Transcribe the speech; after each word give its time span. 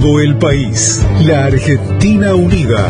todo 0.00 0.20
el 0.20 0.36
país. 0.36 1.06
La 1.26 1.46
Argentina 1.46 2.34
Unida. 2.34 2.88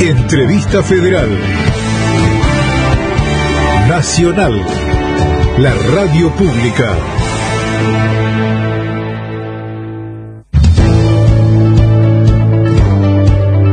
Entrevista 0.00 0.82
Federal. 0.82 1.28
Nacional. 3.88 4.60
La 5.58 5.72
radio 5.94 6.30
pública. 6.32 6.94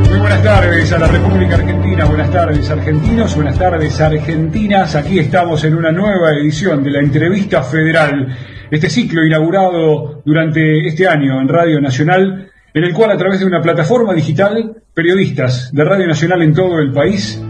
Muy 0.08 0.18
buenas 0.18 0.42
tardes 0.44 0.92
a 0.92 0.98
la 0.98 1.06
República 1.08 1.54
Argentina, 1.56 2.04
buenas 2.04 2.30
tardes 2.30 2.70
argentinos, 2.70 3.34
buenas 3.34 3.58
tardes 3.58 4.00
argentinas. 4.00 4.94
Aquí 4.94 5.18
estamos 5.18 5.64
en 5.64 5.74
una 5.74 5.90
nueva 5.90 6.30
edición 6.34 6.84
de 6.84 6.90
la 6.90 7.00
Entrevista 7.00 7.62
Federal, 7.62 8.53
este 8.74 8.90
ciclo 8.90 9.24
inaugurado 9.24 10.22
durante 10.24 10.86
este 10.86 11.08
año 11.08 11.40
en 11.40 11.48
Radio 11.48 11.80
Nacional, 11.80 12.50
en 12.72 12.84
el 12.84 12.92
cual 12.92 13.12
a 13.12 13.16
través 13.16 13.40
de 13.40 13.46
una 13.46 13.60
plataforma 13.60 14.14
digital, 14.14 14.82
periodistas 14.92 15.70
de 15.72 15.84
Radio 15.84 16.06
Nacional 16.06 16.42
en 16.42 16.52
todo 16.52 16.78
el 16.78 16.92
país 16.92 17.40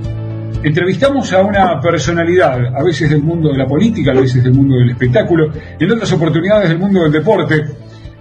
Entrevistamos 0.65 1.31
a 1.35 1.43
una 1.43 1.79
personalidad, 1.79 2.75
a 2.75 2.83
veces 2.83 3.11
del 3.11 3.23
mundo 3.23 3.51
de 3.51 3.59
la 3.59 3.67
política, 3.67 4.13
a 4.13 4.15
veces 4.15 4.43
del 4.43 4.55
mundo 4.55 4.77
del 4.77 4.93
espectáculo, 4.93 5.53
en 5.79 5.93
otras 5.93 6.11
oportunidades 6.15 6.71
del 6.71 6.79
mundo 6.79 7.03
del 7.03 7.13
deporte. 7.13 7.63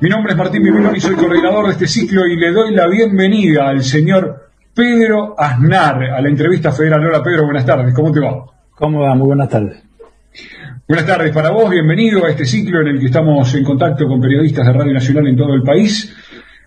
Mi 0.01 0.09
nombre 0.09 0.33
es 0.33 0.37
Martín 0.37 0.61
Bibilón 0.61 0.93
y 0.93 0.99
soy 0.99 1.15
coordinador 1.15 1.67
de 1.67 1.71
este 1.71 1.87
ciclo 1.87 2.27
y 2.27 2.35
le 2.35 2.51
doy 2.51 2.75
la 2.75 2.85
bienvenida 2.87 3.69
al 3.69 3.81
señor 3.81 4.49
Pedro 4.75 5.35
Aznar 5.39 6.03
a 6.03 6.19
la 6.19 6.27
entrevista 6.27 6.73
federal. 6.73 7.07
Hola 7.07 7.23
Pedro, 7.23 7.45
buenas 7.45 7.65
tardes, 7.65 7.93
¿cómo 7.93 8.11
te 8.11 8.19
va? 8.19 8.43
¿Cómo 8.75 8.99
va? 8.99 9.15
Muy 9.15 9.27
buenas 9.27 9.47
tardes. 9.47 9.81
Buenas 10.85 11.07
tardes 11.07 11.31
para 11.31 11.49
vos, 11.49 11.69
bienvenido 11.69 12.25
a 12.25 12.31
este 12.31 12.43
ciclo 12.43 12.81
en 12.81 12.87
el 12.87 12.99
que 12.99 13.05
estamos 13.05 13.55
en 13.55 13.63
contacto 13.63 14.05
con 14.05 14.19
periodistas 14.19 14.67
de 14.67 14.73
Radio 14.73 14.91
Nacional 14.91 15.27
en 15.27 15.37
todo 15.37 15.53
el 15.53 15.63
país. 15.63 16.13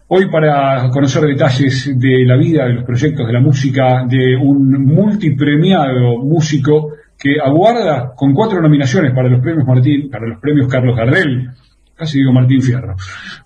Hoy 0.09 0.31
para 0.31 0.89
conocer 0.89 1.23
detalles 1.25 1.93
de 2.01 2.25
la 2.25 2.39
vida, 2.39 2.65
de 2.65 2.73
los 2.73 2.85
proyectos, 2.85 3.27
de 3.27 3.33
la 3.35 3.41
música, 3.41 4.07
de 4.09 4.35
un 4.35 4.87
multipremiado 4.87 6.17
músico 6.23 6.95
que 7.19 7.39
aguarda 7.39 8.15
con 8.17 8.33
cuatro 8.33 8.59
nominaciones 8.63 9.13
para 9.13 9.29
los 9.29 9.43
premios 9.43 9.67
Martín, 9.67 10.09
para 10.11 10.27
los 10.27 10.41
premios 10.41 10.67
Carlos 10.67 10.97
Gardel, 10.97 11.51
casi 11.97 12.19
digo 12.19 12.33
Martín 12.33 12.61
Fierro, 12.61 12.95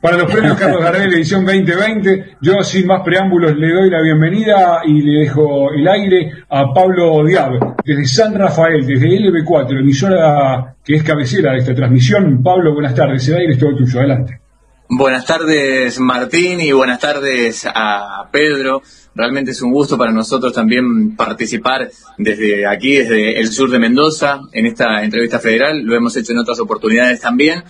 para 0.01 0.17
los 0.17 0.31
premios 0.31 0.59
Carlos 0.59 0.83
Gardel 0.83 1.15
edición 1.15 1.45
2020. 1.45 2.37
Yo 2.41 2.63
sin 2.65 2.87
más 2.87 3.03
preámbulos 3.05 3.57
le 3.57 3.73
doy 3.73 3.91
la 3.91 4.03
bienvenida 4.03 4.81
y 4.85 5.01
le 5.03 5.21
dejo 5.21 5.73
el 5.73 5.87
aire 5.87 6.33
a 6.49 6.75
Pablo 6.75 7.25
Diab, 7.25 7.77
desde 7.85 8.05
San 8.07 8.35
Rafael, 8.35 8.85
desde 8.85 9.07
LB4, 9.07 9.79
emisora 9.79 10.75
que 10.85 10.97
es 10.97 11.05
cabecera 11.05 11.53
de 11.53 11.59
esta 11.59 11.75
transmisión. 11.75 12.43
Pablo, 12.43 12.75
buenas 12.75 12.95
tardes, 12.95 13.29
el 13.29 13.37
aire 13.37 13.53
es 13.53 13.59
todo 13.59 13.77
tuyo, 13.77 14.01
adelante. 14.01 14.41
Buenas 14.89 15.25
tardes 15.25 16.01
Martín 16.01 16.61
y 16.61 16.73
buenas 16.73 16.99
tardes 16.99 17.69
a 17.73 18.29
Pedro. 18.33 18.83
Realmente 19.15 19.53
es 19.53 19.63
un 19.63 19.73
gusto 19.73 19.97
para 19.97 20.11
nosotros 20.11 20.53
también 20.53 21.15
participar 21.15 21.89
desde 22.19 22.67
aquí, 22.67 22.97
desde 22.97 23.39
el 23.39 23.49
sur 23.53 23.71
de 23.71 23.79
Mendoza, 23.79 24.41
en 24.53 24.67
esta 24.67 25.05
entrevista 25.05 25.39
federal. 25.39 25.83
Lo 25.83 25.97
hemos 25.97 26.17
hecho 26.17 26.33
en 26.33 26.39
otras 26.39 26.59
oportunidades 26.59 27.21
también. 27.21 27.63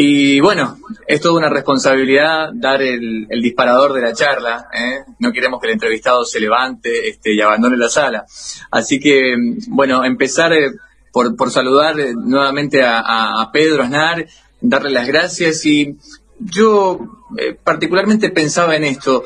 Y 0.00 0.38
bueno, 0.38 0.78
es 1.08 1.20
toda 1.20 1.34
una 1.34 1.48
responsabilidad 1.48 2.50
dar 2.54 2.80
el, 2.80 3.26
disparador 3.42 3.92
de 3.92 4.00
la 4.00 4.12
charla. 4.12 4.68
¿eh? 4.72 5.02
No 5.18 5.32
queremos 5.32 5.60
que 5.60 5.66
el 5.66 5.72
entrevistado 5.72 6.24
se 6.24 6.38
levante 6.38 7.08
este, 7.08 7.34
y 7.34 7.40
abandone 7.40 7.76
la 7.76 7.88
sala. 7.88 8.24
Así 8.70 9.00
que, 9.00 9.34
bueno, 9.66 10.04
empezar 10.04 10.52
eh, 10.52 10.70
por, 11.10 11.50
saludar 11.50 11.98
eh, 11.98 12.14
nuevamente 12.16 12.80
a, 12.80 13.50
Pedro 13.52 13.82
Aznar, 13.82 14.24
darle 14.60 14.90
las 14.90 15.08
gracias 15.08 15.66
y 15.66 15.96
yo 16.38 17.00
eh, 17.36 17.56
particularmente 17.60 18.30
pensaba 18.30 18.76
en 18.76 18.84
esto, 18.84 19.24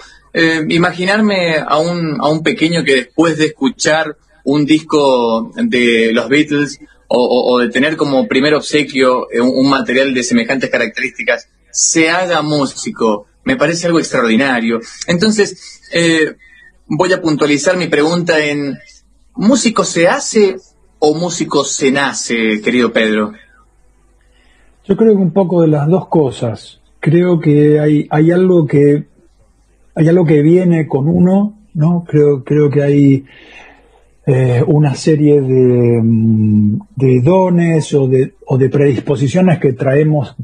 imaginarme 0.69 1.57
a 1.59 1.77
un, 1.77 2.17
a 2.19 2.31
un 2.31 2.43
pequeño 2.43 2.83
que 2.83 2.95
después 2.95 3.37
de 3.37 3.49
escuchar 3.49 4.17
un 4.45 4.65
disco 4.65 5.53
de 5.55 6.13
los 6.15 6.31
Beatles 6.31 6.81
o, 7.15 7.59
de 7.59 7.69
tener 7.71 7.97
como 7.97 8.27
primer 8.27 8.55
obsequio 8.55 9.31
eh, 9.31 9.41
un, 9.41 9.69
material 9.69 10.15
de 10.15 10.23
semejantes 10.23 10.71
características, 10.71 11.49
se 11.71 12.11
haga 12.11 12.43
músico, 12.43 13.27
me 13.45 13.57
parece 13.57 13.87
algo 13.87 13.99
extraordinario. 13.99 14.81
Entonces, 15.07 15.81
voy 16.87 17.13
a 17.13 17.21
puntualizar 17.21 17.77
mi 17.77 17.89
pregunta 17.89 18.39
en, 18.39 18.79
¿músico 19.35 19.85
se 19.85 20.09
hace 20.09 20.57
o 20.99 21.15
músico 21.15 21.65
se 21.65 21.91
nace, 21.91 22.61
querido 22.63 22.93
Pedro? 22.93 23.33
Yo 24.87 24.97
creo 24.97 25.13
que 25.13 25.23
un 25.23 25.33
poco 25.33 25.63
de 25.63 25.69
las 25.69 25.89
dos 25.89 26.09
cosas 26.09 26.83
creo 27.03 27.41
que 27.41 27.81
hay, 27.81 28.07
hay 28.11 28.31
algo 28.31 28.65
que 28.65 29.05
hay 29.95 30.09
algo 30.09 30.25
que 30.25 30.41
viene 30.41 30.87
con 30.87 31.09
uno, 31.09 31.59
¿no? 31.75 32.05
Creo, 32.09 32.45
creo 32.45 32.71
que 32.71 32.83
hay 32.83 33.25
eh, 34.27 34.63
una 34.67 34.95
serie 34.95 35.41
de, 35.41 36.01
mm, 36.03 36.81
de, 36.97 37.21
dones 37.23 37.93
o 37.95 38.07
de, 38.07 38.35
o 38.47 38.59
de 38.59 38.69
predisposiciones 38.69 39.59
que 39.59 39.73
traemos, 39.73 40.37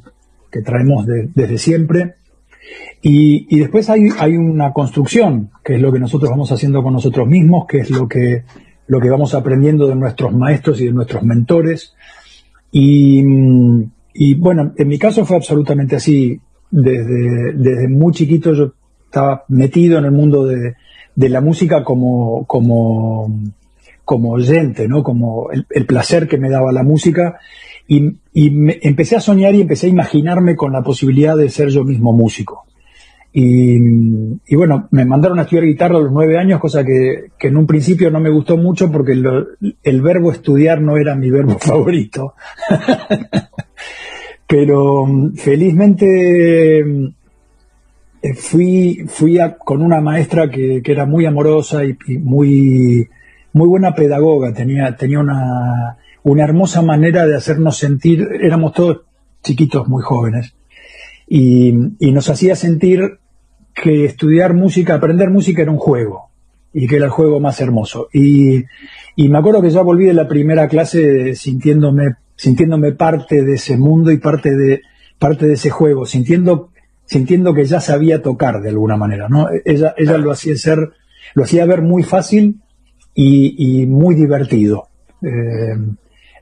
que 0.50 0.62
traemos 0.62 1.06
desde 1.06 1.58
siempre. 1.58 2.14
Y, 3.00 3.46
y, 3.54 3.60
después 3.60 3.88
hay, 3.90 4.08
hay 4.18 4.36
una 4.36 4.72
construcción, 4.72 5.50
que 5.64 5.76
es 5.76 5.80
lo 5.80 5.92
que 5.92 6.00
nosotros 6.00 6.30
vamos 6.30 6.50
haciendo 6.50 6.82
con 6.82 6.92
nosotros 6.92 7.28
mismos, 7.28 7.66
que 7.66 7.78
es 7.78 7.90
lo 7.90 8.08
que, 8.08 8.42
lo 8.88 9.00
que 9.00 9.10
vamos 9.10 9.34
aprendiendo 9.34 9.86
de 9.86 9.94
nuestros 9.94 10.34
maestros 10.34 10.80
y 10.80 10.86
de 10.86 10.92
nuestros 10.92 11.22
mentores. 11.22 11.94
Y, 12.72 13.22
mm, 13.22 13.90
y 14.14 14.34
bueno, 14.34 14.72
en 14.76 14.88
mi 14.88 14.98
caso 14.98 15.24
fue 15.24 15.36
absolutamente 15.36 15.96
así 15.96 16.40
desde, 16.70 17.52
desde 17.54 17.88
muy 17.88 18.12
chiquito 18.12 18.52
yo 18.52 18.72
estaba 19.04 19.44
metido 19.48 19.98
en 19.98 20.04
el 20.04 20.12
mundo 20.12 20.44
de, 20.44 20.74
la 21.16 21.40
música 21.40 21.82
como, 21.82 22.44
como, 22.46 23.32
como 24.08 24.30
oyente, 24.30 24.88
¿no? 24.88 25.02
Como 25.02 25.50
el, 25.52 25.84
placer 25.84 26.28
que 26.28 26.38
me 26.38 26.48
daba 26.48 26.72
la 26.72 26.82
música. 26.82 27.38
Y, 27.86 28.14
empecé 28.32 29.16
a 29.16 29.20
soñar 29.20 29.54
y 29.54 29.60
empecé 29.60 29.86
a 29.86 29.90
imaginarme 29.90 30.56
con 30.56 30.72
la 30.72 30.80
posibilidad 30.80 31.36
de 31.36 31.50
ser 31.50 31.68
yo 31.68 31.84
mismo 31.84 32.14
músico. 32.14 32.64
Y, 33.34 33.78
bueno, 34.56 34.88
me 34.92 35.04
mandaron 35.04 35.38
a 35.38 35.42
estudiar 35.42 35.66
guitarra 35.66 35.98
a 35.98 36.00
los 36.00 36.10
nueve 36.10 36.38
años, 36.38 36.58
cosa 36.58 36.84
que, 36.84 37.32
en 37.38 37.56
un 37.58 37.66
principio 37.66 38.10
no 38.10 38.18
me 38.18 38.30
gustó 38.30 38.56
mucho 38.56 38.90
porque 38.90 39.12
el 39.12 40.00
verbo 40.00 40.32
estudiar 40.32 40.80
no 40.80 40.96
era 40.96 41.14
mi 41.14 41.28
verbo 41.28 41.58
favorito. 41.60 42.32
Pero 44.48 45.04
mm, 45.04 45.34
felizmente 45.34 46.82
mm, 46.82 47.08
fui, 48.36 49.04
fui 49.06 49.36
con 49.62 49.82
una 49.82 50.00
maestra 50.00 50.48
que, 50.48 50.80
era 50.82 51.04
muy 51.04 51.26
amorosa 51.26 51.84
y, 51.84 51.94
muy, 52.16 53.06
muy 53.52 53.68
buena 53.68 53.94
pedagoga, 53.94 54.52
tenía, 54.52 54.96
tenía 54.96 55.20
una, 55.20 55.98
una 56.22 56.44
hermosa 56.44 56.82
manera 56.82 57.26
de 57.26 57.36
hacernos 57.36 57.78
sentir, 57.78 58.26
éramos 58.40 58.72
todos 58.72 59.02
chiquitos, 59.42 59.88
muy 59.88 60.02
jóvenes, 60.02 60.54
y, 61.26 61.72
nos 61.72 62.28
hacía 62.30 62.56
sentir 62.56 63.18
que 63.74 64.04
estudiar 64.04 64.54
música, 64.54 64.94
aprender 64.94 65.30
música 65.30 65.62
era 65.62 65.70
un 65.70 65.78
juego, 65.78 66.30
y 66.72 66.86
que 66.86 66.96
era 66.96 67.06
el 67.06 67.10
juego 67.10 67.40
más 67.40 67.60
hermoso. 67.60 68.08
Y, 68.12 68.64
y 69.16 69.28
me 69.28 69.38
acuerdo 69.38 69.62
que 69.62 69.70
ya 69.70 69.82
volví 69.82 70.04
de 70.04 70.14
la 70.14 70.28
primera 70.28 70.68
clase 70.68 71.34
sintiéndome 71.34 72.16
sintiéndome 72.38 72.92
parte 72.92 73.42
de 73.42 73.54
ese 73.54 73.76
mundo 73.76 74.12
y 74.12 74.18
parte 74.18 74.56
de, 74.56 74.82
parte 75.18 75.46
de 75.46 75.54
ese 75.54 75.70
juego, 75.70 76.06
sintiendo, 76.06 76.70
sintiendo 77.04 77.52
que 77.52 77.64
ya 77.64 77.80
sabía 77.80 78.22
tocar 78.22 78.62
de 78.62 78.68
alguna 78.70 78.96
manera, 78.96 79.28
¿no? 79.28 79.48
Ella, 79.64 79.92
ella 79.98 80.16
lo 80.18 80.30
hacía 80.30 80.56
ser, 80.56 80.92
lo 81.34 81.42
hacía 81.42 81.66
ver 81.66 81.82
muy 81.82 82.04
fácil 82.04 82.60
y, 83.20 83.86
muy 83.86 84.14
divertido. 84.14 84.88
Eh, 85.22 85.76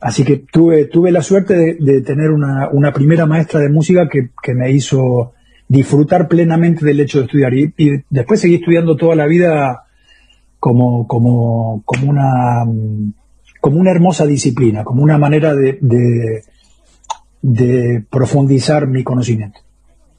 así 0.00 0.24
que 0.24 0.44
tuve, 0.52 0.84
tuve 0.86 1.10
la 1.10 1.22
suerte 1.22 1.76
de, 1.80 2.00
tener 2.02 2.30
una, 2.30 2.68
una, 2.70 2.92
primera 2.92 3.24
maestra 3.24 3.60
de 3.60 3.70
música 3.70 4.08
que, 4.08 4.30
que, 4.42 4.54
me 4.54 4.70
hizo 4.70 5.32
disfrutar 5.68 6.28
plenamente 6.28 6.84
del 6.84 7.00
hecho 7.00 7.18
de 7.18 7.24
estudiar. 7.24 7.54
Y, 7.54 7.72
después 8.10 8.40
seguí 8.40 8.56
estudiando 8.56 8.96
toda 8.96 9.16
la 9.16 9.26
vida 9.26 9.84
como, 10.60 11.06
como, 11.06 11.82
como 11.84 12.10
una 12.10 12.64
como 13.60 13.80
una 13.80 13.90
hermosa 13.90 14.26
disciplina, 14.26 14.84
como 14.84 15.02
una 15.02 15.18
manera 15.18 15.52
de, 15.52 15.78
de, 17.42 18.04
profundizar 18.08 18.86
mi 18.86 19.02
conocimiento. 19.02 19.58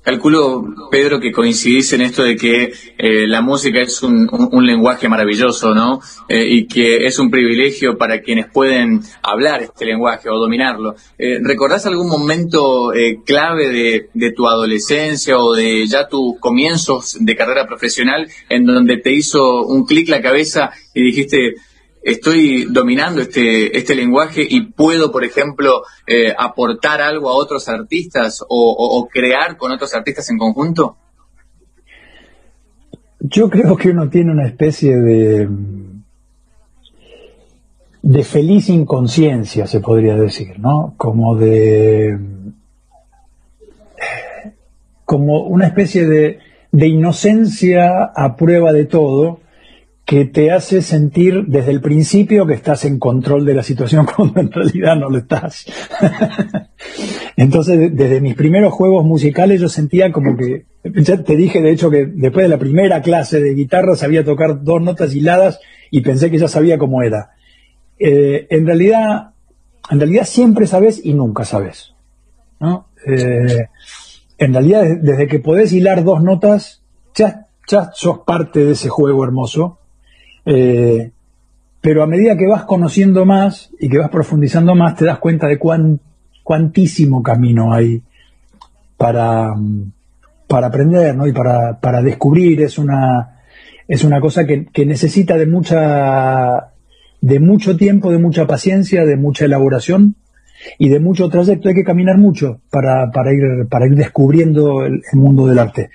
Calculo, 0.07 0.63
Pedro, 0.89 1.19
que 1.19 1.33
coincidís 1.33 1.91
en 1.91 1.99
esto 1.99 2.23
de 2.23 2.37
que 2.37 2.71
eh, 2.97 3.27
la 3.27 3.41
música 3.41 3.81
es 3.81 4.01
un, 4.03 4.25
lenguaje 4.65 5.09
maravilloso, 5.09 5.75
¿no? 5.75 5.99
Eh, 6.29 6.45
y 6.47 6.65
que 6.65 7.05
es 7.05 7.19
un 7.19 7.29
privilegio 7.29 7.97
para 7.97 8.21
quienes 8.21 8.49
pueden 8.49 9.01
hablar 9.21 9.63
este 9.63 9.83
lenguaje 9.83 10.29
o 10.29 10.39
dominarlo. 10.39 10.95
Eh, 11.17 11.39
¿Recordás 11.41 11.87
algún 11.87 12.07
momento 12.07 12.93
clave 13.25 13.67
de, 13.67 14.09
de, 14.13 14.31
tu 14.31 14.47
adolescencia 14.47 15.37
o 15.37 15.53
de 15.53 15.85
ya 15.85 16.07
tus 16.07 16.39
comienzos 16.39 17.17
de 17.19 17.35
carrera 17.35 17.67
profesional 17.67 18.29
en 18.47 18.65
donde 18.65 18.99
te 18.99 19.11
hizo 19.11 19.65
un 19.65 19.85
clic 19.85 20.07
la 20.07 20.21
cabeza 20.21 20.71
y 20.93 21.03
dijiste, 21.03 21.55
estoy 22.07 22.65
dominando 22.71 23.21
este, 23.21 23.77
este 23.77 23.93
lenguaje 23.93 24.41
y 24.47 24.61
puedo, 24.71 25.11
por 25.11 25.25
ejemplo, 25.25 25.81
eh, 26.07 26.33
aportar 26.37 27.01
algo 27.01 27.29
a 27.29 27.35
otros 27.35 27.67
artistas 27.67 28.45
o, 28.47 29.09
crear 29.11 29.57
con 29.57 29.73
otros 29.73 29.93
artistas 29.93 30.29
en 30.29 30.37
conjunto? 30.37 30.95
Yo 33.19 33.49
creo 33.49 33.75
que 33.75 33.89
uno 33.89 34.09
tiene 34.09 34.31
una 34.31 34.47
especie 34.47 34.95
de, 34.95 35.49
de 38.01 38.23
feliz 38.23 38.69
inconsciencia, 38.69 39.67
se 39.67 39.81
podría 39.81 40.15
decir, 40.15 40.57
¿no? 40.59 40.93
Como 40.95 41.35
de. 41.35 42.17
como 45.03 45.41
una 45.41 45.67
especie 45.67 46.07
de, 46.07 46.39
de 46.71 46.87
inocencia 46.87 48.11
a 48.15 48.37
prueba 48.37 48.71
de 48.71 48.85
todo 48.85 49.41
que 50.07 50.23
te 50.23 50.53
hace 50.53 50.81
sentir 50.81 51.47
desde 51.47 51.71
el 51.71 51.81
principio 51.81 52.47
que 52.47 52.53
estás 52.53 52.85
en 52.85 52.97
control 52.97 53.45
de 53.45 53.53
la 53.53 53.61
situación 53.61 54.05
cuando 54.15 54.39
en 54.39 54.49
realidad 54.49 54.95
no 54.95 55.09
lo 55.09 55.17
estás. 55.17 55.65
Entonces, 57.35 57.93
desde 57.93 58.21
mis 58.21 58.33
primeros 58.33 58.71
juegos 58.71 59.03
musicales 59.03 59.59
yo 59.59 59.67
sentía 59.67 60.13
como 60.13 60.37
que, 60.37 60.65
ya 60.85 61.21
te 61.21 61.35
dije 61.35 61.61
de 61.61 61.71
hecho 61.71 61.91
que 61.91 62.05
después 62.05 62.45
de 62.45 62.47
la 62.47 62.57
primera 62.57 63.01
clase 63.01 63.41
de 63.41 63.53
guitarra 63.53 63.97
sabía 63.97 64.23
tocar 64.23 64.63
dos 64.63 64.81
notas 64.81 65.13
hiladas 65.13 65.59
y 65.91 65.99
pensé 65.99 66.31
que 66.31 66.37
ya 66.37 66.47
sabía 66.47 66.77
cómo 66.77 67.03
era. 67.03 67.31
Eh, 67.99 68.47
en 68.49 68.65
realidad, 68.65 69.31
en 69.91 69.99
realidad 69.99 70.23
siempre 70.23 70.67
sabes 70.67 71.01
y 71.03 71.15
nunca 71.15 71.43
sabes. 71.43 71.95
¿no? 72.61 72.87
Eh, 73.05 73.67
en 74.37 74.53
realidad, 74.53 74.85
desde 75.01 75.27
que 75.27 75.39
podés 75.39 75.73
hilar 75.73 76.05
dos 76.05 76.23
notas, 76.23 76.81
ya, 77.13 77.47
ya 77.67 77.91
sos 77.93 78.19
parte 78.19 78.63
de 78.63 78.71
ese 78.71 78.87
juego 78.87 79.25
hermoso 79.25 79.79
eh, 80.49 81.11
pero 81.81 82.03
a 82.03 82.07
medida 82.07 82.37
que 82.37 82.47
vas 82.47 82.63
conociendo 82.63 83.25
más 83.25 83.69
y 83.79 83.89
que 83.89 83.97
vas 83.97 84.09
profundizando 84.09 84.75
más, 84.75 84.95
te 84.95 85.03
das 85.03 85.19
cuenta 85.19 85.45
de 85.47 85.59
cuán, 85.59 85.99
cuantísimo 86.41 87.21
camino 87.21 87.73
hay 87.73 88.01
para, 88.95 89.53
para 90.47 90.67
aprender 90.67 91.15
¿no? 91.17 91.27
y 91.27 91.33
para, 91.33 91.81
para 91.81 92.01
descubrir. 92.01 92.61
Es 92.61 92.77
una, 92.77 93.41
es 93.89 94.05
una 94.05 94.21
cosa 94.21 94.45
que, 94.45 94.85
necesita 94.85 95.35
de 95.35 95.47
mucha 95.47 96.71
de 97.19 97.39
mucho 97.41 97.75
tiempo, 97.75 98.11
de 98.11 98.19
mucha 98.19 98.47
paciencia, 98.47 99.03
de 99.03 99.17
mucha 99.17 99.45
elaboración 99.45 100.15
y 100.79 100.87
de 100.87 101.01
mucho 101.01 101.27
trayecto. 101.27 101.67
Hay 101.67 101.75
que 101.75 101.83
caminar 101.83 102.17
mucho 102.17 102.61
para, 102.71 103.11
para, 103.11 103.33
ir, 103.33 103.67
para 103.69 103.85
ir 103.85 103.95
descubriendo 103.95 104.85
el, 104.85 105.01
mundo 105.11 105.45
del 105.45 105.59
arte. 105.59 105.89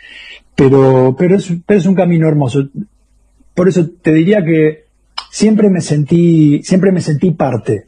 Pero, 0.55 1.17
pero, 1.19 1.37
es, 1.37 1.51
pero 1.65 1.81
es 1.81 1.87
un 1.87 1.95
camino 1.95 2.29
hermoso 2.29 2.69
por 3.55 3.69
eso 3.69 3.89
te 4.03 4.13
diría 4.13 4.45
que 4.45 4.87
siempre 5.31 5.71
me 5.71 5.81
sentí, 5.81 6.63
siempre 6.63 6.93
me 6.93 7.01
sentí 7.01 7.31
parte, 7.33 7.87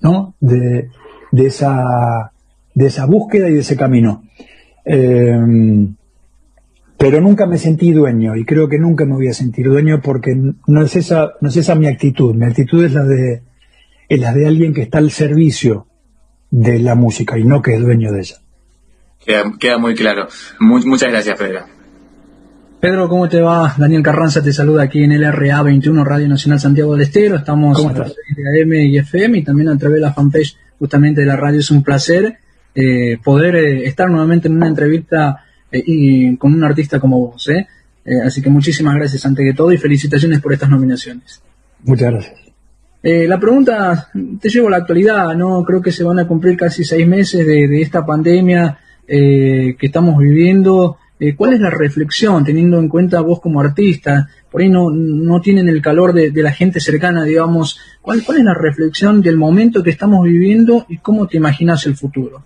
¿no? 0.00 0.34
De, 0.40 0.88
esa, 1.32 2.32
de 2.74 2.86
esa 2.86 3.06
búsqueda 3.06 3.48
y 3.48 3.54
de 3.54 3.60
ese 3.60 3.76
camino. 3.76 4.24
Em, 4.84 5.94
pero 6.98 7.20
nunca 7.20 7.46
me 7.46 7.58
sentí 7.58 7.92
dueño 7.92 8.36
y 8.36 8.44
creo 8.44 8.68
que 8.68 8.78
nunca 8.78 9.04
me 9.04 9.14
voy 9.14 9.28
a 9.28 9.34
sentir 9.34 9.68
dueño 9.68 10.00
porque 10.00 10.34
no 10.34 10.82
es 10.82 10.96
esa, 10.96 11.32
no 11.40 11.48
es 11.48 11.56
esa 11.56 11.74
mi 11.74 11.86
actitud. 11.86 12.34
Mi 12.34 12.46
actitud 12.46 12.84
es 12.84 12.94
la 12.94 13.04
de, 13.04 13.42
es 14.08 14.20
la 14.20 14.32
de 14.32 14.46
alguien 14.46 14.72
que 14.72 14.82
está 14.82 14.98
al 14.98 15.10
servicio 15.10 15.86
de 16.50 16.78
la 16.78 16.94
música 16.94 17.38
y 17.38 17.44
no 17.44 17.60
que 17.60 17.74
es 17.74 17.80
dueño 17.80 18.12
de 18.12 18.20
ella. 18.20 18.36
Queda, 19.58 19.78
muy 19.78 19.94
claro. 19.94 20.28
muchas 20.60 21.10
gracias, 21.10 21.38
Pedro. 21.38 21.75
Pedro, 22.80 23.08
¿cómo 23.08 23.26
te 23.26 23.40
va? 23.40 23.74
Daniel 23.78 24.02
Carranza 24.02 24.42
te 24.42 24.52
saluda 24.52 24.82
aquí 24.82 25.02
en 25.02 25.12
el 25.12 25.24
RA21 25.24 26.04
Radio 26.04 26.28
Nacional 26.28 26.60
Santiago 26.60 26.92
del 26.92 27.02
Estero. 27.02 27.36
Estamos 27.36 27.84
a 27.84 27.92
través 27.92 28.14
de 28.36 28.62
AM 28.62 28.72
y 28.74 28.98
FM 28.98 29.38
y 29.38 29.44
también 29.44 29.70
a 29.70 29.78
través 29.78 29.96
de 29.96 30.02
la 30.02 30.12
fanpage 30.12 30.56
justamente 30.78 31.22
de 31.22 31.26
la 31.26 31.36
radio. 31.36 31.60
Es 31.60 31.70
un 31.70 31.82
placer 31.82 32.36
eh, 32.74 33.16
poder 33.24 33.56
eh, 33.56 33.86
estar 33.86 34.10
nuevamente 34.10 34.48
en 34.48 34.56
una 34.56 34.68
entrevista 34.68 35.42
eh, 35.72 35.82
y 35.86 36.36
con 36.36 36.52
un 36.52 36.62
artista 36.64 37.00
como 37.00 37.18
vos. 37.18 37.48
así 38.24 38.42
que 38.42 38.50
muchísimas 38.50 38.94
gracias 38.94 39.24
ante 39.24 39.42
que 39.42 39.54
todo 39.54 39.72
y 39.72 39.78
felicitaciones 39.78 40.40
por 40.40 40.52
estas 40.52 40.68
nominaciones. 40.68 41.40
Muchas 41.82 42.10
gracias. 42.12 42.40
la 43.02 43.40
pregunta, 43.40 44.10
te 44.38 44.50
llevo 44.50 44.68
a 44.68 44.72
la 44.72 44.76
actualidad, 44.76 45.34
¿no? 45.34 45.64
Creo 45.64 45.80
que 45.80 45.92
se 45.92 46.04
van 46.04 46.18
a 46.18 46.28
cumplir 46.28 46.58
casi 46.58 46.84
seis 46.84 47.08
meses 47.08 47.46
de, 47.46 47.68
de 47.68 47.80
esta 47.80 48.04
pandemia 48.04 48.78
que 49.08 49.76
estamos 49.80 50.18
viviendo. 50.18 50.98
Eh, 51.18 51.34
¿cuál 51.34 51.54
es 51.54 51.60
la 51.60 51.70
reflexión, 51.70 52.44
teniendo 52.44 52.78
en 52.78 52.88
cuenta 52.88 53.22
vos 53.22 53.40
como 53.40 53.60
artista? 53.60 54.28
Por 54.50 54.60
ahí 54.60 54.68
no, 54.68 55.40
tienen 55.40 55.68
el 55.68 55.80
calor 55.80 56.12
de, 56.12 56.30
la 56.42 56.52
gente 56.52 56.80
cercana, 56.80 57.24
digamos. 57.24 57.78
¿cuál, 58.02 58.22
¿Cuál 58.24 58.38
es 58.38 58.44
la 58.44 58.54
reflexión 58.54 59.22
del 59.22 59.36
momento 59.36 59.82
que 59.82 59.90
estamos 59.90 60.24
viviendo 60.24 60.84
y 60.88 60.98
cómo 60.98 61.26
te 61.26 61.38
imaginas 61.38 61.86
el 61.86 61.96
futuro? 61.96 62.42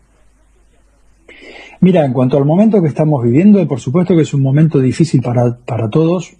Mira, 1.80 2.04
en 2.04 2.12
cuanto 2.12 2.36
al 2.36 2.44
momento 2.44 2.80
que 2.82 2.88
estamos 2.88 3.24
viviendo, 3.24 3.66
por 3.66 3.80
supuesto 3.80 4.14
que 4.14 4.22
es 4.22 4.34
un 4.34 4.42
momento 4.42 4.78
difícil 4.80 5.22
para, 5.22 5.88
todos. 5.90 6.36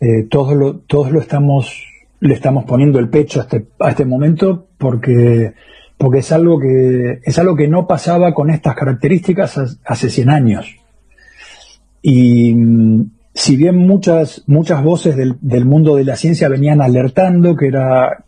Eh, 0.00 0.26
todos, 0.28 0.54
lo, 0.54 0.76
todos 0.80 1.10
lo 1.10 1.20
estamos, 1.20 1.82
le 2.20 2.34
estamos 2.34 2.64
poniendo 2.64 2.98
el 2.98 3.08
pecho 3.08 3.40
a 3.40 3.44
este, 3.44 3.66
a 3.80 3.90
este 3.90 4.04
momento 4.04 4.66
porque, 4.76 5.54
porque 5.96 6.18
es, 6.18 6.30
algo 6.30 6.60
que, 6.60 7.20
es 7.24 7.38
algo 7.38 7.56
que 7.56 7.68
no 7.68 7.86
pasaba 7.86 8.34
con 8.34 8.50
estas 8.50 8.74
características 8.76 9.78
hace 9.84 10.10
100 10.10 10.30
años. 10.30 10.83
Y 12.06 12.52
mm, 12.52 13.12
si 13.32 13.56
bien 13.56 13.76
muchas, 13.78 14.44
muchas 14.46 14.84
voces 14.84 15.16
del, 15.16 15.64
mundo 15.64 15.96
de 15.96 16.04
la 16.04 16.16
ciencia 16.16 16.50
venían 16.50 16.82
alertando 16.82 17.56
que 17.56 17.68
era, 17.68 18.26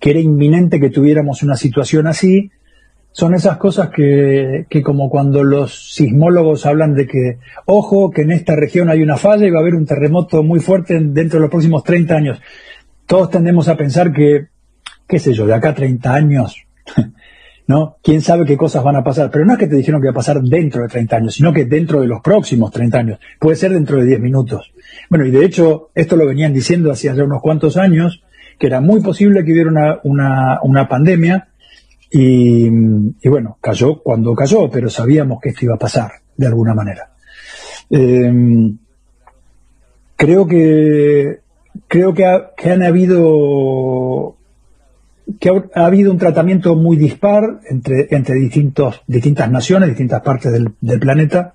que 0.00 0.10
era 0.10 0.18
inminente 0.18 0.80
que 0.80 0.90
tuviéramos 0.90 1.44
una 1.44 1.54
situación 1.54 2.08
así, 2.08 2.50
son 3.12 3.34
esas 3.34 3.58
cosas 3.58 3.90
que, 3.90 4.66
que 4.68 4.82
como 4.82 5.08
cuando 5.08 5.44
los 5.44 5.94
sismólogos 5.94 6.66
hablan 6.66 6.94
de 6.94 7.06
que, 7.06 7.38
ojo, 7.66 8.10
que 8.10 8.22
en 8.22 8.32
esta 8.32 8.56
región 8.56 8.90
hay 8.90 9.02
una 9.02 9.16
falla 9.16 9.46
y 9.46 9.50
va 9.50 9.58
a 9.58 9.62
haber 9.62 9.76
un 9.76 9.86
terremoto 9.86 10.42
muy 10.42 10.58
fuerte 10.58 10.98
dentro 10.98 11.38
de 11.38 11.42
los 11.42 11.50
próximos 11.50 11.84
30 11.84 12.16
años. 12.16 12.40
Todos 13.06 13.30
tendemos 13.30 13.68
a 13.68 13.76
pensar 13.76 14.12
que, 14.12 14.48
qué 15.06 15.20
sé 15.20 15.32
yo, 15.32 15.46
de 15.46 15.54
acá 15.54 15.68
a 15.68 15.74
30 15.76 16.12
años 16.12 16.56
¿no? 17.66 17.96
¿Quién 18.02 18.20
sabe 18.20 18.44
qué 18.44 18.56
cosas 18.56 18.82
van 18.82 18.96
a 18.96 19.04
pasar? 19.04 19.30
Pero 19.30 19.44
no 19.44 19.52
es 19.52 19.58
que 19.58 19.66
te 19.66 19.76
dijeron 19.76 20.00
que 20.00 20.08
va 20.08 20.12
a 20.12 20.14
pasar 20.14 20.40
dentro 20.42 20.82
de 20.82 20.88
30 20.88 21.16
años, 21.16 21.34
sino 21.34 21.52
que 21.52 21.64
dentro 21.64 22.00
de 22.00 22.06
los 22.06 22.20
próximos 22.20 22.70
30 22.70 22.98
años. 22.98 23.18
Puede 23.38 23.56
ser 23.56 23.72
dentro 23.72 23.98
de 23.98 24.06
10 24.06 24.20
minutos. 24.20 24.72
Bueno, 25.08 25.24
y 25.26 25.30
de 25.30 25.44
hecho, 25.44 25.90
esto 25.94 26.16
lo 26.16 26.26
venían 26.26 26.52
diciendo 26.52 26.90
hacía 26.90 27.14
ya 27.14 27.24
unos 27.24 27.40
cuantos 27.40 27.76
años, 27.76 28.22
que 28.58 28.66
era 28.66 28.80
muy 28.80 29.00
posible 29.00 29.44
que 29.44 29.52
hubiera 29.52 30.00
una, 30.02 30.88
pandemia, 30.88 31.48
y, 32.10 32.68
bueno, 33.28 33.56
cayó 33.60 34.02
cuando 34.02 34.34
cayó, 34.34 34.68
pero 34.70 34.90
sabíamos 34.90 35.40
que 35.40 35.50
esto 35.50 35.64
iba 35.64 35.74
a 35.76 35.78
pasar, 35.78 36.10
de 36.36 36.46
alguna 36.46 36.74
manera. 36.74 37.12
Em, 37.88 38.76
creo 40.16 40.46
que 40.46 41.40
creo 41.88 42.14
que 42.14 42.70
han 42.70 42.82
habido 42.82 44.36
que 45.42 45.50
ha, 45.74 45.86
habido 45.86 46.12
un 46.12 46.18
tratamiento 46.18 46.76
muy 46.76 46.96
dispar 46.96 47.42
entre, 47.68 48.06
entre 48.12 48.36
distintos, 48.36 49.02
distintas 49.08 49.50
naciones, 49.50 49.88
distintas 49.88 50.22
partes 50.22 50.52
del, 50.52 51.00
planeta, 51.00 51.54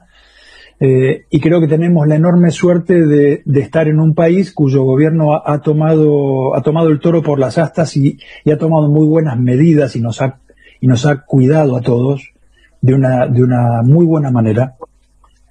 eh, 0.78 1.24
y 1.30 1.40
creo 1.40 1.62
que 1.62 1.70
tenemos 1.70 2.06
la 2.06 2.16
enorme 2.16 2.52
suerte 2.52 3.06
de, 3.06 3.44
estar 3.62 3.88
en 3.88 4.02
un 4.02 4.14
país 4.14 4.52
cuyo 4.52 4.84
gobierno 4.84 5.42
ha, 5.42 5.62
tomado, 5.62 6.54
ha 6.54 6.62
tomado 6.64 6.90
el 6.90 7.00
toro 7.00 7.24
por 7.24 7.40
las 7.40 7.58
astas 7.58 7.96
y, 7.96 8.20
ha 8.52 8.58
tomado 8.58 8.90
muy 8.90 9.08
buenas 9.08 9.40
medidas 9.40 9.96
y 9.96 10.02
nos 10.02 10.22
ha, 10.22 10.42
y 10.82 10.88
nos 10.88 11.06
ha 11.06 11.24
cuidado 11.24 11.78
a 11.78 11.82
todos 11.82 12.34
de 12.82 12.94
una, 12.94 13.26
de 13.28 13.42
una 13.42 13.84
muy 13.84 14.06
buena 14.06 14.32
manera. 14.32 14.76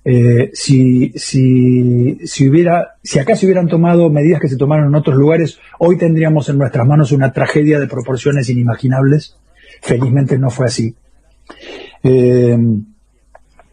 Eh, 0.05 0.51
si, 0.53 1.13
si, 1.17 2.19
si, 2.27 2.51
hubiera, 2.51 2.96
si 3.07 3.21
acá 3.21 3.37
se 3.37 3.47
hubieran 3.47 3.69
tomado 3.69 4.11
medidas 4.11 4.41
que 4.41 4.49
se 4.49 4.57
tomaron 4.57 4.89
en 4.89 4.95
otros 4.97 5.17
lugares, 5.17 5.61
hoy 5.79 5.97
tendríamos 5.97 6.49
en 6.49 6.59
nuestras 6.59 6.85
manos 6.87 7.13
una 7.13 7.33
tragedia 7.33 7.79
de 7.79 7.87
proporciones 7.87 8.51
inimaginables. 8.51 9.37
Felizmente 9.81 10.39
no 10.39 10.51
fue 10.51 10.67
así. 10.67 10.97
Eh, 12.03 12.59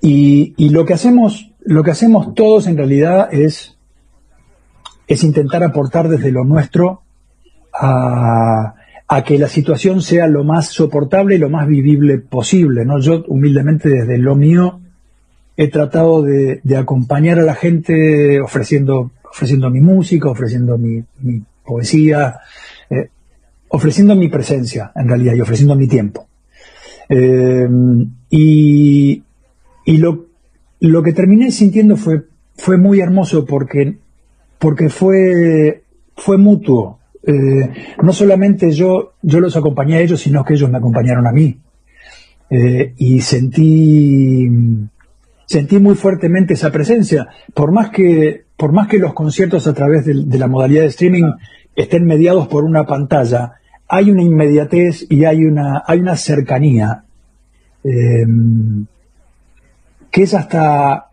y, 0.02 0.70
lo 0.70 0.86
que 0.86 0.94
hacemos, 0.94 1.52
lo 1.62 1.82
que 1.82 1.92
hacemos 1.92 2.36
todos 2.36 2.68
en 2.68 2.78
realidad 2.78 3.30
es, 3.32 3.76
es 5.08 5.24
intentar 5.24 5.64
aportar 5.64 6.10
desde 6.10 6.32
lo 6.32 6.44
nuestro 6.44 7.02
a, 7.74 8.76
a 9.08 9.24
que 9.24 9.40
la 9.40 9.48
situación 9.48 10.04
sea 10.04 10.28
lo 10.28 10.44
más 10.44 10.68
soportable 10.68 11.36
y 11.36 11.40
lo 11.40 11.50
más 11.50 11.68
vivible 11.68 12.20
posible. 12.20 12.86
¿no? 12.86 13.00
Yo 13.00 13.24
humildemente 13.28 13.90
desde 13.90 14.20
lo 14.20 14.36
mío 14.36 14.80
he 15.56 15.68
tratado 15.68 16.22
de, 16.22 16.62
acompañar 16.78 17.40
a 17.40 17.44
la 17.44 17.56
gente 17.56 18.42
ofreciendo, 18.42 19.12
ofreciendo 19.34 19.70
mi 19.72 19.82
música, 19.82 20.30
ofreciendo 20.30 20.78
mi, 20.78 21.04
poesía, 21.66 22.40
eh, 22.88 23.10
ofreciendo 23.70 24.16
mi 24.16 24.28
presencia, 24.28 24.92
en 24.96 25.08
realidad, 25.08 25.34
y 25.34 25.42
ofreciendo 25.42 25.76
mi 25.76 25.88
tiempo. 25.88 26.28
Eh, 27.10 27.68
y, 28.30 29.24
lo, 29.98 31.04
que 31.04 31.14
terminé 31.14 31.52
sintiendo 31.52 31.98
fue, 31.98 32.26
fue 32.56 32.78
muy 32.78 33.00
hermoso 33.00 33.44
porque, 33.44 33.98
fue, 34.90 36.38
mutuo. 36.38 37.00
eh, 37.26 37.74
no 38.04 38.14
solamente 38.14 38.72
yo, 38.72 39.14
los 39.24 39.58
acompañé 39.58 39.96
a 39.96 40.02
ellos, 40.02 40.22
sino 40.22 40.46
que 40.46 40.54
ellos 40.54 40.70
me 40.70 40.78
acompañaron 40.78 41.26
a 41.26 41.32
mí. 41.32 41.60
Y 42.98 43.22
sentí 43.22 44.48
muy 45.80 45.96
fuertemente 45.96 46.54
esa 46.54 46.72
presencia. 46.72 47.30
Por 47.56 47.72
más 47.72 47.90
que, 47.90 48.43
por 48.58 48.72
más 48.72 48.88
que 48.88 49.00
los 49.00 49.14
conciertos 49.14 49.68
a 49.68 49.74
través 49.74 50.06
de, 50.06 50.38
la 50.38 50.48
modalidad 50.48 50.82
de 50.82 50.88
streaming 50.88 51.32
estén 51.76 52.06
mediados 52.06 52.48
por 52.48 52.64
una 52.64 52.86
pantalla, 52.86 53.54
hay 53.88 54.12
una 54.12 54.24
inmediatez 54.24 55.06
y 55.10 55.26
hay 55.26 55.46
una, 55.46 55.84
hay 55.86 56.00
una 56.00 56.16
cercanía 56.16 57.04
eh, 57.84 58.26
que 60.12 60.24
es 60.24 60.34
hasta, 60.34 61.10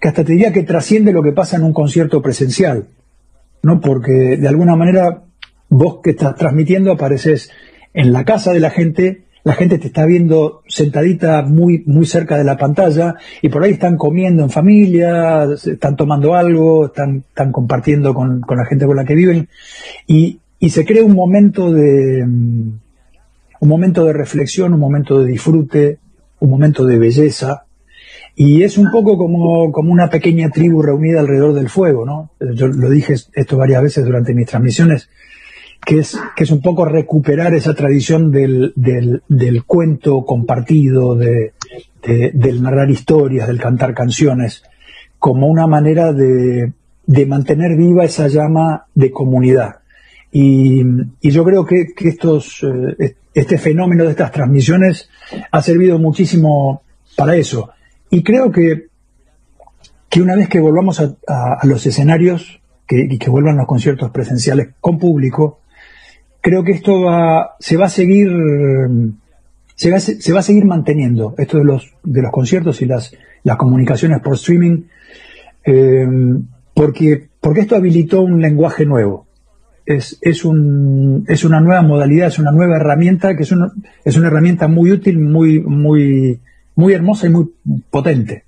que 0.00 0.08
hasta 0.08 0.24
te 0.24 0.32
diría 0.32 0.52
que 0.52 0.64
trasciende 0.64 1.12
lo 1.12 1.22
que 1.22 1.32
pasa 1.32 1.56
en 1.56 1.62
un 1.62 1.72
concierto 1.72 2.20
presencial. 2.20 2.88
¿no? 3.62 3.80
Porque 3.80 4.36
de 4.36 4.48
alguna 4.48 4.76
manera 4.76 5.24
vos 5.68 6.00
que 6.02 6.10
estás 6.10 6.34
transmitiendo 6.36 6.92
apareces 6.92 7.50
en 7.94 8.12
la 8.12 8.24
casa 8.24 8.52
de 8.52 8.60
la 8.60 8.70
gente, 8.70 9.25
la 9.46 9.54
gente 9.54 9.78
te 9.78 9.86
está 9.86 10.04
viendo 10.04 10.64
sentadita 10.66 11.42
muy, 11.42 11.84
muy 11.86 12.04
cerca 12.04 12.36
de 12.36 12.42
la 12.42 12.56
pantalla 12.56 13.14
y 13.40 13.48
por 13.48 13.62
ahí 13.62 13.74
están 13.74 13.96
comiendo 13.96 14.42
en 14.42 14.50
familia, 14.50 15.44
están 15.44 15.94
tomando 15.94 16.34
algo, 16.34 16.86
están, 16.86 17.18
están 17.18 17.52
compartiendo 17.52 18.12
con, 18.12 18.40
con 18.40 18.56
la 18.56 18.66
gente 18.66 18.86
con 18.86 18.96
la 18.96 19.04
que 19.04 19.14
viven 19.14 19.48
y, 20.04 20.40
y 20.58 20.70
se 20.70 20.84
crea 20.84 21.04
un 21.04 21.14
momento 21.14 21.72
de, 21.72 22.24
un 22.24 22.80
momento 23.60 24.04
de 24.04 24.14
reflexión, 24.14 24.74
un 24.74 24.80
momento 24.80 25.20
de 25.20 25.30
disfrute, 25.30 26.00
un 26.40 26.50
momento 26.50 26.84
de 26.84 26.98
belleza, 26.98 27.66
y 28.34 28.64
es 28.64 28.76
un 28.76 28.90
poco 28.90 29.16
como, 29.16 29.70
como 29.70 29.92
una 29.92 30.10
pequeña 30.10 30.50
tribu 30.50 30.82
reunida 30.82 31.20
alrededor 31.20 31.54
del 31.54 31.68
fuego, 31.68 32.04
¿no? 32.04 32.32
Yo 32.52 32.66
lo 32.66 32.90
dije 32.90 33.14
esto 33.14 33.56
varias 33.56 33.80
veces 33.80 34.04
durante 34.04 34.34
mis 34.34 34.46
transmisiones, 34.46 35.08
que 35.84 36.00
es, 36.00 36.18
que 36.34 36.44
es 36.44 36.50
un 36.50 36.60
poco 36.60 36.84
recuperar 36.84 37.54
esa 37.54 37.74
tradición 37.74 38.30
del, 38.30 38.72
del, 38.76 39.22
del 39.28 39.64
cuento 39.64 40.24
compartido, 40.24 41.14
de, 41.14 41.52
del 42.02 42.62
narrar 42.62 42.90
historias, 42.90 43.46
del 43.46 43.60
cantar 43.60 43.94
canciones, 43.94 44.62
como 45.18 45.46
una 45.46 45.66
manera 45.66 46.12
de, 46.12 46.72
de 47.06 47.26
mantener 47.26 47.76
viva 47.76 48.04
esa 48.04 48.28
llama 48.28 48.86
de 48.94 49.10
comunidad. 49.10 49.76
Y, 50.32 50.82
y 51.20 51.30
yo 51.30 51.44
creo 51.44 51.64
que, 51.64 51.86
que 51.96 52.08
estos, 52.08 52.64
eh, 52.98 53.16
este 53.32 53.58
fenómeno 53.58 54.04
de 54.04 54.10
estas 54.10 54.32
transmisiones 54.32 55.08
ha 55.50 55.62
servido 55.62 55.98
muchísimo 55.98 56.82
para 57.16 57.36
eso 57.36 57.70
y 58.10 58.22
creo 58.22 58.50
que, 58.50 58.86
que 60.08 60.22
una 60.22 60.36
vez 60.36 60.48
que 60.48 60.60
volvamos 60.60 61.00
a, 61.00 61.58
los 61.64 61.86
escenarios 61.86 62.60
que, 62.86 63.06
y 63.10 63.18
que 63.18 63.30
vuelvan 63.30 63.56
los 63.56 63.66
conciertos 63.66 64.10
presenciales 64.10 64.68
con 64.80 64.98
público, 64.98 65.60
creo 66.46 66.62
que 66.62 66.70
esto 66.70 67.02
va, 67.02 67.56
se 67.58 67.76
va 67.76 67.86
a 67.86 67.88
seguir 67.88 68.30
se 69.74 69.90
va, 69.90 69.98
se 69.98 70.32
va 70.32 70.38
a 70.38 70.42
seguir 70.44 70.64
manteniendo 70.64 71.34
esto 71.38 71.58
de 71.58 71.64
los 71.64 71.92
de 72.04 72.22
los 72.22 72.30
conciertos 72.30 72.82
y 72.82 72.86
las 72.86 73.12
las 73.42 73.56
comunicaciones 73.56 74.20
por 74.20 74.34
streaming 74.34 74.84
eh, 75.64 76.06
porque 76.72 77.30
porque 77.40 77.62
esto 77.62 77.74
habilitó 77.74 78.22
un 78.22 78.40
lenguaje 78.40 78.86
nuevo 78.86 79.26
es, 79.86 80.18
es, 80.20 80.44
un, 80.44 81.24
es 81.26 81.44
una 81.44 81.60
nueva 81.60 81.82
modalidad 81.82 82.28
es 82.28 82.38
una 82.38 82.52
nueva 82.52 82.76
herramienta 82.76 83.36
que 83.36 83.42
es 83.42 83.50
una, 83.50 83.72
es 84.04 84.16
una 84.16 84.28
herramienta 84.28 84.68
muy 84.68 84.92
útil 84.92 85.18
muy 85.18 85.58
muy 85.58 86.40
muy 86.76 86.92
hermosa 86.92 87.26
y 87.26 87.30
muy 87.30 87.52
potente. 87.90 88.44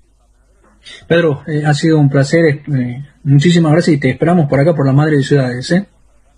Pedro, 1.07 1.41
eh, 1.47 1.63
ha 1.65 1.73
sido 1.73 1.99
un 1.99 2.09
placer. 2.09 2.61
Eh, 2.73 3.03
muchísimas 3.23 3.71
gracias 3.73 3.97
y 3.97 3.99
te 3.99 4.11
esperamos 4.11 4.47
por 4.47 4.59
acá, 4.59 4.73
por 4.73 4.85
la 4.85 4.93
Madre 4.93 5.17
de 5.17 5.23
Ciudades. 5.23 5.71
¿eh? 5.71 5.87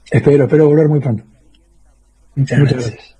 Espero, 0.09 0.45
espero 0.45 0.67
volver 0.67 0.87
muy 0.87 1.01
pronto. 1.01 1.23
Muchas, 2.35 2.59
gracias. 2.59 3.17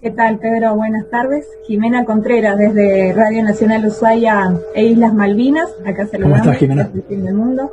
¿Qué 0.00 0.10
tal, 0.10 0.38
Pedro? 0.38 0.74
Buenas 0.74 1.08
tardes. 1.10 1.46
Jimena 1.66 2.04
Contreras, 2.04 2.58
desde 2.58 3.12
Radio 3.12 3.44
Nacional 3.44 3.86
Ushuaia 3.86 4.58
e 4.74 4.84
Islas 4.84 5.14
Malvinas. 5.14 5.68
Acá 5.84 6.06
saludamos. 6.06 6.40
¿Cómo 6.40 6.52
estás, 6.52 6.56
Jimena? 6.56 6.90
Del 7.08 7.34
mundo. 7.34 7.70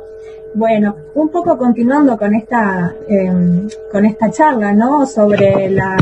Bueno, 0.54 0.96
un 1.14 1.28
poco 1.28 1.56
continuando 1.56 2.18
con 2.18 2.34
esta, 2.34 2.92
em, 3.08 3.68
con 3.90 4.04
esta 4.04 4.30
charla, 4.30 4.72
¿no? 4.72 5.06
Sobre 5.06 5.70
la, 5.70 5.96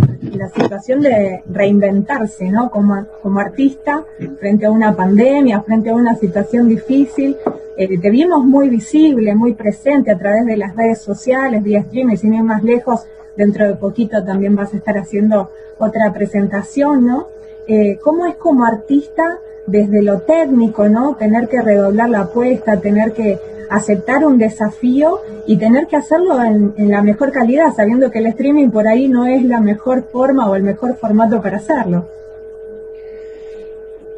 situación 0.54 1.00
de 1.00 1.42
reinventarse, 1.50 2.50
¿no? 2.50 2.70
Como, 2.70 3.06
como 3.22 3.40
artista, 3.40 4.04
frente 4.38 4.66
a 4.66 4.70
una 4.70 4.94
pandemia, 4.94 5.62
frente 5.62 5.90
a 5.90 5.94
una 5.94 6.14
situación 6.16 6.68
difícil. 6.68 7.36
Eh, 7.76 7.98
te 7.98 8.10
vimos 8.10 8.44
muy 8.44 8.68
visible, 8.68 9.34
muy 9.34 9.54
presente 9.54 10.10
a 10.10 10.18
través 10.18 10.46
de 10.46 10.56
las 10.56 10.74
redes 10.74 11.00
sociales, 11.00 11.62
vía 11.62 11.80
streaming, 11.80 12.16
sin 12.16 12.34
ir 12.34 12.42
más 12.42 12.62
lejos, 12.62 13.06
dentro 13.38 13.68
de 13.68 13.76
poquito 13.76 14.22
también 14.24 14.56
vas 14.56 14.74
a 14.74 14.76
estar 14.76 14.98
haciendo 14.98 15.50
otra 15.78 16.12
presentación, 16.12 17.06
¿no? 17.06 17.28
Eh, 17.68 17.98
¿Cómo 18.02 18.26
es 18.26 18.34
como 18.34 18.64
artista 18.64 19.38
desde 19.66 20.02
lo 20.02 20.22
técnico, 20.22 20.88
¿no? 20.88 21.14
Tener 21.14 21.48
que 21.48 21.62
redoblar 21.62 22.10
la 22.10 22.22
apuesta, 22.22 22.80
tener 22.80 23.12
que 23.12 23.38
aceptar 23.70 24.26
un 24.26 24.38
desafío 24.38 25.20
y 25.46 25.56
tener 25.56 25.86
que 25.86 25.96
hacerlo 25.96 26.42
en, 26.42 26.90
la 26.90 27.02
mejor 27.02 27.30
calidad, 27.30 27.72
sabiendo 27.74 28.10
que 28.10 28.18
el 28.18 28.26
streaming 28.26 28.70
por 28.70 28.88
ahí 28.88 29.06
no 29.06 29.26
es 29.26 29.44
la 29.44 29.60
mejor 29.60 30.08
forma 30.10 30.50
o 30.50 30.56
el 30.56 30.64
mejor 30.64 30.96
formato 30.96 31.40
para 31.40 31.58
hacerlo. 31.58 32.06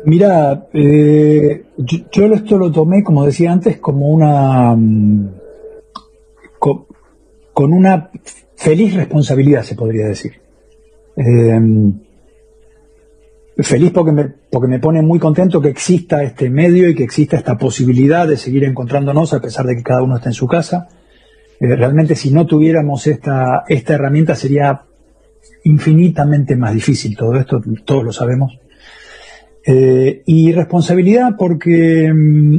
Mira, 0.04 0.66
eh, 0.72 1.64
yo, 1.76 2.24
esto 2.32 2.56
lo 2.56 2.72
tomé, 2.72 3.04
como 3.04 3.26
decía 3.26 3.52
antes, 3.52 3.78
como 3.78 4.08
una... 4.08 4.74
Mm, 4.74 5.28
con, 7.60 7.72
una 7.72 8.10
feliz 8.56 8.94
responsabilidad, 8.94 9.62
se 9.62 9.74
podría 9.74 10.06
decir. 10.06 10.32
Eh, 11.16 11.60
feliz 13.62 13.90
porque 13.92 14.12
me, 14.12 14.24
porque 14.50 14.68
me 14.68 14.78
pone 14.78 15.02
muy 15.02 15.18
contento 15.18 15.60
que 15.60 15.68
exista 15.68 16.22
este 16.22 16.50
medio 16.50 16.88
y 16.88 16.94
que 16.94 17.04
exista 17.04 17.36
esta 17.36 17.58
posibilidad 17.58 18.26
de 18.26 18.36
seguir 18.36 18.64
encontrándonos 18.64 19.32
a 19.34 19.40
pesar 19.40 19.66
de 19.66 19.76
que 19.76 19.82
cada 19.82 20.02
uno 20.02 20.16
está 20.16 20.30
en 20.30 20.34
su 20.34 20.46
casa. 20.46 20.88
Eh, 21.60 21.76
realmente 21.76 22.14
si 22.14 22.30
no 22.30 22.46
tuviéramos 22.46 23.06
esta, 23.06 23.64
esta 23.68 23.94
herramienta 23.94 24.34
sería 24.34 24.82
infinitamente 25.64 26.56
más 26.56 26.74
difícil 26.74 27.16
todo 27.16 27.36
esto, 27.36 27.60
todos 27.84 28.04
lo 28.04 28.12
sabemos. 28.12 28.58
Eh, 29.66 30.22
y 30.24 30.52
responsabilidad 30.52 31.36
porque, 31.38 32.10
mm, 32.14 32.58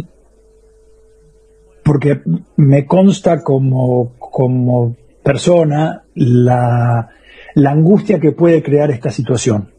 porque 1.84 2.22
me 2.58 2.86
consta 2.86 3.42
como, 3.42 4.14
como 4.32 4.96
persona 5.24 6.04
la, 6.16 7.10
la 7.54 7.72
angustia 7.72 8.20
que 8.20 8.32
puede 8.32 8.64
crear 8.64 8.90
esta 8.90 9.12
situación 9.12 9.70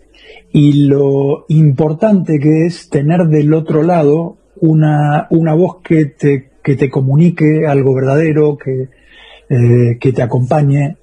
y 0.53 0.85
lo 0.85 1.47
importante 1.49 2.39
que 2.39 2.67
es 2.67 2.91
tener 2.91 3.27
del 3.29 3.55
otro 3.55 3.83
lado 3.83 4.37
una, 4.61 5.27
una 5.31 5.55
voz 5.55 5.79
que 5.83 6.05
te, 6.05 6.51
que 6.63 6.77
te 6.77 6.91
comunique 6.91 7.67
algo 7.67 7.95
verdadero, 7.95 8.59
que, 8.59 8.89
eh, 9.49 9.99
que 9.99 10.13
te 10.13 10.23
acompañe, 10.23 10.99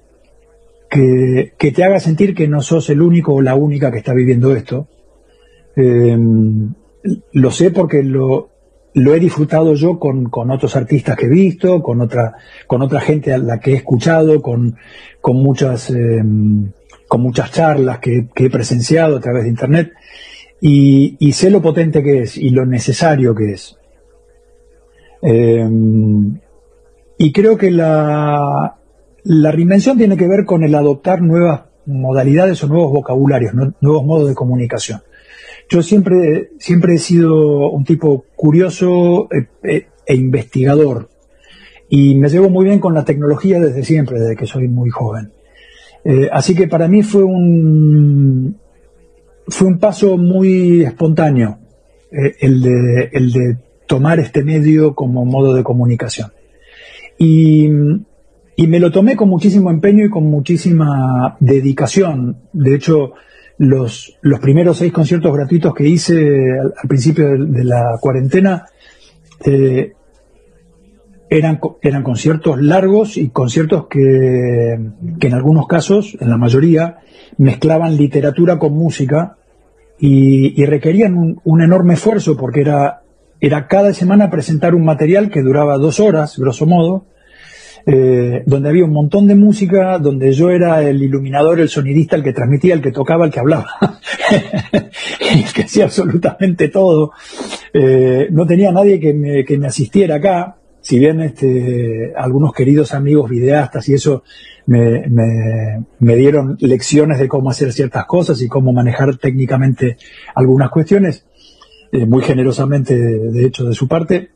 que, 0.88 1.52
que, 1.58 1.72
te 1.72 1.84
haga 1.84 2.00
sentir 2.00 2.34
que 2.34 2.48
no 2.48 2.62
sos 2.62 2.90
el 2.90 3.02
único 3.02 3.34
o 3.34 3.42
la 3.42 3.54
única 3.54 3.90
que 3.90 3.98
está 3.98 4.14
viviendo 4.14 4.54
esto. 4.54 4.88
Em, 5.76 6.72
lo 7.32 7.50
sé 7.50 7.70
porque 7.70 8.02
lo, 8.02 8.50
lo 8.94 9.14
he 9.14 9.20
disfrutado 9.20 9.74
yo 9.74 9.98
con, 9.98 10.28
con, 10.30 10.50
otros 10.50 10.76
artistas 10.76 11.16
que 11.16 11.26
he 11.26 11.30
visto, 11.30 11.82
con 11.82 12.00
otra, 12.00 12.34
con 12.66 12.82
otra 12.82 13.00
gente 13.00 13.32
a 13.32 13.38
la 13.38 13.60
que 13.60 13.72
he 13.72 13.76
escuchado, 13.76 14.42
con, 14.42 14.76
con 15.20 15.36
muchas, 15.36 15.90
em, 15.90 16.72
con 17.06 17.20
muchas 17.20 17.52
charlas 17.52 17.98
que, 18.00 18.28
he 18.34 18.50
presenciado 18.50 19.16
a 19.16 19.20
través 19.20 19.44
de 19.44 19.50
Internet 19.50 19.92
y, 20.60 21.32
sé 21.32 21.50
lo 21.50 21.62
potente 21.62 22.02
que 22.02 22.22
es 22.22 22.36
y 22.36 22.50
lo 22.50 22.66
necesario 22.66 23.34
que 23.34 23.52
es. 23.52 23.76
Em, 25.22 26.38
y 27.18 27.32
creo 27.32 27.56
que 27.56 27.70
la, 27.70 28.76
la 29.24 29.52
reinvención 29.52 29.98
tiene 29.98 30.16
que 30.16 30.26
ver 30.26 30.44
con 30.44 30.64
el 30.64 30.74
adoptar 30.74 31.22
nuevas 31.22 31.62
modalidades 31.86 32.62
o 32.64 32.68
nuevos 32.68 32.92
vocabularios, 32.92 33.54
nuevos 33.54 34.04
modos 34.04 34.28
de 34.28 34.34
comunicación. 34.34 35.02
Yo 35.70 35.82
siempre, 35.82 36.50
siempre 36.58 36.94
he 36.94 36.98
sido 36.98 37.70
un 37.70 37.84
tipo 37.84 38.24
curioso 38.34 39.28
e, 39.30 39.46
e, 39.62 39.86
e 40.04 40.14
investigador 40.16 41.08
y 41.88 42.16
me 42.16 42.28
llevo 42.28 42.50
muy 42.50 42.64
bien 42.64 42.80
con 42.80 42.92
la 42.92 43.04
tecnología 43.04 43.60
desde 43.60 43.84
siempre, 43.84 44.18
desde 44.18 44.36
que 44.36 44.46
soy 44.46 44.66
muy 44.66 44.90
joven. 44.90 45.30
Eh, 46.04 46.28
así 46.32 46.56
que 46.56 46.66
para 46.66 46.88
mí 46.88 47.02
fue 47.02 47.22
un, 47.22 48.56
fue 49.46 49.68
un 49.68 49.78
paso 49.78 50.16
muy 50.16 50.82
espontáneo 50.82 51.58
eh, 52.10 52.34
el, 52.40 52.62
de, 52.62 53.10
el 53.12 53.32
de 53.32 53.56
tomar 53.86 54.18
este 54.18 54.42
medio 54.42 54.94
como 54.94 55.24
modo 55.24 55.54
de 55.54 55.62
comunicación. 55.62 56.32
Y, 57.18 57.68
y, 58.56 58.66
me 58.66 58.80
lo 58.80 58.90
tomé 58.90 59.14
con 59.14 59.28
muchísimo 59.28 59.70
empeño 59.70 60.04
y 60.04 60.10
con 60.10 60.24
muchísima 60.24 61.36
dedicación. 61.38 62.38
De 62.52 62.74
hecho, 62.74 63.12
los, 63.60 64.16
los 64.22 64.40
primeros 64.40 64.78
seis 64.78 64.90
conciertos 64.90 65.34
gratuitos 65.34 65.74
que 65.74 65.86
hice 65.86 66.18
al, 66.58 66.88
principio 66.88 67.28
de, 67.28 67.62
la 67.62 67.98
cuarentena, 68.00 68.64
eh, 69.44 69.92
eran, 71.28 71.60
eran 71.82 72.02
conciertos 72.02 72.58
largos 72.58 73.18
y 73.18 73.28
conciertos 73.28 73.86
que, 73.86 74.78
que 75.20 75.26
en 75.26 75.34
algunos 75.34 75.66
casos, 75.66 76.16
en 76.18 76.30
la 76.30 76.38
mayoría, 76.38 77.00
mezclaban 77.36 77.98
literatura 77.98 78.58
con 78.58 78.72
música 78.72 79.36
y, 79.98 80.64
requerían 80.64 81.14
un, 81.14 81.40
un, 81.44 81.60
enorme 81.60 81.94
esfuerzo 81.94 82.38
porque 82.38 82.62
era, 82.62 83.02
era 83.40 83.66
cada 83.66 83.92
semana 83.92 84.30
presentar 84.30 84.74
un 84.74 84.86
material 84.86 85.28
que 85.28 85.42
duraba 85.42 85.76
dos 85.76 86.00
horas, 86.00 86.38
grosso 86.38 86.64
modo, 86.64 87.04
eh, 87.86 88.42
donde 88.46 88.68
había 88.68 88.84
un 88.84 88.92
montón 88.92 89.26
de 89.26 89.34
música, 89.34 89.98
donde 89.98 90.32
yo 90.32 90.50
era 90.50 90.82
el 90.82 91.02
iluminador, 91.02 91.60
el 91.60 91.68
sonidista, 91.68 92.16
el 92.16 92.22
que 92.22 92.32
transmitía, 92.32 92.74
el 92.74 92.82
que 92.82 92.92
tocaba, 92.92 93.24
el 93.24 93.32
que 93.32 93.40
hablaba, 93.40 93.68
el 95.20 95.52
que 95.52 95.62
hacía 95.62 95.84
absolutamente 95.84 96.68
todo. 96.68 97.12
Eh, 97.72 98.28
no 98.30 98.46
tenía 98.46 98.72
nadie 98.72 99.00
que 99.00 99.14
me, 99.14 99.44
que 99.44 99.58
me 99.58 99.66
asistiera 99.66 100.16
acá, 100.16 100.56
si 100.80 100.98
bien 100.98 101.20
este, 101.20 102.12
algunos 102.16 102.52
queridos 102.52 102.94
amigos 102.94 103.30
videastas 103.30 103.88
y 103.88 103.94
eso 103.94 104.22
me, 104.66 105.06
me, 105.98 106.16
dieron 106.16 106.56
lecciones 106.60 107.18
de 107.18 107.28
cómo 107.28 107.50
hacer 107.50 107.72
ciertas 107.72 108.06
cosas 108.06 108.40
y 108.40 108.48
cómo 108.48 108.72
manejar 108.72 109.16
técnicamente 109.16 109.96
algunas 110.34 110.70
cuestiones, 110.70 111.26
eh, 111.92 112.06
muy 112.06 112.22
generosamente 112.22 112.96
de 112.96 113.46
hecho 113.46 113.64
de 113.64 113.74
su 113.74 113.88
parte, 113.88 114.30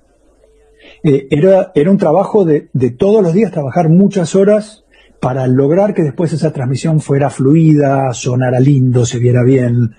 eh, 1.05 1.29
era, 1.31 1.71
era 1.75 1.91
un 1.91 1.99
trabajo 1.99 2.47
de, 2.47 2.71
de 2.73 2.91
todos 2.91 3.23
los 3.23 3.35
días 3.35 3.53
trabajar 3.53 3.91
muchas 3.91 4.35
horas 4.35 4.85
para 5.21 5.47
lograr 5.47 5.93
que 5.93 6.03
después 6.03 6.33
esa 6.33 6.51
transmisión 6.51 7.01
fuera 7.01 7.29
fluida, 7.29 8.15
sonara 8.15 8.59
lindo, 8.59 9.05
se 9.05 9.19
viera 9.19 9.45
bien. 9.45 9.95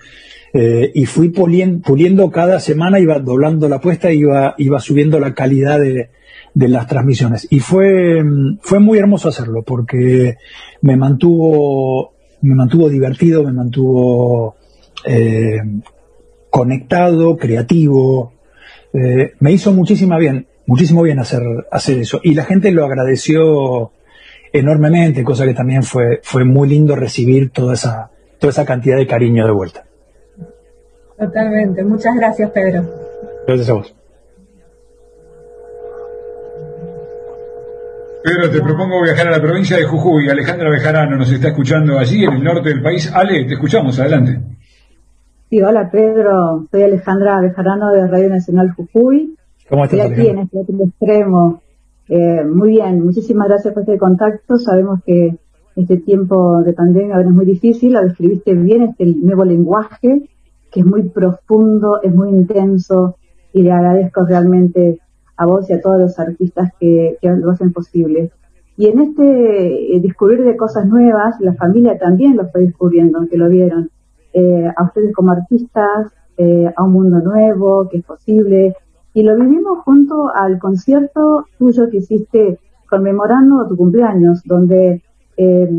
Eh, 0.52 0.90
y 0.94 1.06
fui 1.06 1.28
puliendo, 1.28 2.30
cada 2.32 2.58
semana, 2.58 2.98
iba 2.98 3.20
doblando 3.20 3.68
la 3.68 3.76
apuesta, 3.76 4.12
iba, 4.12 4.56
iba 4.58 4.80
subiendo 4.80 5.20
la 5.20 5.32
calidad 5.32 5.78
de, 5.78 6.10
de, 6.54 6.68
las 6.68 6.88
transmisiones. 6.88 7.46
Y 7.50 7.60
fue, 7.60 8.22
fue 8.60 8.80
muy 8.80 8.98
hermoso 8.98 9.28
hacerlo, 9.28 9.62
porque 9.62 10.38
me 10.82 10.96
mantuvo, 10.96 12.14
me 12.40 12.54
mantuvo 12.56 12.88
divertido, 12.88 13.44
me 13.44 13.52
mantuvo 13.52 14.56
eh, 15.04 15.58
conectado, 16.50 17.36
creativo, 17.36 18.32
me 19.40 19.52
hizo 19.52 19.72
muchísima 19.72 20.16
bien 20.16 20.46
muchísimo 20.66 21.02
bien 21.02 21.18
hacer, 21.18 21.42
hacer 21.70 21.98
eso. 21.98 22.20
Y 22.22 22.34
la 22.34 22.44
gente 22.44 22.70
lo 22.70 22.84
agradeció 22.84 23.92
enormemente, 24.52 25.24
cosa 25.24 25.44
que 25.44 25.54
también 25.54 25.82
fue, 25.82 26.20
fue 26.22 26.44
muy 26.44 26.68
lindo 26.68 26.96
recibir 26.96 27.50
toda 27.50 27.74
esa, 27.74 28.10
toda 28.38 28.50
esa 28.50 28.64
cantidad 28.64 28.96
de 28.96 29.06
cariño 29.06 29.46
de 29.46 29.52
vuelta. 29.52 29.84
Totalmente. 31.18 31.82
Muchas 31.82 32.14
gracias, 32.16 32.50
Pedro. 32.50 32.84
Gracias 33.46 33.70
a 33.70 33.72
vos. 33.72 33.94
Pedro, 38.22 38.50
te 38.50 38.60
propongo 38.60 39.02
viajar 39.02 39.28
a 39.28 39.30
la 39.30 39.40
provincia 39.40 39.76
de 39.76 39.84
Jujuy. 39.84 40.28
Alejandra 40.28 40.68
Bejarano 40.68 41.16
nos 41.16 41.30
está 41.30 41.48
escuchando 41.48 41.96
allí, 41.96 42.24
en 42.24 42.32
el 42.32 42.42
norte 42.42 42.70
del 42.70 42.82
país. 42.82 43.10
Ale, 43.14 43.44
te 43.44 43.54
escuchamos, 43.54 44.00
adelante. 44.00 44.40
Sí, 45.48 45.62
hola 45.62 45.88
Pedro, 45.92 46.66
soy 46.72 46.82
Alejandra 46.82 47.40
Bejarano 47.40 47.92
de 47.92 48.08
Radio 48.08 48.30
Nacional 48.30 48.72
Jujuy. 48.72 49.35
¿Cómo 49.68 49.84
estás, 49.84 50.12
aquí 50.12 50.28
en 50.28 50.38
este 50.38 50.58
otro 50.58 50.76
extremo. 50.84 51.62
Eh, 52.08 52.44
muy 52.44 52.70
bien, 52.70 53.04
muchísimas 53.04 53.48
gracias 53.48 53.74
por 53.74 53.82
este 53.82 53.98
contacto. 53.98 54.58
Sabemos 54.58 55.00
que 55.04 55.36
este 55.74 55.96
tiempo 55.96 56.62
de 56.62 56.72
pandemia 56.72 57.16
ahora 57.16 57.28
es 57.28 57.34
muy 57.34 57.46
difícil, 57.46 57.94
lo 57.94 58.02
describiste 58.02 58.54
bien, 58.54 58.82
este 58.82 59.06
nuevo 59.06 59.44
lenguaje, 59.44 60.28
que 60.70 60.80
es 60.80 60.86
muy 60.86 61.08
profundo, 61.08 62.00
es 62.02 62.14
muy 62.14 62.28
intenso, 62.28 63.16
y 63.52 63.62
le 63.62 63.72
agradezco 63.72 64.24
realmente 64.24 65.00
a 65.36 65.46
vos 65.46 65.68
y 65.68 65.72
a 65.72 65.80
todos 65.80 65.98
los 65.98 66.18
artistas 66.20 66.70
que, 66.78 67.18
lo 67.20 67.50
hacen 67.50 67.72
posible. 67.72 68.30
Y 68.76 68.86
en 68.86 69.00
este 69.00 69.96
eh, 69.96 70.00
descubrir 70.00 70.44
de 70.44 70.56
cosas 70.56 70.86
nuevas, 70.86 71.40
la 71.40 71.54
familia 71.54 71.98
también 71.98 72.36
lo 72.36 72.48
fue 72.50 72.60
descubriendo, 72.60 73.18
aunque 73.18 73.36
lo 73.36 73.48
vieron. 73.48 73.90
Eh, 74.32 74.68
a 74.76 74.84
ustedes 74.84 75.12
como 75.12 75.32
artistas, 75.32 76.12
a 76.76 76.82
un 76.82 76.92
mundo 76.92 77.18
nuevo, 77.20 77.88
que 77.88 77.96
es 77.96 78.04
posible, 78.04 78.74
y 79.16 79.22
lo 79.22 79.34
vivimos 79.34 79.78
junto 79.78 80.30
al 80.34 80.58
concierto 80.58 81.46
tuyo 81.58 81.88
que 81.90 81.96
hiciste 81.96 82.58
conmemorando 82.86 83.66
tu 83.66 83.74
cumpleaños, 83.74 84.42
donde 84.44 85.00
eh, 85.38 85.70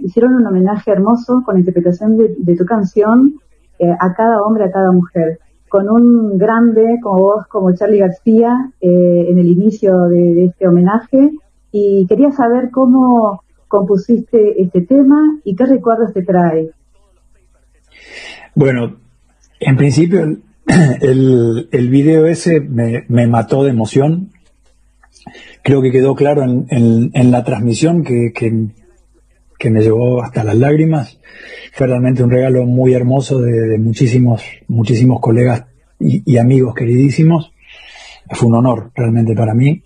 hicieron 0.00 0.34
un 0.34 0.46
homenaje 0.46 0.90
hermoso 0.90 1.42
con 1.42 1.54
la 1.54 1.60
interpretación 1.60 2.18
de, 2.18 2.54
tu 2.54 2.66
canción 2.66 3.40
eh, 3.78 3.86
a 3.98 4.12
cada 4.12 4.42
hombre, 4.42 4.64
a 4.66 4.70
cada 4.70 4.92
mujer, 4.92 5.38
con 5.70 5.88
un 5.88 6.36
grande 6.36 6.84
como 7.02 7.22
vos, 7.22 7.46
como 7.46 7.74
Charlie 7.74 8.00
García, 8.00 8.70
eh, 8.78 9.24
en 9.26 9.38
el 9.38 9.46
inicio 9.46 10.02
de, 10.10 10.44
este 10.44 10.68
homenaje. 10.68 11.30
Y 11.70 12.06
quería 12.06 12.30
saber 12.30 12.70
cómo 12.70 13.42
compusiste 13.68 14.60
este 14.60 14.82
tema 14.82 15.38
y 15.44 15.56
qué 15.56 15.64
recuerdos 15.64 16.12
te 16.12 16.24
trae. 16.24 16.72
Bueno, 18.54 18.96
en 19.60 19.76
principio 19.78 20.26
el, 21.00 21.68
el 21.70 21.88
video 21.88 22.26
ese 22.26 22.60
me, 22.60 23.04
me, 23.08 23.26
mató 23.26 23.64
de 23.64 23.70
emoción. 23.70 24.30
Creo 25.62 25.82
que 25.82 25.92
quedó 25.92 26.14
claro 26.14 26.42
en, 26.42 27.10
en, 27.12 27.30
la 27.30 27.44
transmisión 27.44 28.02
que, 28.02 28.32
que, 28.34 29.70
me 29.70 29.82
llevó 29.82 30.22
hasta 30.22 30.44
las 30.44 30.56
lágrimas. 30.56 31.20
Fue 31.72 31.86
realmente 31.86 32.22
un 32.22 32.30
regalo 32.30 32.64
muy 32.64 32.94
hermoso 32.94 33.40
de, 33.40 33.78
muchísimos, 33.78 34.42
muchísimos 34.68 35.20
colegas 35.20 35.64
y, 36.00 36.36
amigos 36.36 36.74
queridísimos. 36.74 37.52
Fue 38.30 38.48
un 38.48 38.56
honor 38.56 38.90
realmente 38.94 39.34
para 39.34 39.54
mí. 39.54 39.82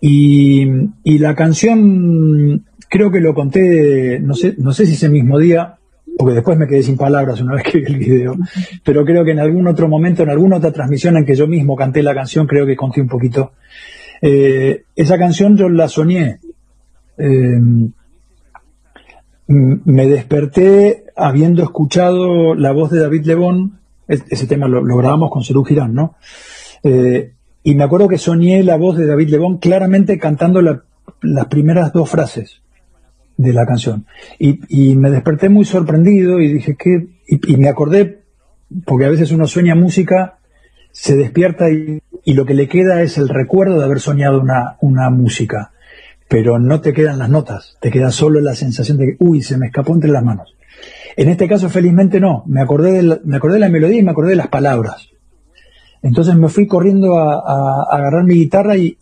Y, 0.00 0.66
y 1.02 1.18
la 1.18 1.34
canción, 1.34 2.66
creo 2.88 3.10
que 3.10 3.20
lo 3.20 3.34
conté, 3.34 4.20
no 4.20 4.34
sé, 4.34 4.54
no 4.58 4.72
sé 4.72 4.86
si 4.86 4.94
ese 4.94 5.08
mismo 5.08 5.38
día, 5.38 5.79
porque 6.20 6.34
después 6.34 6.58
me 6.58 6.66
quedé 6.66 6.82
sin 6.82 6.98
palabras 6.98 7.40
una 7.40 7.54
vez 7.54 7.62
que 7.62 7.78
vi 7.78 7.86
el 7.86 7.96
video, 7.96 8.36
pero 8.84 9.06
creo 9.06 9.24
que 9.24 9.30
en 9.30 9.38
algún 9.38 9.66
otro 9.66 9.88
momento, 9.88 10.22
en 10.22 10.28
alguna 10.28 10.58
otra 10.58 10.70
transmisión 10.70 11.16
en 11.16 11.24
que 11.24 11.34
yo 11.34 11.46
mismo 11.46 11.74
canté 11.74 12.02
la 12.02 12.14
canción, 12.14 12.46
creo 12.46 12.66
que 12.66 12.76
conté 12.76 13.00
un 13.00 13.08
poquito. 13.08 13.52
Eh, 14.20 14.82
esa 14.94 15.16
canción 15.16 15.56
yo 15.56 15.70
la 15.70 15.88
soñé. 15.88 16.40
Eh, 17.16 17.58
me 19.46 20.06
desperté 20.06 21.04
habiendo 21.16 21.62
escuchado 21.62 22.54
la 22.54 22.72
voz 22.72 22.90
de 22.90 23.00
David 23.00 23.24
Lebón, 23.24 23.78
ese 24.06 24.46
tema 24.46 24.68
lo, 24.68 24.82
grabamos 24.98 25.30
con 25.30 25.42
Serú 25.42 25.64
Girán, 25.64 25.94
¿no? 25.94 26.16
Eh, 26.82 27.32
y 27.62 27.74
me 27.74 27.84
acuerdo 27.84 28.08
que 28.08 28.18
soñé 28.18 28.62
la 28.62 28.76
voz 28.76 28.98
de 28.98 29.06
David 29.06 29.30
Lebón 29.30 29.56
claramente 29.56 30.18
cantando 30.18 30.60
las 30.60 31.46
primeras 31.46 31.94
dos 31.94 32.10
frases 32.10 32.60
de 33.40 33.54
la 33.54 33.64
canción. 33.64 34.06
Y, 34.38 34.96
me 34.96 35.10
desperté 35.10 35.48
muy 35.48 35.64
sorprendido 35.64 36.40
y 36.40 36.52
dije 36.52 36.76
que, 36.76 37.08
y, 37.26 37.56
me 37.56 37.68
acordé, 37.68 38.22
porque 38.84 39.06
a 39.06 39.10
veces 39.10 39.32
uno 39.32 39.46
sueña 39.46 39.74
música, 39.74 40.38
se 40.92 41.16
despierta 41.16 41.70
y, 41.70 42.02
lo 42.26 42.44
que 42.44 42.54
le 42.54 42.68
queda 42.68 43.02
es 43.02 43.18
el 43.18 43.28
recuerdo 43.28 43.78
de 43.78 43.84
haber 43.84 44.00
soñado 44.00 44.40
una, 44.40 44.76
una 44.80 45.08
música, 45.10 45.72
pero 46.28 46.58
no 46.58 46.80
te 46.80 46.92
quedan 46.92 47.18
las 47.18 47.30
notas, 47.30 47.76
te 47.80 47.90
queda 47.90 48.10
solo 48.10 48.40
la 48.40 48.54
sensación 48.54 48.98
de 48.98 49.06
que, 49.06 49.16
uy, 49.18 49.42
se 49.42 49.56
me 49.56 49.66
escapó 49.66 49.94
entre 49.94 50.10
las 50.10 50.22
manos. 50.22 50.54
En 51.16 51.28
este 51.28 51.48
caso, 51.48 51.68
felizmente 51.68 52.20
no, 52.20 52.44
me 52.46 52.60
acordé 52.60 52.92
de 52.92 53.02
la, 53.02 53.20
me 53.24 53.36
acordé 53.36 53.54
de 53.54 53.60
la 53.60 53.68
melodía 53.70 54.00
y 54.00 54.04
me 54.04 54.10
acordé 54.12 54.30
de 54.30 54.36
las 54.36 54.48
palabras. 54.48 55.08
Entonces 56.02 56.34
me 56.36 56.48
fui 56.48 56.66
corriendo 56.66 57.18
a, 57.18 57.86
agarrar 57.90 58.24
mi 58.24 58.34
guitarra 58.34 58.76
y, 58.76 58.96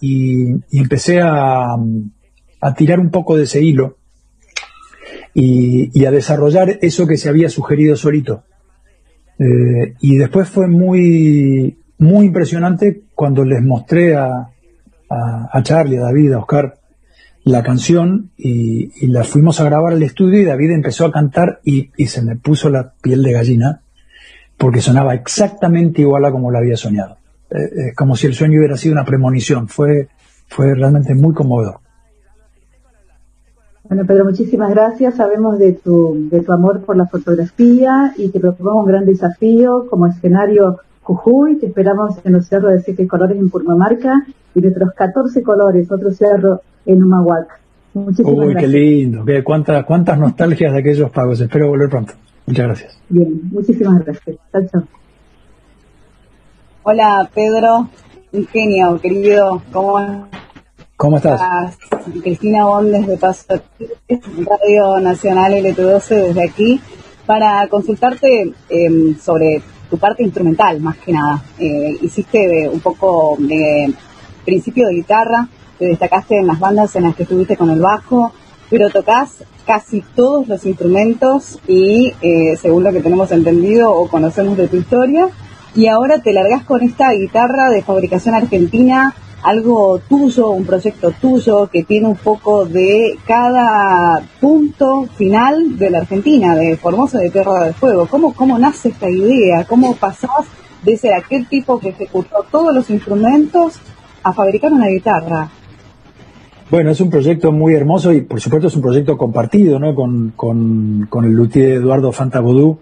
empecé 0.72 1.20
a, 1.20 1.74
a 2.60 2.74
tirar 2.74 3.00
un 3.00 3.10
poco 3.10 3.36
de 3.36 3.44
ese 3.44 3.62
hilo 3.62 3.97
y, 5.34 6.04
a 6.04 6.10
desarrollar 6.10 6.78
eso 6.82 7.06
que 7.06 7.16
se 7.16 7.28
había 7.28 7.48
sugerido 7.48 7.96
solito. 7.96 8.44
Eh, 9.38 9.94
y 10.00 10.16
después 10.16 10.48
fue 10.48 10.66
muy, 10.66 11.78
muy 11.98 12.26
impresionante 12.26 13.02
cuando 13.14 13.44
les 13.44 13.62
mostré 13.62 14.16
a, 14.16 14.50
a, 15.08 15.62
Charlie, 15.62 15.98
a 15.98 16.02
David, 16.02 16.32
a 16.32 16.38
Oscar 16.38 16.78
la 17.44 17.62
canción 17.62 18.30
y, 18.36 19.06
la 19.06 19.24
fuimos 19.24 19.60
a 19.60 19.64
grabar 19.64 19.94
al 19.94 20.02
estudio 20.02 20.40
y 20.40 20.44
David 20.44 20.70
empezó 20.72 21.06
a 21.06 21.12
cantar 21.12 21.60
y, 21.64 21.90
se 22.06 22.22
me 22.22 22.36
puso 22.36 22.68
la 22.68 22.92
piel 23.00 23.22
de 23.22 23.32
gallina 23.32 23.80
porque 24.56 24.80
sonaba 24.80 25.14
exactamente 25.14 26.02
igual 26.02 26.24
a 26.24 26.32
como 26.32 26.50
lo 26.50 26.58
había 26.58 26.76
soñado. 26.76 27.16
Eh, 27.50 27.94
como 27.96 28.16
si 28.16 28.26
el 28.26 28.34
sueño 28.34 28.58
hubiera 28.58 28.76
sido 28.76 28.92
una 28.92 29.04
premonición. 29.04 29.68
Fue, 29.68 30.08
fue 30.48 30.74
realmente 30.74 31.14
muy 31.14 31.32
conmovedor. 31.32 31.80
Bueno, 33.88 34.04
Pedro, 34.06 34.26
muchísimas 34.26 34.70
gracias. 34.70 35.14
Sabemos 35.14 35.58
de 35.58 35.72
tu, 35.72 36.28
de 36.30 36.42
tu 36.42 36.52
amor 36.52 36.80
por 36.82 36.96
la 36.96 37.06
fotografía 37.06 38.12
y 38.18 38.28
te 38.28 38.38
propongo 38.38 38.80
un 38.80 38.86
gran 38.86 39.06
desafío 39.06 39.86
como 39.88 40.06
escenario 40.06 40.78
Jujuy. 41.02 41.56
Te 41.56 41.66
esperamos 41.66 42.16
en 42.24 42.34
los 42.34 42.46
cerros 42.46 42.72
de 42.72 42.82
siete 42.82 43.08
colores 43.08 43.38
en 43.38 43.48
Purmamarca 43.48 44.26
y 44.54 44.60
de 44.60 44.68
otros 44.68 44.90
14 44.94 45.42
colores, 45.42 45.90
otro 45.90 46.10
cerro 46.10 46.60
en 46.84 47.02
Humahuac. 47.02 47.60
Muchísimas 47.94 48.46
Uy, 48.46 48.54
qué 48.56 48.66
lindo. 48.66 49.24
cuántas, 49.42 49.84
cuántas 49.86 50.18
nostalgias 50.18 50.72
de 50.72 50.80
aquellos 50.80 51.10
pagos. 51.10 51.40
Espero 51.40 51.68
volver 51.68 51.88
pronto. 51.88 52.12
Muchas 52.46 52.66
gracias. 52.66 53.00
Bien, 53.08 53.40
muchísimas 53.50 54.04
gracias. 54.04 54.36
Chao, 54.70 54.82
Hola, 56.82 57.28
Pedro. 57.34 57.88
Un 58.32 58.46
genio, 58.46 59.00
querido. 59.00 59.62
¿Cómo 59.72 60.28
¿Cómo 60.98 61.18
estás? 61.18 61.40
Cristina 62.24 62.64
Bondes 62.64 63.06
de 63.06 63.16
Paso 63.18 63.44
Radio 64.08 64.98
Nacional 64.98 65.52
LT12 65.52 66.08
desde 66.08 66.44
aquí 66.44 66.80
para 67.24 67.68
consultarte 67.68 68.52
em, 68.68 69.16
sobre 69.16 69.62
tu 69.88 69.96
parte 69.96 70.24
instrumental, 70.24 70.80
más 70.80 70.96
que 70.96 71.12
nada. 71.12 71.40
Eh, 71.56 71.96
hiciste 72.02 72.68
un 72.68 72.80
poco 72.80 73.36
de 73.38 73.94
principio 74.44 74.88
de 74.88 74.94
guitarra, 74.94 75.46
te 75.78 75.86
destacaste 75.86 76.36
en 76.36 76.48
las 76.48 76.58
bandas 76.58 76.96
en 76.96 77.04
las 77.04 77.14
que 77.14 77.22
estuviste 77.22 77.56
con 77.56 77.70
el 77.70 77.80
bajo, 77.80 78.32
pero 78.68 78.90
tocas 78.90 79.44
casi 79.64 80.02
todos 80.16 80.48
los 80.48 80.66
instrumentos 80.66 81.60
y, 81.68 82.12
eh, 82.20 82.56
según 82.60 82.82
lo 82.82 82.92
que 82.92 83.02
tenemos 83.02 83.30
entendido 83.30 83.94
o 83.94 84.08
conocemos 84.08 84.56
de 84.56 84.66
tu 84.66 84.78
historia, 84.78 85.28
y 85.76 85.86
ahora 85.86 86.20
te 86.22 86.32
largas 86.32 86.64
con 86.64 86.82
esta 86.82 87.12
guitarra 87.12 87.70
de 87.70 87.82
fabricación 87.82 88.34
argentina, 88.34 89.14
algo 89.42 90.00
tuyo, 90.08 90.50
un 90.50 90.64
proyecto 90.64 91.12
tuyo 91.20 91.68
que 91.68 91.84
tiene 91.84 92.08
un 92.08 92.16
poco 92.16 92.64
de 92.64 93.16
cada 93.26 94.22
punto 94.40 95.06
final 95.16 95.78
de 95.78 95.90
la 95.90 95.98
Argentina, 95.98 96.54
de 96.54 96.76
Formosa 96.76 97.18
de 97.18 97.30
Tierra 97.30 97.64
del 97.64 97.74
Fuego. 97.74 98.06
¿Cómo, 98.06 98.34
cómo 98.34 98.58
nace 98.58 98.90
esta 98.90 99.08
idea? 99.08 99.64
¿Cómo 99.64 99.94
pasás 99.94 100.46
de 100.82 100.96
ser 100.96 101.14
aquel 101.14 101.46
tipo 101.46 101.78
que 101.78 101.90
ejecutó 101.90 102.44
todos 102.50 102.74
los 102.74 102.90
instrumentos 102.90 103.80
a 104.22 104.32
fabricar 104.32 104.72
una 104.72 104.88
guitarra? 104.88 105.48
Bueno, 106.70 106.90
es 106.90 107.00
un 107.00 107.08
proyecto 107.08 107.50
muy 107.50 107.74
hermoso 107.74 108.12
y 108.12 108.20
por 108.20 108.40
supuesto 108.40 108.68
es 108.68 108.76
un 108.76 108.82
proyecto 108.82 109.16
compartido 109.16 109.78
¿no? 109.78 109.94
con, 109.94 110.34
con, 110.36 111.24
el 111.24 111.32
luthier 111.32 111.76
Eduardo 111.76 112.12
Fantabodú, 112.12 112.78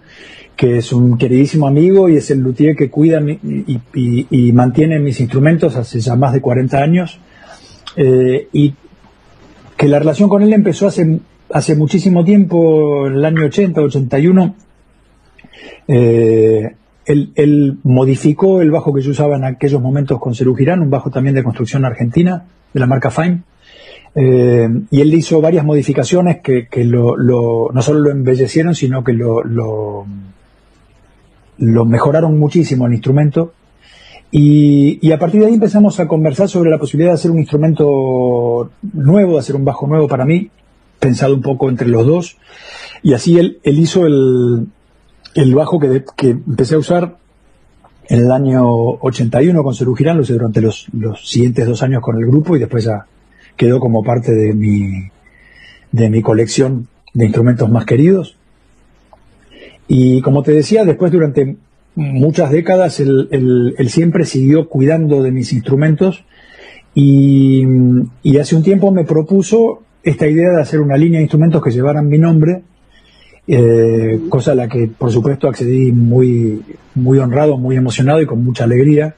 que 0.57 0.79
es 0.79 0.92
un 0.92 1.19
queridísimo 1.19 1.66
amigo 1.66 2.09
y 2.09 2.16
es 2.16 2.31
el 2.31 2.40
luthier 2.40 2.75
que 2.75 2.90
cuida 2.90 3.21
y, 3.21 4.53
mantiene 4.53 4.99
mis 4.99 5.21
instrumentos 5.21 5.77
hace 5.77 6.01
ya 6.01 6.16
más 6.16 6.33
de 6.33 6.40
40 6.40 6.79
años. 6.79 7.21
Eh, 7.97 8.49
y 8.53 8.75
que 9.77 9.88
la 9.88 9.99
relación 9.99 10.29
con 10.29 10.42
él 10.42 10.53
empezó 10.53 10.87
hace, 10.87 11.21
hace 11.53 11.77
muchísimo 11.77 12.25
tiempo, 12.25 13.07
en 13.07 13.14
el 13.14 13.25
año 13.25 13.45
80, 13.45 13.81
81. 13.83 14.55
Eh, 15.88 16.75
él, 17.05 17.79
modificó 17.85 18.62
el 18.62 18.71
bajo 18.71 18.92
que 18.92 19.03
yo 19.03 19.11
usaba 19.11 19.37
en 19.37 19.45
aquellos 19.45 19.81
momentos 19.81 20.19
con 20.19 20.35
Cerú 20.35 20.55
Girán, 20.55 20.81
un 20.81 20.90
bajo 20.90 21.11
también 21.11 21.35
de 21.35 21.45
construcción 21.45 21.85
argentina, 21.85 22.47
de 22.73 22.81
la 22.81 22.87
marca 22.87 23.11
Fine 23.11 23.42
eh, 24.19 24.66
y 24.90 25.01
él 25.03 25.12
hizo 25.12 25.42
varias 25.42 25.62
modificaciones 25.62 26.38
que, 26.40 26.66
lo, 26.85 27.16
no 27.19 27.83
solo 27.83 28.01
lo 28.01 28.11
embellecieron, 28.11 28.75
sino 28.75 29.05
que 29.05 29.12
lo, 29.12 30.07
mejoraron 31.59 32.38
muchísimo 32.38 32.87
el 32.87 32.95
instrumento. 32.95 33.53
Y, 34.31 35.11
a 35.12 35.19
partir 35.19 35.40
de 35.40 35.47
ahí 35.47 35.55
empezamos 35.55 35.99
a 36.01 36.09
conversar 36.09 36.49
sobre 36.49 36.71
la 36.71 36.79
posibilidad 36.79 37.12
de 37.12 37.14
hacer 37.14 37.31
un 37.31 37.38
instrumento 37.38 38.71
nuevo, 38.92 39.35
de 39.35 39.38
hacer 39.38 39.57
un 39.57 39.64
bajo 39.64 39.87
nuevo 39.87 40.09
para 40.09 40.25
mí, 40.25 40.51
pensado 40.99 41.35
un 41.35 41.42
poco 41.42 41.69
entre 41.69 41.88
los 41.88 42.07
dos. 42.07 42.37
Y 43.03 43.14
así 43.14 43.38
él, 43.38 43.61
hizo 43.64 44.05
el, 44.05 44.66
el 45.35 45.55
bajo 45.55 45.79
que, 45.79 46.05
que 46.16 46.31
empecé 46.31 46.75
a 46.75 46.79
usar 46.79 47.16
en 48.09 48.21
el 48.21 48.31
año 48.31 48.64
81 48.64 49.62
con 49.64 49.75
Cerú 49.75 49.97
lo 49.99 50.23
hice 50.23 50.33
durante 50.35 50.61
los, 50.61 50.87
los 50.92 51.29
siguientes 51.29 51.66
dos 51.66 51.83
años 51.83 52.03
con 52.03 52.16
el 52.16 52.27
grupo 52.27 52.57
y 52.57 52.61
después 52.61 52.85
ya 52.85 53.07
quedó 53.57 53.81
como 53.81 54.05
parte 54.05 54.33
de 54.33 54.55
mi, 54.55 55.09
de 55.90 56.11
mi 56.11 56.23
colección 56.23 56.88
de 57.14 57.25
instrumentos 57.25 57.69
más 57.69 57.85
queridos. 57.85 58.37
Y 59.88 60.20
como 60.20 60.42
te 60.42 60.53
decía, 60.53 60.85
después 60.85 61.12
durante 61.12 61.57
muchas 61.94 62.51
décadas 62.51 63.01
él, 63.01 63.75
siempre 63.88 64.25
siguió 64.25 64.68
cuidando 64.68 65.22
de 65.22 65.33
mis 65.33 65.53
instrumentos 65.53 66.25
y, 66.94 67.64
hace 68.38 68.57
un 68.57 68.62
tiempo 68.62 68.90
me 68.90 69.05
propuso 69.05 69.83
esta 70.03 70.27
idea 70.27 70.51
de 70.51 70.61
hacer 70.61 70.81
una 70.81 70.96
línea 70.96 71.18
de 71.18 71.25
instrumentos 71.25 71.62
que 71.62 71.70
llevaran 71.70 72.09
mi 72.09 72.18
nombre, 72.18 72.62
eh, 73.49 74.20
cosa 74.29 74.53
a 74.53 74.55
la 74.55 74.68
que 74.68 74.88
por 74.88 75.11
supuesto 75.11 75.49
accedí 75.49 75.92
muy, 75.92 76.62
muy 76.94 77.18
honrado, 77.18 77.59
muy 77.59 77.77
emocionado 77.77 78.20
y 78.20 78.27
con 78.27 78.44
mucha 78.44 78.64
alegría. 78.64 79.16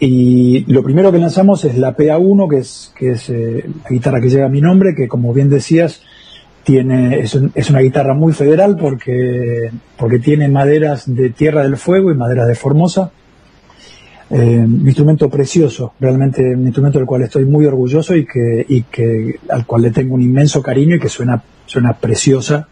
Y 0.00 0.64
lo 0.72 0.84
primero 0.84 1.10
que 1.10 1.18
lanzamos 1.18 1.64
es 1.64 1.76
la 1.76 1.96
PA1, 1.96 2.48
que 2.48 2.58
es, 2.58 2.92
que 2.96 3.10
es 3.10 3.28
eh, 3.30 3.64
la 3.82 3.90
guitarra 3.90 4.20
que 4.20 4.30
lleva 4.30 4.48
mi 4.48 4.60
nombre, 4.60 4.94
que 4.94 5.08
como 5.08 5.32
bien 5.34 5.50
decías, 5.50 6.02
tiene, 6.64 7.20
es, 7.20 7.38
es, 7.54 7.70
una 7.70 7.80
guitarra 7.80 8.14
muy 8.14 8.32
federal 8.32 8.76
porque, 8.76 9.70
porque 9.96 10.18
tiene 10.18 10.48
maderas 10.48 11.12
de 11.12 11.30
Tierra 11.30 11.62
del 11.62 11.76
Fuego 11.76 12.10
y 12.10 12.14
maderas 12.14 12.46
de 12.46 12.54
Formosa. 12.54 13.10
Eh, 14.30 14.58
un 14.58 14.86
instrumento 14.86 15.30
precioso, 15.30 15.94
realmente 15.98 16.42
un 16.42 16.66
instrumento 16.66 16.98
del 16.98 17.06
cual 17.06 17.22
estoy 17.22 17.46
muy 17.46 17.64
orgulloso 17.64 18.14
y 18.14 18.26
que, 18.26 18.66
y 18.68 18.82
que 18.82 19.40
al 19.48 19.64
cual 19.64 19.82
le 19.82 19.90
tengo 19.90 20.14
un 20.14 20.20
inmenso 20.20 20.62
cariño 20.62 20.96
y 20.96 21.00
que 21.00 21.08
suena, 21.08 21.42
suena 21.64 21.94
preciosa. 21.94 22.68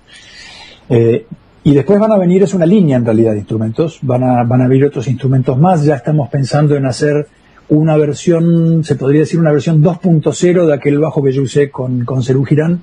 Eh, 0.91 1.27
y 1.65 1.75
después 1.75 1.99
van 1.99 2.13
a 2.13 2.19
venir, 2.19 2.43
es 2.43 2.53
una 2.53 2.67
línea 2.67 2.99
en 2.99 3.05
realidad 3.05 3.33
de 3.33 3.39
instrumentos, 3.39 3.99
van 4.03 4.23
a, 4.23 4.45
van 4.45 4.61
a 4.63 4.69
venir 4.69 4.85
otros 4.85 5.09
instrumentos 5.09 5.59
más, 5.59 5.85
ya 5.85 5.97
estamos 5.97 6.29
pensando 6.29 6.77
en 6.77 6.87
hacer 6.87 7.27
una 7.69 7.97
versión, 7.97 8.85
se 8.85 8.95
podría 8.95 9.23
decir 9.23 9.41
una 9.41 9.51
versión 9.51 9.83
2.0 9.83 10.67
de 10.67 10.75
aquel 10.75 10.99
bajo 11.01 11.23
que 11.23 11.33
yo 11.33 11.43
usé 11.43 11.71
con, 11.71 12.05
con 12.05 12.23
Cerú 12.23 12.45
Girán, 12.45 12.83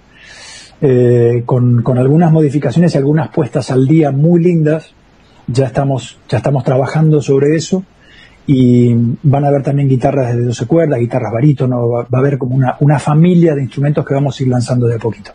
eh, 0.81 1.43
con, 1.45 1.81
con, 1.81 1.97
algunas 1.97 2.31
modificaciones 2.31 2.93
y 2.93 2.97
algunas 2.97 3.29
puestas 3.29 3.71
al 3.71 3.87
día 3.87 4.11
muy 4.11 4.43
lindas, 4.43 4.93
ya 5.47 5.65
estamos, 5.65 6.19
ya 6.29 6.37
estamos 6.37 6.63
trabajando 6.63 7.21
sobre 7.21 7.55
eso 7.55 7.83
y 8.45 8.93
van 9.23 9.45
a 9.45 9.47
haber 9.47 9.63
también 9.63 9.87
guitarras 9.87 10.35
de 10.35 10.43
12 10.43 10.65
cuerdas, 10.65 10.99
guitarras 10.99 11.31
barítono, 11.31 11.87
va, 11.89 12.03
va 12.03 12.17
a 12.17 12.19
haber 12.19 12.37
como 12.37 12.55
una, 12.55 12.75
una 12.81 12.99
familia 12.99 13.55
de 13.55 13.63
instrumentos 13.63 14.05
que 14.05 14.13
vamos 14.13 14.39
a 14.39 14.43
ir 14.43 14.49
lanzando 14.49 14.87
de 14.87 14.95
a 14.95 14.99
poquito. 14.99 15.31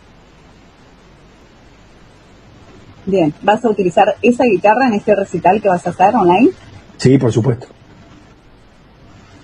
Bien, 3.07 3.33
¿vas 3.41 3.65
a 3.65 3.71
utilizar 3.71 4.17
esa 4.21 4.45
guitarra 4.45 4.87
en 4.89 4.95
este 4.95 5.15
recital 5.15 5.63
que 5.63 5.69
vas 5.69 5.87
a 5.87 5.91
hacer 5.91 6.15
online? 6.15 6.51
Sí, 6.99 7.17
por 7.17 7.33
supuesto. 7.33 7.67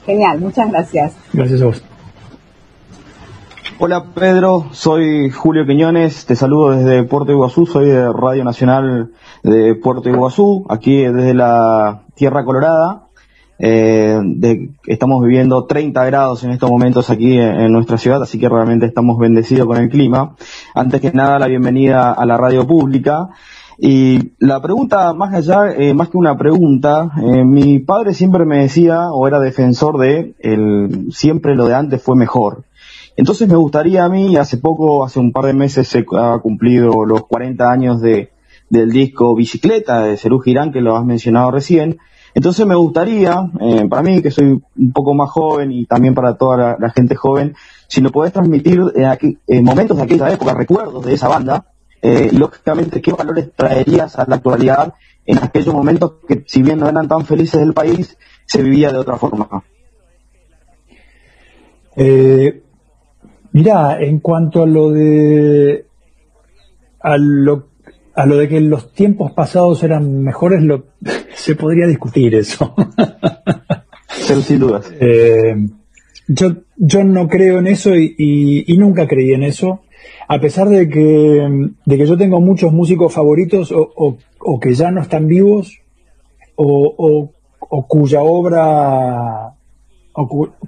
Genial, 0.05 0.39
muchas 0.39 0.71
gracias. 0.71 1.15
Gracias 1.33 1.63
a 1.63 1.65
vos. 1.65 1.83
Hola 3.81 4.05
Pedro, 4.15 4.67
soy 4.71 5.31
Julio 5.31 5.67
Quiñones, 5.67 6.27
te 6.27 6.37
saludo 6.37 6.71
desde 6.71 7.03
Puerto 7.03 7.33
Iguazú, 7.33 7.67
soy 7.67 7.87
de 7.87 8.13
Radio 8.13 8.45
Nacional 8.45 9.11
de 9.43 9.75
Puerto 9.75 10.09
Iguazú, 10.09 10.65
aquí 10.69 11.03
desde 11.03 11.35
la 11.35 12.05
Tierra 12.15 12.45
Colorada. 12.45 13.09
Eh, 13.59 14.21
estamos 14.87 15.25
viviendo 15.25 15.65
30 15.65 16.05
grados 16.05 16.45
en 16.45 16.53
estos 16.53 16.71
momentos 16.71 17.11
aquí 17.11 17.37
en, 17.37 17.73
nuestra 17.73 17.99
ciudad, 17.99 18.23
así 18.23 18.39
que 18.39 18.49
realmente 18.49 18.87
estamos 18.87 19.19
bendecidos 19.19 19.67
con 19.67 19.79
el 19.79 19.89
clima. 19.89 20.37
Antes 20.73 21.01
que 21.01 21.11
nada, 21.11 21.41
la 21.41 21.49
bienvenida 21.49 22.13
a 22.13 22.25
la 22.27 22.37
radio 22.37 22.65
pública. 22.65 23.31
Y 23.77 24.35
la 24.39 24.63
pregunta, 24.63 25.13
más 25.15 25.35
allá, 25.35 25.73
eh, 25.77 25.95
más 25.95 26.11
que 26.11 26.17
una 26.17 26.39
pregunta, 26.39 27.11
eh, 27.21 27.45
mi 27.45 27.81
padre 27.81 28.15
siempre 28.15 28.45
me 28.45 28.59
decía, 28.59 29.11
o 29.11 29.27
era 29.27 29.41
defensor 29.41 29.99
de, 29.99 30.37
el, 30.39 31.09
siempre 31.11 31.57
lo 31.57 31.67
de 31.67 31.75
antes 31.75 32.01
fue 32.01 32.15
mejor. 32.15 32.63
Entonces 33.17 33.49
me 33.49 33.57
gustaría 33.57 34.05
a 34.05 34.09
mí, 34.09 34.37
hace 34.37 34.57
poco, 34.57 35.05
hace 35.05 35.21
un 35.21 35.33
par 35.33 35.47
de 35.47 35.55
meses 35.55 35.87
se 35.87 36.05
ha 36.19 36.39
cumplido 36.39 37.05
los 37.05 37.27
40 37.27 37.71
años 37.71 38.01
de, 38.01 38.31
del 38.69 38.91
disco 38.91 39.35
Bicicleta 39.35 40.03
de 40.03 40.17
Cerú 40.17 40.41
Girán, 40.41 40.73
que 40.73 40.81
lo 40.81 40.97
has 40.97 41.05
mencionado 41.05 41.51
recién. 41.51 41.99
Entonces 42.35 42.67
me 42.67 42.75
gustaría, 42.75 43.49
eh, 43.61 43.87
para 43.89 44.03
mí 44.03 44.21
que 44.21 44.33
soy 44.33 44.61
un 44.77 44.93
poco 44.93 45.15
más 45.15 45.31
joven 45.31 45.71
y 45.71 45.87
también 45.87 46.15
para 46.15 46.37
toda 46.37 46.77
la, 46.81 46.91
gente 46.91 47.15
joven, 47.15 47.55
si 47.87 48.01
lo 48.01 48.11
podés 48.11 48.33
transmitir 48.33 48.81
en 49.47 49.65
momentos 49.65 49.97
de 49.97 50.03
aquella 50.03 50.33
época, 50.33 50.53
recuerdos 50.53 51.05
de 51.05 51.15
esa 51.15 51.29
banda, 51.29 51.67
eh, 52.03 52.31
lógicamente, 52.33 53.01
¿qué 53.01 53.13
valores 53.13 53.53
traerías 53.55 54.19
a 54.19 54.27
la 54.27 54.37
actualidad 54.37 54.95
en 55.25 55.39
aquellos 55.39 55.73
momentos 55.73 56.15
que, 56.27 56.45
si 56.47 56.63
bien 56.63 56.81
no 56.81 56.89
eran 56.89 57.07
tan 57.07 57.25
felices 57.25 57.61
del 57.61 57.73
país, 57.73 58.19
se 58.45 58.63
vivía 58.63 58.91
de 58.91 58.99
otra 58.99 59.17
forma? 59.17 59.63
Eh, 61.97 62.64
mira, 63.55 64.03
en 64.03 64.19
cuanto 64.19 64.63
a 64.63 64.67
lo 64.67 64.91
de 64.91 65.87
a 67.01 67.17
lo, 67.17 67.69
a 68.15 68.27
lo 68.27 68.37
de 68.37 68.49
que 68.49 68.61
los 68.61 68.93
tiempos 68.93 69.33
pasados 69.33 69.83
eran 69.83 70.23
mejores, 70.23 70.63
lo, 70.63 70.87
se 71.35 71.55
podría 71.55 71.87
discutir 71.87 72.35
eso. 72.35 72.75
Pero 74.29 74.41
sin 74.41 74.59
dudas. 74.59 74.93
Eh, 75.01 75.55
yo, 76.27 76.57
yo 76.77 77.05
no 77.05 77.29
creo 77.29 77.59
en 77.59 77.67
eso 77.67 77.95
y, 77.95 78.75
nunca 78.79 79.07
creí 79.07 79.33
en 79.33 79.43
eso 79.43 79.83
a 80.27 80.39
pesar 80.41 80.69
de 80.69 80.89
que, 80.89 81.71
de 81.85 81.99
que 81.99 82.07
yo 82.07 82.17
tengo 82.17 82.41
muchos 82.41 82.73
músicos 82.73 83.13
favoritos 83.13 83.73
o, 83.73 84.19
que 84.61 84.75
ya 84.75 84.91
no 84.91 85.03
están 85.03 85.29
vivos 85.29 85.79
o, 86.57 87.31
cuya 87.89 88.23
obra 88.23 89.55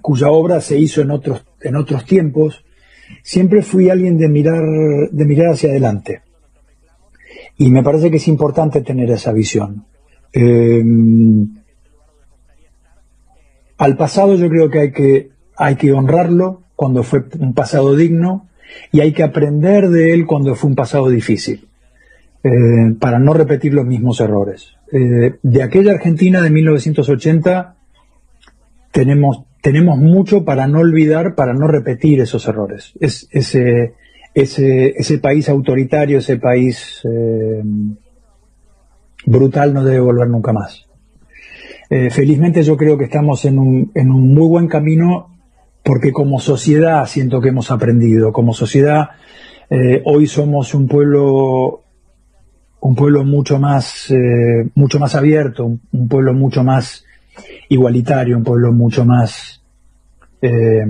cuya 0.03 0.29
obra 0.29 0.61
se 0.61 0.79
hizo 0.79 1.03
en 1.03 1.11
otros 1.13 1.45
en 1.61 1.77
otros 1.77 2.05
tiempos 2.05 2.65
siempre 3.23 3.63
fui 3.63 3.91
alguien 3.91 4.19
de 4.19 4.29
mirar 4.29 4.65
de 5.11 5.25
mirar 5.25 5.53
hacia 5.53 5.71
adelante. 5.71 6.23
Y 7.59 7.71
me 7.71 7.83
parece 7.83 8.11
que 8.11 8.19
es 8.19 8.29
importante 8.29 8.83
tener 8.83 9.11
esa 9.11 9.33
visión. 9.33 9.85
Em, 10.33 11.49
al 13.79 13.97
pasado 13.97 14.35
yo 14.35 14.49
creo 14.49 14.69
que 14.71 14.81
hay 14.81 14.93
que 14.93 15.31
hay 15.57 15.77
que 15.77 15.93
honrarlo 15.93 16.63
cuando 16.75 17.03
fue 17.03 17.25
un 17.39 17.55
pasado 17.55 17.97
digno 17.97 18.49
y 18.93 19.01
hay 19.01 19.13
que 19.13 19.23
aprender 19.23 19.89
de 19.89 20.13
él 20.13 20.27
cuando 20.27 20.55
fue 20.55 20.71
un 20.71 20.77
pasado 20.77 21.09
difícil, 21.09 21.69
eh, 22.43 22.95
para 23.01 23.19
no 23.19 23.33
repetir 23.33 23.73
los 23.75 23.87
mismos 23.87 24.21
errores. 24.21 24.77
Eh, 24.93 25.37
de 25.43 25.63
aquella 25.63 25.93
Argentina 25.93 26.43
de 26.43 26.51
1980 26.51 27.77
tenemos, 28.93 29.45
tenemos 29.67 29.99
mucho 29.99 30.45
para 30.45 30.69
no 30.69 30.79
olvidar, 30.79 31.35
para 31.35 31.53
no 31.53 31.67
repetir 31.67 32.21
esos 32.21 32.47
errores. 32.47 32.93
Es, 33.01 33.27
ese, 33.33 35.19
país 35.21 35.49
autoritario, 35.49 36.19
ese 36.19 36.37
país 36.37 37.01
eh, 37.03 37.65
brutal 39.25 39.75
no 39.75 39.83
debe 39.83 39.99
volver 39.99 40.29
nunca 40.29 40.53
más. 40.53 40.87
felizmente 42.11 42.63
yo 42.63 42.77
creo 42.77 42.97
que 42.97 43.07
estamos 43.07 43.45
en 43.45 43.59
un, 43.59 43.91
muy 43.97 44.47
buen 44.47 44.69
camino 44.69 45.37
porque 45.83 46.13
como 46.13 46.39
sociedad 46.39 47.05
siento 47.07 47.41
que 47.41 47.49
hemos 47.49 47.73
aprendido, 47.73 48.33
como 48.33 48.55
sociedad 48.55 49.09
eh, 49.69 50.01
hoy 50.05 50.29
somos 50.29 50.75
un 50.75 50.87
pueblo 50.87 51.83
un 52.79 52.95
pueblo 52.95 53.25
mucho 53.25 53.59
más 53.59 54.13
eh, 54.13 54.71
mucho 54.77 55.01
más 55.01 55.17
abierto, 55.17 55.65
un, 55.65 56.09
pueblo 56.09 56.35
mucho 56.35 56.63
más 56.63 57.05
igualitario, 57.69 58.37
un 58.37 58.45
pueblo 58.45 58.71
mucho 58.71 59.05
más 59.05 59.56
eh, 60.43 60.87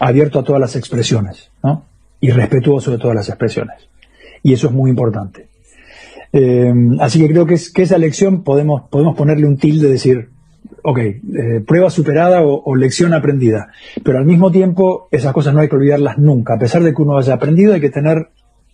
abierto 0.00 0.38
a 0.38 0.44
todas 0.44 0.60
las 0.60 0.76
expresiones, 0.76 1.50
¿no? 1.62 1.84
Y 2.20 2.30
respetuoso 2.30 2.90
de 2.90 2.98
todas 2.98 3.14
las 3.14 3.28
expresiones. 3.28 3.88
Y 4.42 4.52
eso 4.52 4.68
es 4.68 4.72
muy 4.72 4.90
importante. 4.90 5.48
así 7.00 7.20
que 7.20 7.28
creo 7.28 7.46
que, 7.46 7.54
es, 7.54 7.72
que 7.72 7.82
esa 7.82 7.98
lección 7.98 8.42
podemos, 8.42 8.88
podemos 8.90 9.16
ponerle 9.16 9.46
un 9.46 9.56
tilde, 9.56 9.88
decir, 9.88 10.30
ok, 10.82 10.98
eh, 10.98 11.20
prueba 11.66 11.90
superada 11.90 12.42
o, 12.42 12.74
lección 12.76 13.12
aprendida. 13.12 13.68
Pero 14.04 14.18
al 14.18 14.24
mismo 14.24 14.50
tiempo, 14.50 15.08
esas 15.10 15.32
cosas 15.32 15.52
no 15.52 15.60
hay 15.60 15.68
que 15.68 15.76
olvidarlas 15.76 16.18
nunca. 16.18 16.54
A 16.54 16.58
pesar 16.58 16.82
de 16.82 16.94
que 16.94 17.02
uno 17.02 17.18
haya 17.18 17.34
aprendido, 17.34 17.74
hay 17.74 17.80
que 17.80 17.90
tener 17.90 18.28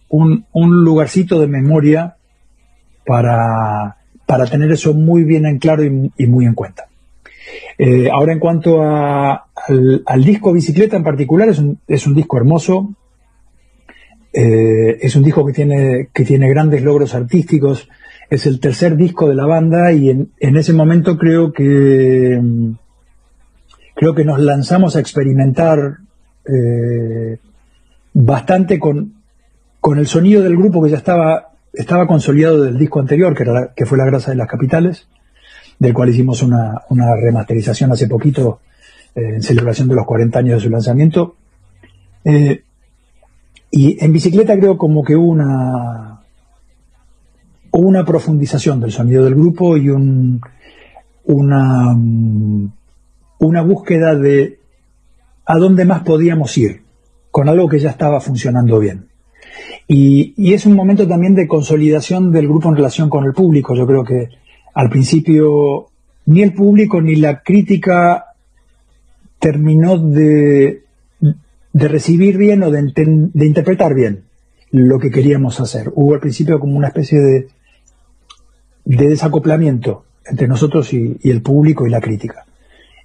un, 0.08 0.44
lugarcito 0.52 1.40
de 1.40 1.46
memoria 1.46 2.16
para, 3.06 3.96
tener 4.50 4.70
eso 4.72 4.92
muy 4.92 5.24
bien 5.24 5.46
en 5.46 5.58
claro 5.58 5.82
y, 5.84 6.26
muy 6.26 6.44
en 6.44 6.54
cuenta. 6.54 6.84
Eh, 7.84 8.08
ahora, 8.12 8.32
en 8.32 8.38
cuanto 8.38 8.80
al, 8.80 10.24
disco 10.24 10.52
Bicicleta 10.52 10.96
en 10.96 11.02
particular, 11.02 11.48
es 11.48 11.58
un, 11.58 11.80
es 11.88 12.06
un 12.06 12.14
disco 12.14 12.36
hermoso. 12.36 12.94
Eh, 14.32 14.98
es 15.00 15.16
un 15.16 15.24
disco 15.24 15.44
que 15.44 15.52
tiene, 15.52 16.08
que 16.14 16.24
tiene 16.24 16.48
grandes 16.48 16.82
logros 16.82 17.12
artísticos 17.16 17.88
es 18.30 18.46
el 18.46 18.60
tercer 18.60 18.96
disco 18.96 19.28
de 19.28 19.34
la 19.34 19.44
banda 19.44 19.92
y 19.92 20.08
en, 20.08 20.56
ese 20.56 20.72
momento 20.72 21.18
creo 21.18 21.52
que 21.52 22.40
creo 23.94 24.14
que 24.14 24.24
nos 24.24 24.38
lanzamos 24.38 24.96
a 24.96 25.00
experimentar 25.00 25.98
eh, 26.46 27.36
bastante 28.14 28.78
con, 28.78 29.16
con 29.80 29.98
el 29.98 30.06
sonido 30.06 30.42
del 30.42 30.56
grupo 30.56 30.82
que 30.82 30.90
ya 30.92 30.96
estaba 30.96 31.50
estaba 31.74 32.06
consolidado 32.06 32.62
del 32.62 32.78
disco 32.78 33.00
anterior 33.00 33.34
que, 33.34 33.42
era 33.42 33.74
que 33.76 33.84
fue 33.84 33.98
La 33.98 34.06
Grasa 34.06 34.30
de 34.30 34.38
las 34.38 34.48
Capitales 34.48 35.08
del 35.82 35.94
cual 35.94 36.10
hicimos 36.10 36.40
una, 36.44 36.80
remasterización 37.20 37.90
hace 37.90 38.06
poquito 38.06 38.60
eh, 39.16 39.34
en 39.34 39.42
celebración 39.42 39.88
de 39.88 39.96
los 39.96 40.06
40 40.06 40.38
años 40.38 40.54
de 40.54 40.60
su 40.60 40.70
lanzamiento 40.70 41.34
eh, 42.24 42.62
y 43.68 44.04
en 44.04 44.12
bicicleta 44.12 44.56
creo 44.56 44.78
como 44.78 45.02
que 45.02 45.16
hubo 45.16 45.32
una 45.32 46.20
una 47.72 48.04
profundización 48.04 48.78
del 48.78 48.92
sonido 48.92 49.24
del 49.24 49.34
grupo 49.34 49.76
y 49.76 49.88
un, 49.88 50.40
una, 51.24 51.94
mm, 51.94 52.72
una 53.40 53.62
búsqueda 53.62 54.14
de 54.14 54.60
a 55.44 55.58
dónde 55.58 55.84
más 55.84 56.04
podíamos 56.04 56.56
ir 56.58 56.82
con 57.32 57.48
algo 57.48 57.68
que 57.68 57.80
ya 57.80 57.90
estaba 57.90 58.20
funcionando 58.20 58.78
bien. 58.78 59.08
Y, 59.88 60.34
y, 60.36 60.52
es 60.52 60.64
un 60.64 60.76
momento 60.76 61.08
también 61.08 61.34
de 61.34 61.48
consolidación 61.48 62.30
del 62.30 62.46
grupo 62.46 62.68
en 62.68 62.76
relación 62.76 63.08
con 63.10 63.24
el 63.24 63.32
público. 63.32 63.74
Yo 63.74 63.86
creo 63.86 64.04
que 64.04 64.28
al 64.74 64.88
principio 64.90 65.88
ni 66.26 66.42
el 66.42 66.54
público 66.54 67.00
ni 67.00 67.16
la 67.16 67.42
crítica 67.42 68.26
terminó 69.38 69.98
de, 69.98 70.84
de 71.72 71.88
recibir 71.88 72.36
bien 72.36 72.62
o 72.62 72.70
de, 72.70 72.82
de 72.94 73.46
interpretar 73.46 73.94
bien 73.94 74.24
lo 74.70 74.98
que 74.98 75.10
queríamos 75.10 75.60
hacer. 75.60 75.90
Hubo 75.94 76.14
al 76.14 76.20
principio 76.20 76.58
como 76.58 76.76
una 76.76 76.88
especie 76.88 77.20
de, 77.20 77.48
de 78.84 79.08
desacoplamiento 79.08 80.04
entre 80.24 80.48
nosotros 80.48 80.92
y, 80.92 81.18
el 81.24 81.42
público 81.42 81.86
y 81.86 81.90
la 81.90 82.00
crítica. 82.00 82.44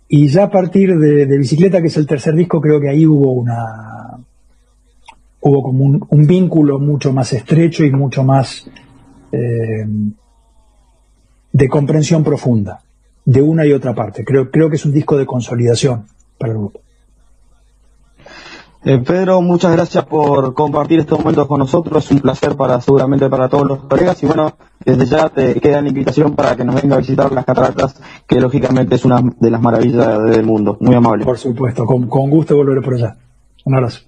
Y 0.08 0.28
ya 0.28 0.44
a 0.44 0.52
partir 0.52 0.98
de, 0.98 1.38
Bicicleta, 1.38 1.82
que 1.82 1.88
es 1.88 1.98
el 1.98 2.08
tercer 2.08 2.34
disco, 2.36 2.62
creo 2.62 2.80
que 2.80 2.90
ahí 2.90 3.06
hubo 3.06 3.32
una 3.32 4.18
hubo 5.40 5.62
como 5.62 5.84
un, 6.10 6.28
vínculo 6.28 6.80
mucho 6.80 7.14
más 7.14 7.32
estrecho 7.32 7.86
y 7.86 7.92
mucho 7.92 8.24
más 8.24 8.70
eh, 9.32 9.86
de 11.58 11.68
comprensión 11.70 12.24
profunda 12.24 12.82
de 13.26 13.42
una 13.42 13.66
y 13.66 13.74
otra 13.74 13.96
parte. 13.96 14.24
Creo, 14.24 14.52
creo 14.52 14.70
que 14.70 14.76
es 14.76 14.86
un 14.86 14.94
disco 14.94 15.18
de 15.18 15.26
consolidación 15.26 16.06
para 16.38 16.52
el 16.54 16.60
grupo. 16.60 16.82
Eh, 18.86 19.00
Pedro, 19.00 19.42
muchas 19.42 19.72
gracias 19.72 20.06
por 20.06 20.54
compartir 20.54 21.00
estos 21.00 21.18
momentos 21.18 21.48
con 21.48 21.60
nosotros. 21.60 22.06
Es 22.06 22.12
un 22.12 22.20
placer 22.20 22.56
para 22.56 22.80
seguramente 22.80 23.28
para 23.28 23.50
todos 23.50 23.68
los 23.68 23.80
colegas. 23.80 24.22
Y 24.22 24.28
bueno, 24.28 24.54
desde 24.86 25.08
ya 25.08 25.30
te 25.30 25.60
queda 25.60 25.82
la 25.82 25.90
invitación 25.90 26.36
para 26.36 26.56
que 26.56 26.64
nos 26.64 26.80
venga 26.80 26.96
a 26.96 27.00
visitar 27.00 27.32
las 27.32 27.44
cataratas, 27.44 28.00
que 28.28 28.40
lógicamente 28.40 28.96
es 28.96 29.04
una 29.04 29.20
de 29.40 29.50
las 29.50 29.60
maravillas 29.60 30.24
del 30.30 30.46
mundo. 30.46 30.78
Muy 30.80 30.94
amable. 30.94 31.26
Por 31.26 31.40
supuesto, 31.40 31.86
con, 31.86 32.08
gusto 32.08 32.56
volveré 32.56 32.82
por 32.82 32.94
allá. 32.94 33.18
Un 33.66 33.76
abrazo. 33.76 34.02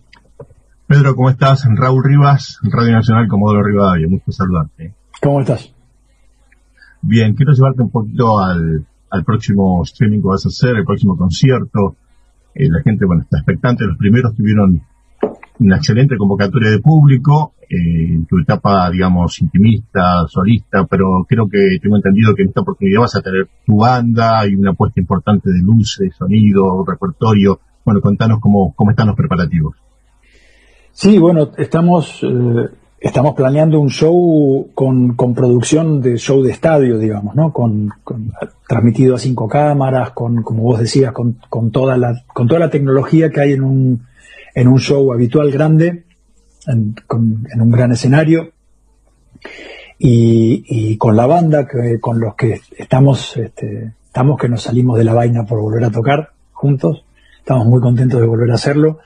Pedro, 0.86 1.16
¿cómo 1.16 1.32
estás? 1.32 1.66
Raúl 1.68 2.04
Rivas, 2.04 2.60
Radio 2.62 2.94
Nacional 2.94 3.28
Comodoro 3.28 3.64
Rivadavia. 3.64 4.08
Mucho 4.08 4.32
saludarte. 4.32 4.94
¿Cómo 5.20 5.42
estás? 5.42 5.74
Bien, 7.02 7.34
quiero 7.34 7.54
llevarte 7.54 7.82
un 7.82 7.90
poquito 7.90 8.40
al, 8.40 8.86
próximo 9.26 9.82
streaming 9.84 10.20
que 10.22 10.28
vas 10.28 10.46
a 10.46 10.50
hacer, 10.50 10.76
el 10.76 10.86
próximo 10.86 11.18
concierto. 11.18 11.96
Eh, 12.54 12.70
la 12.70 12.82
gente, 12.84 13.06
bueno, 13.06 13.24
está 13.24 13.38
expectante. 13.38 13.86
Los 13.86 13.98
primeros 13.98 14.36
tuvieron 14.36 14.82
una 15.60 15.78
excelente 15.78 16.18
convocatoria 16.18 16.72
de 16.72 16.80
público, 16.80 17.54
eh, 17.70 18.14
en 18.16 18.26
tu 18.26 18.40
etapa, 18.40 18.90
digamos, 18.90 19.42
intimista, 19.42 20.26
solista, 20.28 20.86
pero 20.86 21.26
creo 21.28 21.48
que 21.48 21.78
tengo 21.82 21.98
entendido 21.98 22.34
que 22.36 22.44
en 22.44 22.50
esta 22.50 22.62
oportunidad 22.62 23.02
vas 23.02 23.16
a 23.16 23.22
tener 23.22 23.48
tu 23.66 23.78
banda 23.78 24.48
y 24.48 24.56
una 24.56 24.72
apuesta 24.72 25.00
importante 25.00 25.50
de 25.52 25.62
luces, 25.62 26.16
sonido, 26.18 26.84
repertorio. 26.86 27.60
Bueno, 27.86 28.02
contanos 28.02 28.40
cómo, 28.40 28.74
cómo 28.76 28.92
están 28.92 29.08
los 29.08 29.16
preparativos. 29.16 29.76
Sí, 30.92 31.18
bueno, 31.18 31.52
estamos, 31.58 32.24
eh, 32.24 32.70
estamos 33.02 33.34
planeando 33.34 33.80
un 33.80 33.90
show 33.90 34.70
con, 34.74 35.16
con, 35.16 35.34
producción 35.34 36.02
de 36.02 36.18
show 36.18 36.44
de 36.44 36.52
estadio, 36.52 36.98
digamos, 36.98 37.36
¿no? 37.36 37.54
Con, 37.54 37.92
transmitido 38.68 39.16
a 39.16 39.20
cinco 39.20 39.48
cámaras, 39.48 40.12
con, 40.12 40.44
como 40.44 40.64
vos 40.64 40.80
decías, 40.80 41.12
con, 41.12 41.40
con, 41.50 41.72
toda 41.72 41.98
la, 41.98 42.24
con 42.34 42.48
toda 42.48 42.60
la 42.60 42.70
tecnología 42.70 43.30
que 43.30 43.42
hay 43.42 43.54
en 43.54 43.64
un, 43.64 44.08
en 44.54 44.68
un 44.68 44.80
show 44.80 45.14
habitual 45.14 45.52
grande, 45.52 46.06
en, 46.68 46.96
un 47.62 47.72
gran 47.72 47.92
escenario. 47.92 48.52
Y, 49.98 50.64
y, 50.68 50.98
con 50.98 51.16
la 51.16 51.26
banda 51.26 51.68
que, 51.68 52.00
con 52.00 52.20
los 52.20 52.36
que 52.36 52.62
estamos, 52.78 53.36
este, 53.38 53.94
estamos 54.06 54.40
que 54.40 54.48
nos 54.48 54.64
salimos 54.64 54.98
de 54.98 55.04
la 55.04 55.14
vaina 55.14 55.46
por 55.46 55.60
volver 55.60 55.84
a 55.84 55.92
tocar 55.92 56.32
juntos. 56.52 57.06
Estamos 57.38 57.66
muy 57.68 57.82
contentos 57.82 58.20
de 58.20 58.28
volver 58.28 58.52
a 58.52 58.56
hacerlo. 58.56 59.00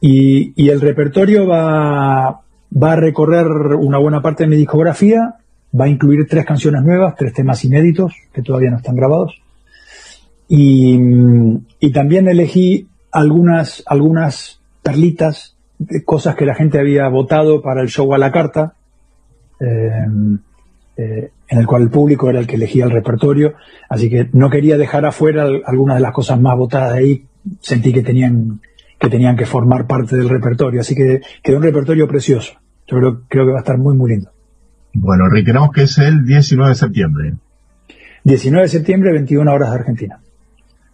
Y, 0.00 0.52
y 0.62 0.68
el 0.68 0.80
repertorio 0.80 1.46
va, 1.46 2.43
va 2.74 2.92
a 2.92 2.96
recorrer 2.96 3.46
una 3.46 3.98
buena 3.98 4.22
parte 4.22 4.44
de 4.44 4.50
mi 4.50 4.56
discografía, 4.56 5.36
va 5.78 5.86
a 5.86 5.88
incluir 5.88 6.26
tres 6.28 6.44
canciones 6.44 6.82
nuevas, 6.82 7.14
tres 7.16 7.32
temas 7.32 7.64
inéditos 7.64 8.14
que 8.32 8.42
todavía 8.42 8.70
no 8.70 8.78
están 8.78 8.96
grabados. 8.96 9.40
Y, 10.48 10.98
también 11.92 12.28
elegí 12.28 12.88
algunas, 13.10 13.82
algunas 13.86 14.60
perlitas, 14.82 15.56
de 15.78 16.04
cosas 16.04 16.36
que 16.36 16.46
la 16.46 16.54
gente 16.54 16.78
había 16.78 17.08
votado 17.08 17.60
para 17.60 17.82
el 17.82 17.88
show 17.88 18.12
a 18.14 18.18
la 18.18 18.30
carta, 18.30 18.74
eh, 19.60 20.06
eh, 20.96 21.30
en 21.48 21.58
el 21.58 21.66
cual 21.66 21.82
el 21.82 21.90
público 21.90 22.30
era 22.30 22.38
el 22.38 22.46
que 22.46 22.56
elegía 22.56 22.84
el 22.84 22.90
repertorio, 22.90 23.54
así 23.88 24.08
que 24.08 24.28
no 24.32 24.50
quería 24.50 24.78
dejar 24.78 25.04
afuera 25.04 25.46
algunas 25.66 25.96
de 25.96 26.02
las 26.02 26.12
cosas 26.12 26.40
más 26.40 26.56
votadas 26.56 26.92
de 26.92 26.98
ahí, 26.98 27.26
sentí 27.60 27.92
que 27.92 28.02
tenían 28.02 28.60
que 28.98 29.08
tenían 29.10 29.36
que 29.36 29.44
formar 29.44 29.86
parte 29.86 30.16
del 30.16 30.28
repertorio, 30.28 30.80
así 30.80 30.94
que 30.94 31.20
quedó 31.42 31.58
un 31.58 31.62
repertorio 31.62 32.08
precioso. 32.08 32.54
Yo 32.86 32.98
creo, 32.98 33.22
creo 33.28 33.46
que 33.46 33.52
va 33.52 33.58
a 33.58 33.60
estar 33.60 33.78
muy, 33.78 33.96
muy 33.96 34.10
lindo. 34.10 34.30
Bueno, 34.94 35.28
reiteramos 35.28 35.70
que 35.72 35.82
es 35.82 35.98
el 35.98 36.24
19 36.24 36.70
de 36.70 36.74
septiembre. 36.74 37.34
19 38.24 38.64
de 38.64 38.68
septiembre, 38.68 39.12
21 39.12 39.52
horas 39.52 39.70
de 39.70 39.76
Argentina. 39.76 40.20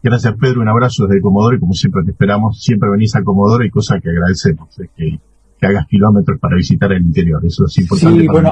Gracias, 0.02 0.34
Pedro. 0.40 0.62
Un 0.62 0.68
abrazo 0.68 1.06
desde 1.06 1.20
Comodoro 1.20 1.56
y 1.56 1.60
como 1.60 1.74
siempre 1.74 2.02
te 2.04 2.12
esperamos. 2.12 2.62
Siempre 2.62 2.88
venís 2.90 3.14
a 3.16 3.22
Comodoro 3.22 3.64
y 3.64 3.70
cosa 3.70 4.00
que 4.00 4.08
agradecemos, 4.08 4.78
es 4.78 4.88
que, 4.96 5.18
hagas 5.62 5.86
kilómetros 5.86 6.40
para 6.40 6.56
visitar 6.56 6.90
el 6.92 7.02
interior. 7.02 7.44
Eso 7.44 7.66
es 7.66 7.78
importante. 7.78 8.20
Sí, 8.20 8.26
bueno, 8.26 8.50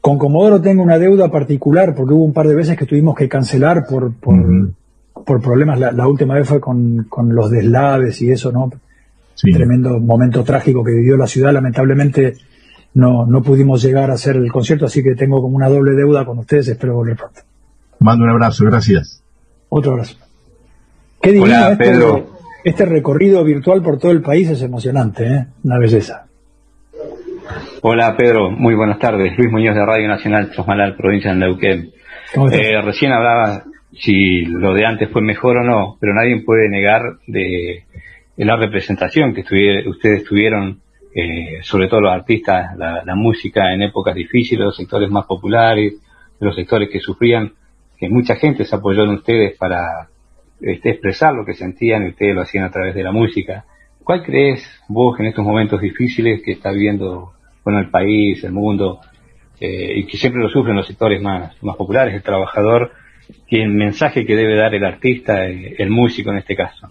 con 0.00 0.16
Comodoro 0.16 0.60
tengo 0.60 0.82
una 0.82 0.96
deuda 0.96 1.28
particular 1.28 1.94
porque 1.96 2.14
hubo 2.14 2.24
un 2.24 2.32
par 2.32 2.46
de 2.46 2.54
veces 2.54 2.76
que 2.76 2.86
tuvimos 2.86 3.16
que 3.16 3.28
cancelar 3.28 3.84
por, 3.88 4.14
por, 4.14 4.36
por 5.26 5.42
problemas. 5.42 5.80
La, 5.80 6.06
última 6.06 6.34
vez 6.34 6.48
fue 6.48 6.60
con, 6.60 7.06
con 7.08 7.34
los 7.34 7.50
deslaves 7.50 8.22
y 8.22 8.30
eso, 8.30 8.52
¿no? 8.52 8.70
Tremendo 9.34 9.98
momento 9.98 10.44
trágico 10.44 10.84
que 10.84 10.92
vivió 10.92 11.16
la 11.16 11.26
ciudad. 11.26 11.52
Lamentablemente 11.52 12.36
no, 12.96 13.26
no 13.26 13.42
pudimos 13.42 13.82
llegar 13.82 14.10
a 14.10 14.14
hacer 14.14 14.36
el 14.36 14.50
concierto, 14.50 14.86
así 14.86 15.02
que 15.02 15.14
tengo 15.14 15.42
como 15.42 15.54
una 15.54 15.68
doble 15.68 15.92
deuda 15.92 16.24
con 16.24 16.38
ustedes. 16.38 16.68
Espero 16.68 16.94
volver 16.94 17.14
pronto. 17.16 17.40
Mando 18.00 18.24
un 18.24 18.30
abrazo, 18.30 18.64
gracias. 18.64 19.22
Otro 19.68 19.92
abrazo. 19.92 20.16
¿Qué 21.20 21.32
diría 21.32 21.72
este, 21.72 21.84
Pedro. 21.84 22.26
Este 22.64 22.86
recorrido 22.86 23.44
virtual 23.44 23.82
por 23.82 23.98
todo 23.98 24.12
el 24.12 24.22
país 24.22 24.48
es 24.48 24.62
emocionante, 24.62 25.26
¿eh? 25.26 25.46
Una 25.64 25.78
belleza. 25.78 26.26
Hola 27.82 28.16
Pedro, 28.16 28.50
muy 28.50 28.74
buenas 28.74 28.98
tardes. 28.98 29.36
Luis 29.36 29.52
Muñoz 29.52 29.74
de 29.74 29.84
Radio 29.84 30.08
Nacional 30.08 30.50
Chosmalal, 30.52 30.96
provincia 30.96 31.32
de 31.32 31.36
Neuquén. 31.36 31.90
Eh, 32.50 32.80
recién 32.82 33.12
hablaba 33.12 33.62
si 33.92 34.46
lo 34.46 34.72
de 34.72 34.86
antes 34.86 35.10
fue 35.10 35.20
mejor 35.20 35.58
o 35.58 35.64
no, 35.64 35.98
pero 36.00 36.14
nadie 36.14 36.42
puede 36.44 36.70
negar 36.70 37.02
de, 37.26 37.84
la 38.38 38.56
representación 38.56 39.34
que 39.34 39.42
ustedes 39.86 40.24
tuvieron, 40.24 40.80
eh, 41.18 41.62
sobre 41.62 41.88
todo 41.88 42.02
los 42.02 42.12
artistas, 42.12 42.76
la, 42.76 43.14
música 43.14 43.72
en 43.72 43.80
épocas 43.80 44.14
difíciles, 44.14 44.66
los 44.66 44.76
sectores 44.76 45.10
más 45.10 45.24
populares, 45.24 45.94
los 46.40 46.54
sectores 46.54 46.90
que 46.90 47.00
sufrían, 47.00 47.54
que 47.96 48.10
mucha 48.10 48.36
gente 48.36 48.66
se 48.66 48.76
apoyó 48.76 49.04
en 49.04 49.14
ustedes 49.14 49.56
para 49.56 50.08
este, 50.60 50.90
expresar 50.90 51.32
lo 51.32 51.46
que 51.46 51.54
sentían 51.54 52.04
y 52.04 52.10
ustedes 52.10 52.34
lo 52.34 52.42
hacían 52.42 52.64
a 52.64 52.70
través 52.70 52.94
de 52.94 53.02
la 53.02 53.12
música. 53.12 53.64
¿Cuál 54.04 54.22
crees 54.22 54.62
vos 54.88 55.18
en 55.18 55.24
estos 55.24 55.42
momentos 55.42 55.80
difíciles 55.80 56.42
que 56.42 56.52
está 56.52 56.70
viviendo 56.70 57.32
bueno, 57.64 57.80
el 57.80 57.88
país, 57.88 58.44
el 58.44 58.52
mundo, 58.52 59.00
eh, 59.58 59.94
y 59.96 60.06
que 60.06 60.18
siempre 60.18 60.42
lo 60.42 60.50
sufren 60.50 60.76
los 60.76 60.86
sectores 60.86 61.22
más, 61.22 61.50
más 61.62 61.76
populares, 61.76 62.14
el 62.14 62.22
trabajador, 62.22 62.92
que 63.48 63.62
el 63.62 63.70
mensaje 63.70 64.26
que 64.26 64.36
debe 64.36 64.54
dar 64.54 64.74
el 64.74 64.84
artista, 64.84 65.46
el, 65.46 65.88
músico 65.88 66.30
en 66.30 66.36
este 66.36 66.54
caso. 66.54 66.90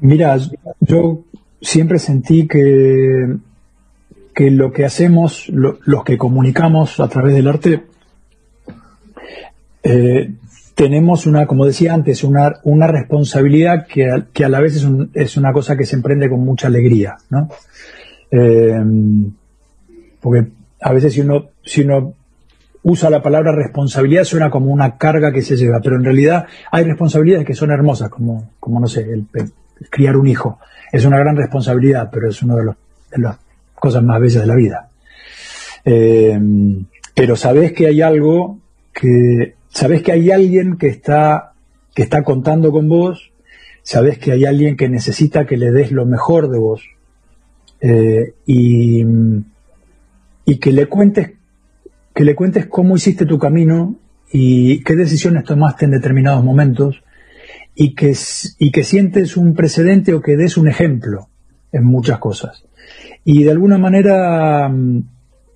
Mira, 0.00 0.36
yo 0.78 1.24
siempre 1.60 1.98
sentí 1.98 2.46
que, 2.46 3.36
que 4.34 4.50
lo 4.50 4.72
que 4.72 4.84
hacemos, 4.84 5.48
los 5.48 6.04
que 6.04 6.18
comunicamos 6.18 7.00
a 7.00 7.08
través 7.08 7.34
del 7.34 7.48
arte, 7.48 7.82
eh, 9.82 10.32
tenemos 10.74 11.26
una, 11.26 11.46
como 11.46 11.66
decía 11.66 11.92
antes, 11.92 12.24
una, 12.24 12.54
una 12.64 12.86
responsabilidad 12.86 13.86
que 13.86 14.10
a, 14.10 14.26
que 14.32 14.44
a 14.44 14.48
la 14.48 14.60
vez 14.60 14.76
es, 14.76 14.88
es, 15.14 15.36
una 15.36 15.52
cosa 15.52 15.76
que 15.76 15.84
se 15.84 15.96
emprende 15.96 16.30
con 16.30 16.40
mucha 16.40 16.68
alegría, 16.68 17.16
¿no? 17.28 17.48
Eh, 18.30 18.82
porque 20.20 20.46
a 20.80 20.92
veces 20.92 21.14
si 21.14 21.20
uno, 21.20 21.50
si 21.62 21.82
uno 21.82 22.14
usa 22.82 23.10
la 23.10 23.22
palabra 23.22 23.52
responsabilidad 23.52 24.24
suena 24.24 24.50
como 24.50 24.70
una 24.70 24.96
carga 24.96 25.32
que 25.32 25.42
se 25.42 25.56
lleva, 25.56 25.80
pero 25.82 25.96
en 25.96 26.04
realidad 26.04 26.46
hay 26.70 26.84
responsabilidades 26.84 27.46
que 27.46 27.54
son 27.54 27.70
hermosas, 27.70 28.08
como, 28.08 28.50
como 28.58 28.80
no 28.80 28.86
sé, 28.86 29.02
el, 29.02 29.26
criar 29.88 30.16
un 30.16 30.28
hijo. 30.28 30.58
Es 30.92 31.04
una 31.04 31.18
gran 31.18 31.36
responsabilidad, 31.36 32.10
pero 32.12 32.28
es 32.28 32.42
una 32.42 32.56
de, 32.56 32.64
de 32.64 33.18
las 33.18 33.38
cosas 33.74 34.02
más 34.02 34.20
bellas 34.20 34.42
de 34.42 34.46
la 34.46 34.54
vida. 34.54 34.88
Eh, 35.84 36.38
pero 37.14 37.36
sabes 37.36 37.72
que 37.72 37.86
hay 37.86 38.02
algo 38.02 38.58
que, 38.92 39.54
sabes 39.68 40.02
que 40.02 40.12
hay 40.12 40.30
alguien 40.30 40.76
que 40.76 40.88
está, 40.88 41.52
que 41.94 42.02
está 42.02 42.22
contando 42.22 42.72
con 42.72 42.88
vos, 42.88 43.32
sabes 43.82 44.18
que 44.18 44.32
hay 44.32 44.44
alguien 44.44 44.76
que 44.76 44.88
necesita 44.88 45.46
que 45.46 45.56
le 45.56 45.70
des 45.70 45.92
lo 45.92 46.06
mejor 46.06 46.50
de 46.50 46.58
vos, 46.58 46.82
eh, 47.80 48.34
y, 48.46 49.04
y 50.44 50.58
que 50.58 50.72
le 50.72 50.86
cuentes 50.86 51.32
que 52.14 52.24
le 52.24 52.34
cuentes 52.34 52.66
cómo 52.66 52.96
hiciste 52.96 53.24
tu 53.24 53.38
camino 53.38 53.96
y 54.32 54.82
qué 54.82 54.94
decisiones 54.94 55.44
tomaste 55.44 55.84
en 55.84 55.92
determinados 55.92 56.44
momentos 56.44 57.02
y 57.74 57.94
que, 57.94 58.14
y 58.58 58.70
que 58.70 58.84
sientes 58.84 59.36
un 59.36 59.54
precedente 59.54 60.14
o 60.14 60.20
que 60.20 60.36
des 60.36 60.56
un 60.56 60.68
ejemplo 60.68 61.28
en 61.72 61.84
muchas 61.84 62.18
cosas. 62.18 62.64
Y 63.24 63.44
de 63.44 63.50
alguna 63.50 63.78
manera, 63.78 64.68
mm, 64.68 64.98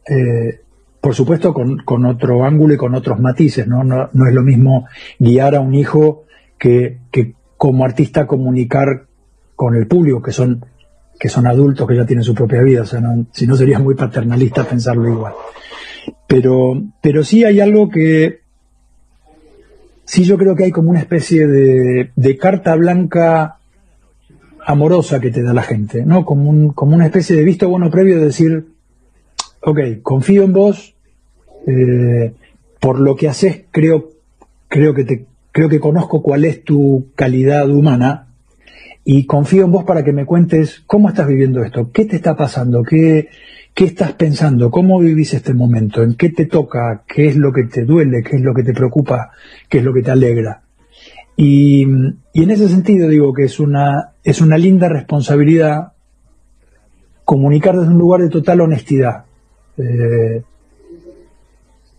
eh, 0.08 0.60
por 1.00 1.14
supuesto, 1.14 1.52
con, 1.52 1.78
con, 1.78 2.04
otro 2.06 2.44
ángulo 2.44 2.74
y 2.74 2.78
con 2.78 2.94
otros 2.94 3.20
matices, 3.20 3.66
¿no? 3.66 3.84
¿no? 3.84 4.10
No, 4.12 4.26
es 4.26 4.34
lo 4.34 4.42
mismo 4.42 4.86
guiar 5.18 5.54
a 5.54 5.60
un 5.60 5.74
hijo 5.74 6.24
que, 6.58 6.98
que 7.10 7.34
como 7.56 7.84
artista 7.84 8.26
comunicar 8.26 9.06
con 9.56 9.74
el 9.74 9.86
público, 9.86 10.22
que 10.22 10.32
son 10.32 10.64
que 11.18 11.28
son 11.28 11.46
adultos, 11.46 11.86
que 11.86 11.96
ya 11.96 12.06
tienen 12.06 12.24
su 12.24 12.34
propia 12.34 12.62
vida, 12.62 12.82
o 12.82 12.86
sea, 12.86 13.00
si 13.32 13.46
no 13.46 13.56
sería 13.56 13.78
muy 13.78 13.94
paternalista 13.94 14.64
pensarlo 14.64 15.08
igual. 15.08 15.32
Pero, 16.26 16.82
pero 17.00 17.22
sí 17.24 17.44
hay 17.44 17.60
algo 17.60 17.88
que, 17.88 18.40
sí 20.04 20.24
yo 20.24 20.36
creo 20.38 20.54
que 20.54 20.64
hay 20.64 20.70
como 20.70 20.90
una 20.90 21.00
especie 21.00 21.46
de, 21.46 22.38
carta 22.38 22.74
blanca 22.76 23.58
amorosa 24.66 25.20
que 25.20 25.30
te 25.30 25.42
da 25.42 25.52
la 25.52 25.62
gente, 25.62 26.04
¿no? 26.04 26.24
Como, 26.24 26.74
como 26.74 26.94
una 26.94 27.06
especie 27.06 27.36
de 27.36 27.44
visto 27.44 27.68
bueno 27.68 27.90
previo 27.90 28.18
de 28.18 28.26
decir, 28.26 28.66
ok, 29.60 29.78
confío 30.02 30.44
en 30.44 30.52
vos, 30.52 30.94
eh, 31.66 32.32
por 32.80 33.00
lo 33.00 33.16
que 33.16 33.28
haces 33.28 33.64
creo, 33.70 34.10
creo 34.68 34.94
que 34.94 35.04
te, 35.04 35.26
creo 35.52 35.68
que 35.68 35.80
conozco 35.80 36.22
cuál 36.22 36.44
es 36.44 36.64
tu 36.64 37.08
calidad 37.14 37.68
humana, 37.70 38.28
y 39.04 39.26
confío 39.26 39.66
en 39.66 39.72
vos 39.72 39.84
para 39.84 40.02
que 40.02 40.12
me 40.12 40.24
cuentes 40.24 40.82
cómo 40.86 41.08
estás 41.10 41.28
viviendo 41.28 41.62
esto, 41.62 41.90
qué 41.92 42.06
te 42.06 42.16
está 42.16 42.36
pasando, 42.36 42.82
qué, 42.82 43.28
qué 43.74 43.86
estás 43.86 44.12
pensando, 44.12 44.70
cómo 44.70 45.00
vivís 45.00 45.34
este 45.34 45.52
momento, 45.52 46.02
en 46.02 46.14
qué 46.14 46.30
te 46.30 46.46
toca, 46.46 47.02
qué 47.06 47.26
es 47.26 47.36
lo 47.36 47.52
que 47.52 47.64
te 47.64 47.84
duele, 47.84 48.22
qué 48.22 48.36
es 48.36 48.42
lo 48.42 48.54
que 48.54 48.62
te 48.62 48.72
preocupa, 48.72 49.32
qué 49.68 49.78
es 49.78 49.84
lo 49.84 49.92
que 49.92 50.02
te 50.02 50.12
alegra. 50.12 50.62
Y, 51.36 51.82
en 51.82 52.50
ese 52.50 52.68
sentido 52.68 53.08
digo 53.08 53.32
que 53.34 53.44
es 53.44 53.58
una, 53.58 54.12
es 54.22 54.40
una 54.40 54.56
linda 54.56 54.88
responsabilidad 54.88 55.92
comunicar 57.24 57.76
desde 57.76 57.90
un 57.90 57.98
lugar 57.98 58.20
de 58.20 58.28
total 58.28 58.60
honestidad. 58.60 59.24
Eh, 59.76 60.42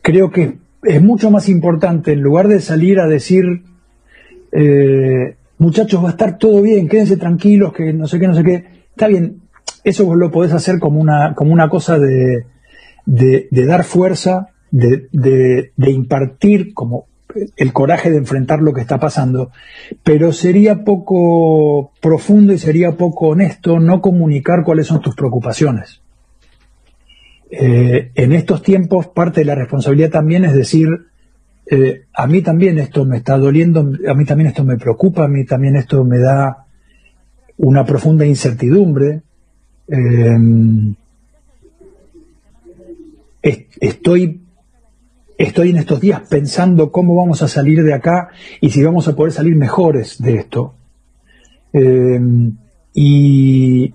creo 0.01 0.29
que 0.29 0.59
es 0.83 1.01
mucho 1.01 1.29
más 1.31 1.49
importante, 1.49 2.13
en 2.13 2.21
lugar 2.21 2.47
de 2.47 2.61
salir 2.61 2.99
a 2.99 3.07
decir, 3.07 3.63
eh, 4.51 5.35
muchachos, 5.57 6.01
va 6.01 6.09
a 6.09 6.11
estar 6.11 6.37
todo 6.37 6.61
bien, 6.61 6.87
quédense 6.87 7.17
tranquilos, 7.17 7.73
que 7.73 7.91
no 7.91 8.07
sé 8.07 8.19
qué, 8.19 8.27
no 8.27 8.35
sé 8.35 8.43
qué. 8.43 8.65
Está 8.91 9.07
bien, 9.07 9.41
eso 9.83 10.05
vos 10.05 10.17
lo 10.17 10.31
podés 10.31 10.53
hacer 10.53 10.79
como 10.79 10.99
una, 10.99 11.33
como 11.35 11.53
una 11.53 11.69
cosa 11.69 11.99
de, 11.99 12.45
de, 13.05 13.65
dar 13.65 13.83
fuerza, 13.83 14.49
de, 14.71 15.07
de, 15.11 15.91
impartir 15.91 16.73
como 16.73 17.05
el 17.57 17.73
coraje 17.73 18.09
de 18.09 18.17
enfrentar 18.17 18.61
lo 18.61 18.73
que 18.73 18.81
está 18.81 18.99
pasando, 18.99 19.51
pero 20.03 20.31
sería 20.31 20.83
poco 20.83 21.91
profundo 22.01 22.53
y 22.53 22.57
sería 22.57 22.93
poco 22.93 23.29
honesto 23.29 23.79
no 23.79 24.01
comunicar 24.01 24.63
cuáles 24.63 24.87
son 24.87 25.01
tus 25.01 25.15
preocupaciones. 25.15 26.01
Eh, 27.51 28.11
en 28.15 28.33
estos 28.33 28.63
tiempos 28.63 29.07
parte 29.07 29.41
de 29.41 29.45
la 29.45 29.55
responsabilidad 29.55 30.09
también 30.09 30.45
es 30.45 30.53
decir, 30.53 30.87
eh, 31.69 32.05
a 32.13 32.27
mí 32.27 32.41
también 32.41 32.79
esto 32.79 33.05
me 33.05 33.17
está 33.17 33.37
doliendo, 33.37 33.81
a 33.81 34.13
mí 34.13 34.25
también 34.25 34.49
esto 34.49 34.63
me 34.63 34.77
preocupa, 34.77 35.25
a 35.25 35.27
mí 35.27 35.45
también 35.45 35.75
esto 35.75 36.03
me 36.03 36.19
da 36.19 36.65
una 37.57 37.85
profunda 37.85 38.25
incertidumbre. 38.25 39.21
Eh, 39.87 40.95
estoy, 43.79 44.41
estoy 45.37 45.69
en 45.69 45.77
estos 45.77 46.01
días 46.01 46.21
pensando 46.29 46.91
cómo 46.91 47.15
vamos 47.15 47.41
a 47.41 47.47
salir 47.47 47.83
de 47.83 47.93
acá 47.93 48.29
y 48.61 48.69
si 48.71 48.83
vamos 48.83 49.07
a 49.07 49.15
poder 49.15 49.33
salir 49.33 49.55
mejores 49.55 50.21
de 50.21 50.35
esto. 50.35 50.73
Eh, 51.73 52.19
y, 52.93 53.93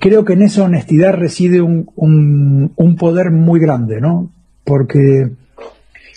creo 0.00 0.24
que 0.24 0.34
en 0.34 0.42
esa 0.42 0.64
honestidad 0.64 1.14
reside 1.14 1.60
un, 1.62 1.90
un, 1.96 2.96
poder 2.96 3.30
muy 3.30 3.58
grande, 3.58 4.00
¿no? 4.00 4.30
Porque 4.64 5.30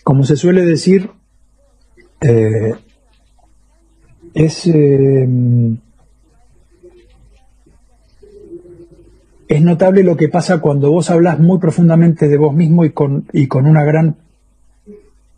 como 0.03 0.23
se 0.25 0.35
suele 0.35 0.65
decir, 0.65 1.09
eh, 2.19 2.73
es, 4.33 4.69
es 9.51 9.61
notable 9.61 10.03
lo 10.03 10.15
que 10.15 10.29
pasa 10.29 10.59
cuando 10.59 10.89
vos 10.91 11.09
hablas 11.09 11.37
muy 11.37 11.59
profundamente 11.59 12.29
de 12.29 12.37
vos 12.37 12.55
mismo 12.55 12.85
y 12.85 12.91
con, 12.91 13.25
y 13.33 13.47
con 13.47 13.65
una 13.65 13.83
gran 13.83 14.15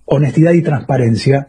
honestidad 0.05 0.53
y 0.53 0.61
transparencia, 0.61 1.47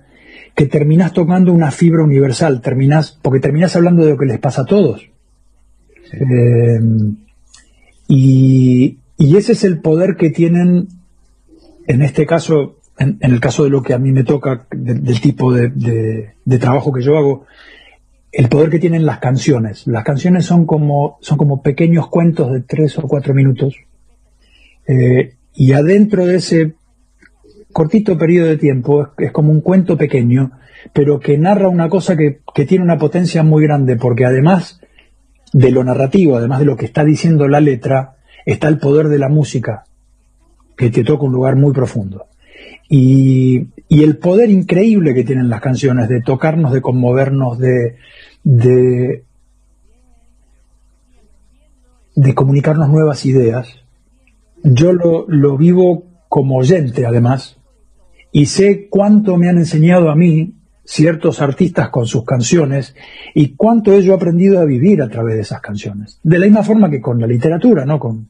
que 0.55 0.65
terminás 0.65 1.13
tocando 1.13 1.53
una 1.53 1.71
fibra 1.71 2.03
universal, 2.03 2.63
terminás, 2.63 3.19
porque 3.21 3.41
terminás 3.41 3.77
hablando 3.77 4.03
de 4.03 4.13
lo 4.13 4.17
que 4.17 4.25
les 4.25 4.39
pasa 4.39 4.63
a 4.63 4.65
todos. 4.65 5.11
Eh, 6.13 6.81
y, 8.09 8.97
y, 9.19 9.37
ese 9.37 9.53
es 9.53 9.65
el 9.65 9.81
poder 9.81 10.17
que 10.17 10.31
tienen, 10.31 10.89
en 11.87 12.01
este 12.01 12.25
caso, 12.25 12.79
en, 12.99 13.19
el 13.21 13.41
caso 13.41 13.65
de 13.65 13.71
lo 13.71 13.83
que 13.83 13.93
a 13.93 13.99
mí 13.99 14.11
me 14.11 14.25
toca, 14.25 14.67
del 14.71 15.21
tipo 15.21 15.53
de, 15.53 16.33
trabajo 16.59 16.95
que 16.95 17.03
yo 17.03 17.19
hago, 17.19 17.45
el 18.37 18.49
poder 18.49 18.71
que 18.71 18.79
tienen 18.79 19.07
las 19.07 19.19
canciones. 19.19 19.87
Las 19.87 20.05
canciones 20.05 20.45
son 20.45 20.67
como, 20.67 21.19
son 21.21 21.39
como 21.39 21.63
pequeños 21.63 22.09
cuentos 22.09 22.53
de 22.53 22.61
tres 22.61 22.99
o 22.99 23.03
cuatro 23.03 23.33
minutos. 23.33 23.77
Eh, 24.87 25.35
y 25.55 25.73
adentro 25.73 26.27
de 26.27 26.37
ese, 26.37 26.75
cortito 27.75 28.17
periodo 28.17 28.49
de 28.49 28.57
tiempo, 28.57 29.09
es, 29.19 29.33
como 29.33 29.53
un 29.53 29.61
cuento 29.61 29.99
pequeño, 29.99 30.53
pero 30.93 31.21
que 31.21 31.37
narra 31.37 31.69
una 31.69 31.89
cosa 31.89 32.17
que, 32.17 32.41
que 32.55 32.65
tiene 32.65 32.85
una 32.85 32.99
potencia 32.99 33.43
muy 33.43 33.65
grande, 33.65 33.97
porque 33.97 34.25
además 34.25 34.81
de 35.53 35.71
lo 35.71 35.85
narrativo, 35.85 36.37
además 36.37 36.61
de 36.61 36.65
lo 36.65 36.77
que 36.77 36.87
está 36.87 37.05
diciendo 37.05 37.49
la 37.49 37.61
letra, 37.61 38.17
está 38.47 38.69
el 38.69 38.79
poder 38.79 39.09
de 39.09 39.19
la 39.19 39.29
música, 39.29 39.85
que 40.77 40.91
te 40.91 41.05
toca 41.05 41.25
un 41.25 41.33
lugar 41.33 41.57
muy 41.57 41.73
profundo. 41.73 42.27
Y, 42.89 43.69
el 43.89 44.19
poder 44.19 44.51
increíble 44.51 45.15
que 45.15 45.25
tienen 45.25 45.49
las 45.49 45.61
canciones 45.61 46.09
de 46.09 46.21
tocarnos, 46.21 46.73
de 46.73 46.83
conmovernos, 46.83 47.59
de, 47.59 49.23
comunicarnos 52.35 52.89
nuevas 52.89 53.25
ideas. 53.25 53.69
Yo 54.63 54.93
lo, 54.93 55.57
vivo 55.57 56.05
como 56.29 56.57
oyente, 56.57 57.07
además, 57.07 57.59
y 58.33 58.47
sé 58.47 58.89
cuánto 58.89 59.37
me 59.37 59.49
han 59.49 59.59
enseñado 59.59 60.11
a 60.11 60.17
mí 60.17 60.55
ciertos 60.85 61.41
artistas 61.41 61.91
con 61.91 62.07
sus 62.07 62.25
canciones 62.25 62.95
y 63.35 63.55
cuánto 63.55 63.93
he 63.93 64.13
aprendido 64.13 64.61
a 64.61 64.65
vivir 64.65 65.03
a 65.03 65.09
través 65.09 65.37
de 65.37 65.43
esas 65.43 65.61
canciones. 65.61 66.19
De 66.23 66.39
la 66.39 66.47
misma 66.47 66.65
forma 66.65 66.91
que 66.91 67.01
con 67.01 67.21
la 67.21 67.27
literatura, 67.27 67.85
¿no? 67.87 67.99
Con 67.99 68.29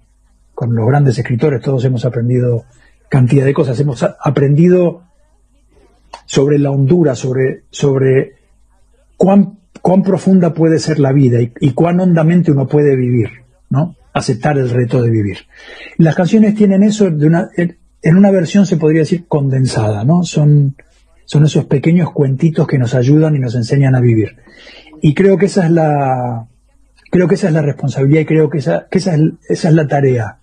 los 0.57 0.87
grandes 0.87 1.19
escritores 1.19 1.63
todos 1.63 1.85
hemos 1.85 2.05
aprendido 2.05 2.65
cantidad 3.09 3.45
de 3.45 3.55
cosas, 3.55 3.79
hemos 3.81 4.03
aprendido 4.03 5.03
sobre 6.27 6.59
la 6.59 6.71
hondura, 6.71 7.15
sobre, 7.15 7.65
sobre 7.71 8.35
cuán, 9.17 9.59
cuán 9.83 10.03
profunda 10.03 10.55
puede 10.55 10.79
ser 10.79 10.99
la 10.99 11.13
vida 11.13 11.39
y, 11.41 11.73
cuán 11.73 12.01
hondamente 12.01 12.51
uno 12.51 12.67
puede 12.67 12.97
vivir, 12.97 13.31
¿no? 13.71 13.97
Aceptar 14.13 14.59
el 14.59 14.71
reto 14.71 15.03
de 15.03 15.11
vivir. 15.11 15.39
Las 15.99 16.15
canciones 16.15 16.55
tienen 16.55 16.83
eso 16.83 17.11
de 17.11 17.27
una, 17.27 17.51
en 17.57 18.17
una 18.17 18.31
versión 18.31 18.67
se 18.67 18.77
podría 18.77 19.01
decir 19.01 19.27
condensada, 19.27 20.05
¿no? 20.05 20.23
Son, 20.23 20.77
son 21.25 21.45
esos 21.45 21.65
pequeños 21.65 22.13
cuentitos 22.13 22.67
que 22.67 22.79
nos 22.79 22.95
ayudan 22.95 23.35
y 23.35 23.39
nos 23.39 23.55
enseñan 23.55 23.95
a 23.95 24.01
vivir. 24.01 24.37
Y 25.03 25.15
creo 25.15 25.37
que 25.37 25.47
esa 25.47 25.65
es 25.65 25.71
la, 25.71 26.47
creo 27.11 27.29
que 27.29 27.35
esa 27.35 27.49
es 27.49 27.55
la 27.55 27.63
responsabilidad 27.63 28.21
y 28.21 28.27
creo 28.27 28.49
que 28.49 28.59
esa, 28.59 28.87
que 28.91 28.99
esa, 28.99 29.15
es, 29.15 29.23
esa 29.49 29.69
es 29.69 29.75
la 29.75 29.87
tarea 29.87 30.39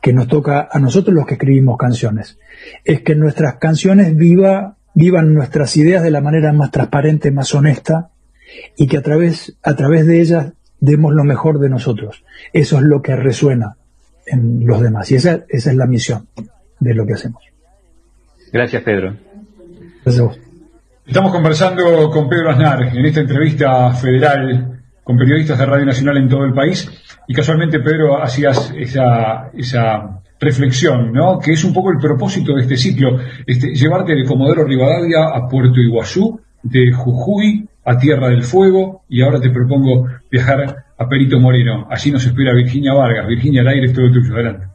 que 0.00 0.12
nos 0.12 0.28
toca 0.28 0.68
a 0.70 0.78
nosotros 0.78 1.14
los 1.14 1.26
que 1.26 1.34
escribimos 1.34 1.76
canciones. 1.76 2.38
Es 2.84 3.02
que 3.02 3.14
nuestras 3.14 3.56
canciones 3.56 4.16
viva, 4.16 4.76
vivan 4.94 5.34
nuestras 5.34 5.76
ideas 5.76 6.02
de 6.02 6.10
la 6.10 6.20
manera 6.20 6.52
más 6.52 6.70
transparente, 6.70 7.30
más 7.30 7.54
honesta 7.54 8.10
y 8.76 8.86
que 8.86 8.96
a 8.96 9.02
través, 9.02 9.56
a 9.62 9.74
través 9.74 10.06
de 10.06 10.20
ellas 10.20 10.52
demos 10.80 11.12
lo 11.12 11.24
mejor 11.24 11.60
de 11.60 11.68
nosotros. 11.68 12.24
Eso 12.52 12.78
es 12.78 12.82
lo 12.82 13.02
que 13.02 13.16
resuena 13.16 13.76
en 14.26 14.66
los 14.66 14.80
demás 14.80 15.10
y 15.10 15.16
esa, 15.16 15.44
esa 15.48 15.70
es 15.70 15.76
la 15.76 15.86
misión 15.86 16.28
de 16.78 16.94
lo 16.94 17.06
que 17.06 17.14
hacemos. 17.14 17.42
Gracias, 18.52 18.82
Pedro. 18.82 19.14
Estamos 21.06 21.32
conversando 21.32 22.10
con 22.10 22.28
Pedro 22.28 22.50
Aznar 22.50 22.82
en 22.82 23.04
esta 23.04 23.20
entrevista 23.20 23.92
federal 23.92 24.79
con 25.10 25.18
periodistas 25.18 25.58
de 25.58 25.66
Radio 25.66 25.86
Nacional 25.86 26.18
en 26.18 26.28
todo 26.28 26.44
el 26.44 26.54
país 26.54 26.88
y 27.26 27.34
casualmente 27.34 27.80
Pedro 27.80 28.22
hacías 28.22 28.72
esa, 28.78 30.20
reflexión, 30.38 31.12
¿no? 31.12 31.40
Que 31.40 31.52
es 31.52 31.64
un 31.64 31.74
poco 31.74 31.90
el 31.90 31.98
propósito 31.98 32.54
de 32.54 32.62
este 32.62 32.76
ciclo, 32.76 33.18
este, 33.44 33.74
llevarte 33.74 34.14
de 34.14 34.24
Comodoro 34.24 34.64
Rivadavia 34.64 35.34
a 35.34 35.48
Puerto 35.48 35.80
Iguazú, 35.80 36.40
de 36.62 36.92
Jujuy 36.92 37.68
a 37.84 37.98
Tierra 37.98 38.28
del 38.28 38.44
Fuego 38.44 39.02
y 39.08 39.20
ahora 39.20 39.40
te 39.40 39.50
propongo 39.50 40.06
viajar 40.30 40.76
a 40.96 41.08
Perito 41.08 41.40
Moreno. 41.40 41.88
Allí 41.90 42.12
nos 42.12 42.24
espera 42.24 42.54
Virginia 42.54 42.94
Vargas. 42.94 43.26
Virginia, 43.26 43.62
el 43.62 43.68
aire 43.68 43.86
es 43.86 43.92
todo 43.92 44.12
tuyo. 44.12 44.32
Adelante. 44.32 44.66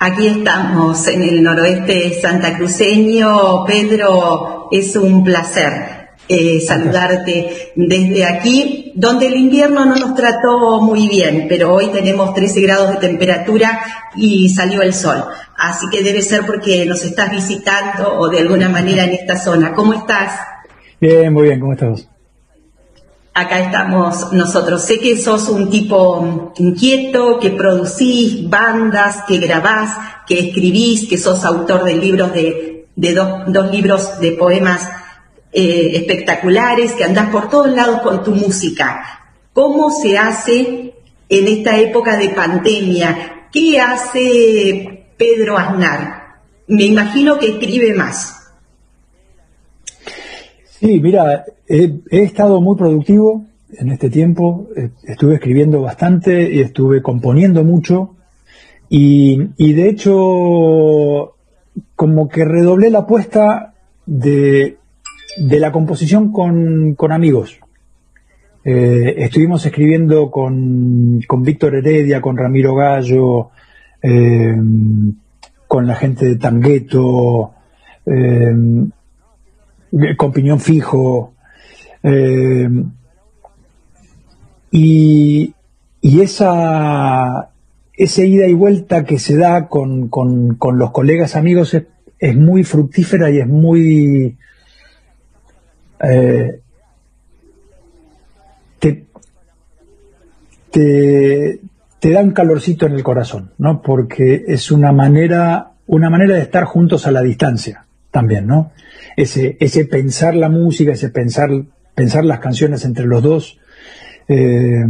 Aquí 0.00 0.26
estamos 0.26 1.06
en 1.06 1.22
el 1.22 1.42
noroeste 1.42 2.14
santacruceño. 2.20 3.64
Pedro, 3.64 4.68
es 4.72 4.96
un 4.96 5.22
placer 5.22 6.01
eh, 6.28 6.60
saludarte 6.60 7.72
desde 7.74 8.24
aquí, 8.24 8.92
donde 8.94 9.26
el 9.26 9.36
invierno 9.36 9.84
no 9.84 9.96
nos 9.96 10.14
trató 10.14 10.80
muy 10.80 11.08
bien, 11.08 11.46
pero 11.48 11.74
hoy 11.74 11.88
tenemos 11.88 12.34
13 12.34 12.60
grados 12.60 12.90
de 12.90 12.96
temperatura 12.96 13.80
y 14.16 14.48
salió 14.48 14.82
el 14.82 14.94
sol. 14.94 15.24
Así 15.56 15.86
que 15.90 16.02
debe 16.02 16.22
ser 16.22 16.46
porque 16.46 16.86
nos 16.86 17.04
estás 17.04 17.30
visitando 17.30 18.18
o 18.18 18.28
de 18.28 18.40
alguna 18.40 18.68
manera 18.68 19.04
en 19.04 19.12
esta 19.12 19.36
zona. 19.36 19.72
¿Cómo 19.74 19.94
estás? 19.94 20.38
Bien, 21.00 21.32
muy 21.32 21.44
bien, 21.44 21.60
¿cómo 21.60 21.72
estás? 21.72 22.08
acá 23.34 23.60
estamos 23.60 24.32
nosotros. 24.32 24.82
Sé 24.84 24.98
que 24.98 25.18
sos 25.18 25.48
un 25.48 25.70
tipo 25.70 26.52
inquieto, 26.56 27.38
que 27.38 27.50
producís 27.50 28.48
bandas, 28.48 29.22
que 29.26 29.38
grabás, 29.38 29.96
que 30.26 30.38
escribís, 30.38 31.08
que 31.08 31.18
sos 31.18 31.44
autor 31.44 31.84
de 31.84 31.94
libros 31.94 32.32
de, 32.32 32.86
dos, 33.14 33.70
libros 33.70 34.20
de 34.20 34.32
poemas 34.32 34.88
eh, 35.52 35.90
espectaculares, 35.94 36.92
que 36.92 37.04
andás 37.04 37.30
por 37.30 37.48
todos 37.48 37.70
lados 37.72 38.00
con 38.02 38.24
tu 38.24 38.32
música. 38.32 39.02
¿Cómo 39.52 39.90
se 39.90 40.16
hace 40.16 40.94
en 41.28 41.48
esta 41.48 41.78
época 41.78 42.16
de 42.16 42.30
pandemia? 42.30 43.48
¿Qué 43.52 43.78
hace 43.80 45.06
Pedro 45.16 45.58
Aznar? 45.58 46.22
Me 46.68 46.84
imagino 46.84 47.38
que 47.38 47.48
escribe 47.48 47.94
más. 47.94 48.42
Sí, 50.80 51.00
mira, 51.00 51.44
he, 51.68 52.00
estado 52.10 52.60
muy 52.60 52.76
productivo 52.76 53.44
en 53.78 53.90
este 53.90 54.10
tiempo, 54.10 54.68
eh, 54.76 54.90
estuve 55.04 55.34
escribiendo 55.34 55.80
bastante 55.80 56.52
y 56.52 56.60
estuve 56.60 57.02
componiendo 57.02 57.62
mucho 57.62 58.16
y, 58.88 59.72
de 59.72 59.88
hecho 59.88 61.34
como 61.96 62.28
que 62.28 62.44
redoblé 62.44 62.90
la 62.90 63.00
apuesta 63.00 63.74
de, 64.04 64.76
la 65.36 65.72
composición 65.72 66.32
con, 66.32 66.96
amigos. 67.10 67.58
Eh, 68.64 69.14
estuvimos 69.18 69.66
escribiendo 69.66 70.30
con, 70.30 71.20
Víctor 71.38 71.74
Heredia, 71.74 72.20
con 72.20 72.36
Ramiro 72.36 72.74
Gallo, 72.74 73.50
eh, 74.02 74.56
con 75.66 75.86
la 75.86 75.94
gente 75.94 76.26
de 76.26 76.36
Tangueto, 76.36 77.54
con 80.16 80.32
piñón 80.32 80.60
fijo. 80.60 81.32
Eh, 82.02 82.68
y, 84.70 85.54
esa, 86.02 87.50
esa 87.94 88.24
ida 88.24 88.46
y 88.48 88.54
vuelta 88.54 89.04
que 89.04 89.18
se 89.18 89.36
da 89.36 89.68
con, 89.68 90.10
los 90.74 90.90
colegas 90.90 91.36
amigos 91.36 91.74
es, 92.18 92.36
muy 92.36 92.64
fructífera 92.64 93.30
y 93.30 93.38
es 93.38 93.46
muy... 93.46 94.36
Eh, 96.02 96.60
te, 98.78 99.06
te, 100.70 102.10
da 102.10 102.20
un 102.20 102.32
calorcito 102.32 102.86
en 102.86 102.92
el 102.92 103.02
corazón, 103.02 103.52
¿no? 103.58 103.82
Porque 103.82 104.44
es 104.48 104.70
una 104.70 104.92
manera, 104.92 105.72
una 105.86 106.10
manera 106.10 106.34
de 106.34 106.42
estar 106.42 106.64
juntos 106.64 107.06
a 107.06 107.12
la 107.12 107.22
distancia 107.22 107.86
también, 108.10 108.46
¿no? 108.46 108.72
ese, 109.16 109.56
ese 109.60 109.84
pensar 109.84 110.34
la 110.34 110.48
música, 110.48 110.92
ese 110.92 111.10
pensar, 111.10 111.50
pensar 111.94 112.24
las 112.24 112.40
canciones 112.40 112.84
entre 112.84 113.06
los 113.06 113.22
dos, 113.22 113.58
eh, 114.28 114.84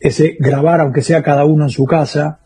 ese 0.00 0.36
grabar 0.38 0.80
aunque 0.80 1.02
sea 1.02 1.22
cada 1.22 1.44
uno 1.44 1.64
en 1.64 1.70
su 1.70 1.84
casa. 1.84 2.40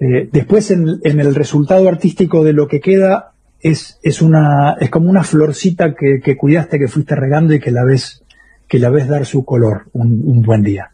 Eh, 0.00 0.28
después 0.32 0.70
en, 0.70 1.00
el 1.04 1.34
resultado 1.34 1.88
artístico 1.88 2.42
de 2.42 2.52
lo 2.52 2.66
que 2.66 2.80
queda 2.80 3.31
es, 3.62 3.98
es, 4.02 4.22
una, 4.22 4.76
es 4.80 4.90
como 4.90 5.10
una 5.10 5.22
florcita 5.22 5.94
que, 5.94 6.36
cuidaste, 6.36 6.78
que 6.78 6.88
fuiste 6.88 7.14
regando 7.14 7.54
y 7.54 7.60
que 7.60 7.70
la 7.70 7.84
ves, 7.84 8.22
que 8.68 8.78
la 8.78 8.90
ves 8.90 9.08
dar 9.08 9.24
su 9.24 9.44
color 9.44 9.86
un, 9.92 10.42
buen 10.42 10.62
día. 10.62 10.90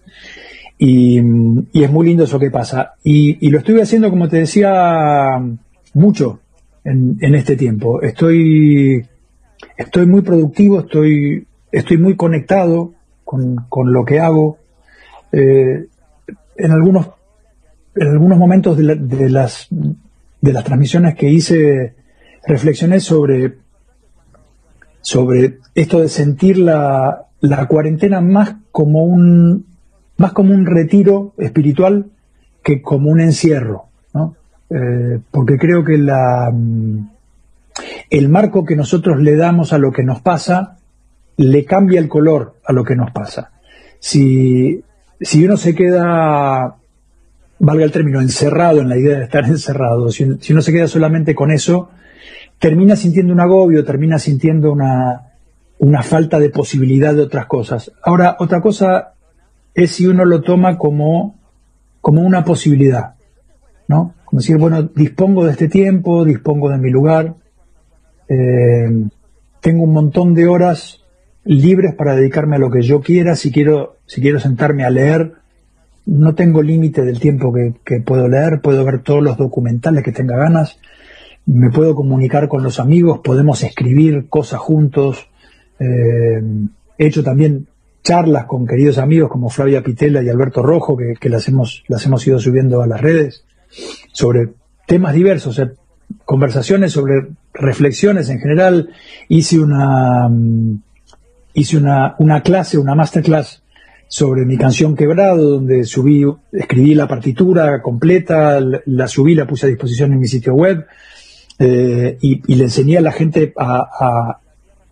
Y, 0.78 1.18
es 1.18 1.90
muy 1.90 2.06
lindo 2.06 2.24
eso 2.24 2.38
que 2.38 2.50
pasa. 2.50 2.94
Y, 3.02 3.48
lo 3.50 3.58
estuve 3.58 3.82
haciendo, 3.82 4.10
como 4.10 4.28
te 4.28 4.38
decía, 4.38 5.40
mucho 5.94 6.40
en, 6.84 7.16
en 7.20 7.34
este 7.34 7.56
tiempo. 7.56 8.02
Estoy 8.02 9.04
estoy 9.76 10.06
muy 10.06 10.22
productivo, 10.22 10.80
estoy, 10.80 11.46
estoy 11.70 11.96
muy 11.96 12.16
conectado 12.16 12.92
con, 13.24 13.66
lo 13.92 14.04
que 14.04 14.20
hago. 14.20 14.58
Eh, 15.32 15.86
en 16.56 16.70
algunos 16.72 17.10
en 17.94 18.08
algunos 18.08 18.38
momentos 18.38 18.76
de, 18.76 19.28
las 19.30 19.68
de 19.70 20.52
las 20.52 20.64
transmisiones 20.64 21.14
que 21.16 21.28
hice 21.28 21.94
reflexioné 22.48 23.00
sobre 23.00 23.58
sobre 25.00 25.58
esto 25.74 26.00
de 26.00 26.08
sentir 26.08 26.58
la, 26.58 27.26
la 27.40 27.66
cuarentena 27.66 28.20
más 28.20 28.56
como 28.72 29.04
un 29.04 29.66
más 30.16 30.32
como 30.32 30.52
un 30.52 30.66
retiro 30.66 31.34
espiritual 31.38 32.06
que 32.62 32.82
como 32.82 33.10
un 33.10 33.20
encierro, 33.20 33.84
¿no? 34.12 34.34
Eh, 34.70 35.20
porque 35.30 35.56
creo 35.56 35.84
que 35.84 35.96
la 35.96 36.52
el 38.10 38.28
marco 38.28 38.64
que 38.64 38.74
nosotros 38.76 39.20
le 39.20 39.36
damos 39.36 39.72
a 39.72 39.78
lo 39.78 39.92
que 39.92 40.02
nos 40.02 40.20
pasa 40.20 40.78
le 41.38 41.64
cambia 41.64 42.00
el 42.00 42.08
color 42.08 42.56
a 42.64 42.72
lo 42.72 42.84
que 42.84 42.96
nos 42.96 43.10
pasa. 43.12 43.52
Si, 44.00 44.82
si 45.20 45.44
uno 45.44 45.56
se 45.56 45.74
queda, 45.74 46.76
valga 47.58 47.84
el 47.84 47.92
término, 47.92 48.20
encerrado 48.20 48.80
en 48.80 48.88
la 48.88 48.98
idea 48.98 49.18
de 49.18 49.24
estar 49.24 49.44
encerrado, 49.46 50.10
si, 50.10 50.24
uno 50.24 50.62
se 50.62 50.72
queda 50.72 50.88
solamente 50.88 51.34
con 51.34 51.50
eso, 51.50 51.90
termina 52.58 52.96
sintiendo 52.96 53.32
un 53.32 53.40
agobio, 53.40 53.84
termina 53.84 54.18
sintiendo 54.18 54.72
una, 54.72 55.32
una 55.78 56.02
falta 56.02 56.38
de 56.38 56.50
posibilidad 56.50 57.14
de 57.14 57.22
otras 57.22 57.46
cosas. 57.46 57.92
Ahora, 58.02 58.36
otra 58.38 58.60
cosa 58.60 59.14
es 59.74 59.92
si 59.92 60.06
uno 60.06 60.24
lo 60.24 60.42
toma 60.42 60.76
como, 60.76 61.36
como 62.00 62.22
una 62.22 62.44
posibilidad, 62.44 63.14
¿no? 63.86 64.14
Como 64.24 64.40
decir, 64.40 64.58
bueno, 64.58 64.82
dispongo 64.82 65.44
de 65.44 65.52
este 65.52 65.68
tiempo, 65.68 66.24
dispongo 66.24 66.68
de 66.70 66.78
mi 66.78 66.90
lugar, 66.90 67.34
eh, 68.28 69.06
tengo 69.60 69.84
un 69.84 69.92
montón 69.92 70.34
de 70.34 70.46
horas 70.46 71.02
libres 71.44 71.94
para 71.94 72.14
dedicarme 72.14 72.56
a 72.56 72.58
lo 72.58 72.70
que 72.70 72.82
yo 72.82 73.00
quiera, 73.00 73.36
si 73.36 73.50
quiero, 73.50 73.96
si 74.06 74.20
quiero 74.20 74.38
sentarme 74.38 74.84
a 74.84 74.90
leer, 74.90 75.32
no 76.04 76.34
tengo 76.34 76.62
límite 76.62 77.04
del 77.04 77.20
tiempo 77.20 77.52
que, 77.52 78.00
puedo 78.00 78.28
leer, 78.28 78.60
puedo 78.60 78.84
ver 78.84 79.02
todos 79.02 79.22
los 79.22 79.36
documentales 79.36 80.02
que 80.02 80.12
tenga 80.12 80.36
ganas, 80.36 80.78
me 81.48 81.70
puedo 81.70 81.94
comunicar 81.94 82.46
con 82.46 82.62
los 82.62 82.78
amigos, 82.78 83.20
podemos 83.24 83.62
escribir 83.62 84.28
cosas 84.28 84.60
juntos, 84.60 85.28
eh, 85.80 86.42
he 86.98 87.06
hecho 87.06 87.24
también 87.24 87.68
charlas 88.02 88.44
con 88.44 88.66
queridos 88.66 88.98
amigos 88.98 89.30
como 89.30 89.48
Flavia 89.48 89.82
Pitela 89.82 90.22
y 90.22 90.28
Alberto 90.28 90.62
Rojo, 90.62 90.94
que, 91.18 91.28
las, 91.30 91.48
hemos, 91.48 91.84
las 91.88 92.04
hemos 92.04 92.26
ido 92.26 92.38
subiendo 92.38 92.82
a 92.82 92.86
las 92.86 93.00
redes, 93.00 93.44
sobre 94.12 94.50
temas 94.86 95.14
diversos, 95.14 95.58
conversaciones 96.26 96.92
sobre 96.92 97.28
reflexiones 97.54 98.28
en 98.28 98.40
general. 98.40 98.90
Hice 99.28 99.58
una, 99.58 100.28
mm, 100.28 100.82
hice 101.54 101.78
una, 101.78 102.42
clase, 102.44 102.76
una 102.76 102.94
masterclass 102.94 103.62
sobre 104.06 104.44
mi 104.44 104.58
canción 104.58 104.94
Quebrado, 104.94 105.50
donde 105.50 105.84
subí, 105.84 106.26
escribí 106.52 106.94
la 106.94 107.08
partitura 107.08 107.80
completa, 107.80 108.60
la 108.84 109.08
subí, 109.08 109.34
la 109.34 109.46
puse 109.46 109.64
a 109.64 109.70
disposición 109.70 110.12
en 110.12 110.20
mi 110.20 110.28
sitio 110.28 110.52
web 110.52 110.86
eh, 111.58 112.18
y, 112.20 112.54
le 112.54 112.64
enseñé 112.64 112.98
a 112.98 113.02
la 113.02 113.12
gente 113.12 113.52
a, 113.56 114.38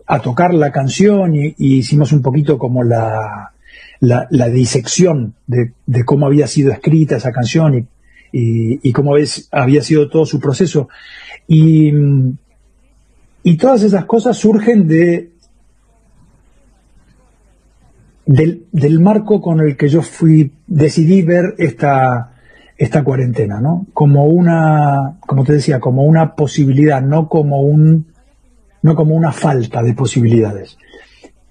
a, 0.05 0.19
tocar 0.19 0.53
la 0.53 0.71
canción 0.71 1.35
y, 1.35 1.55
hicimos 1.57 2.11
un 2.11 2.21
poquito 2.21 2.57
como 2.57 2.83
la, 2.83 3.51
la, 3.99 4.49
disección 4.49 5.35
de, 5.47 5.73
de, 5.85 6.03
cómo 6.05 6.25
había 6.25 6.47
sido 6.47 6.71
escrita 6.71 7.17
esa 7.17 7.31
canción 7.31 7.87
y, 8.31 8.79
y, 8.87 8.91
cómo 8.91 9.15
había 9.51 9.81
sido 9.81 10.09
todo 10.09 10.25
su 10.25 10.39
proceso. 10.39 10.89
Y, 11.47 11.91
y 13.43 13.57
todas 13.57 13.83
esas 13.83 14.05
cosas 14.05 14.37
surgen 14.37 14.87
de, 14.87 15.31
del, 18.27 18.99
marco 18.99 19.41
con 19.41 19.61
el 19.61 19.77
que 19.77 19.87
yo 19.87 20.01
fui, 20.01 20.51
decidí 20.67 21.21
ver 21.21 21.55
esta, 21.57 22.33
esta 22.77 23.03
cuarentena, 23.03 23.59
¿no? 23.59 23.87
Como 23.93 24.25
una, 24.25 25.17
como 25.21 25.43
te 25.43 25.53
decía, 25.53 25.79
como 25.79 26.03
una 26.03 26.35
posibilidad, 26.35 27.01
no 27.01 27.27
como 27.27 27.61
un, 27.61 28.07
no 28.83 28.95
como 28.95 29.15
una 29.15 29.31
falta 29.31 29.81
de 29.81 29.93
posibilidades. 29.93 30.77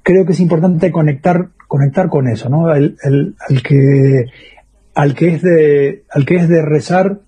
Creo 0.03 0.25
que 0.25 0.33
es 0.33 0.41
importante 0.41 0.93
conectar, 0.93 1.49
conectar 1.67 2.09
con 2.09 2.29
eso, 2.29 2.49
¿no? 2.49 2.73
El, 2.73 2.97
que, 3.65 4.27
al 4.95 5.15
que 5.15 5.35
es 5.35 5.43
de, 5.43 6.05
al 6.11 6.25
que 6.25 6.37
es 6.37 6.49
de 6.49 6.63
rezar, 6.63 7.19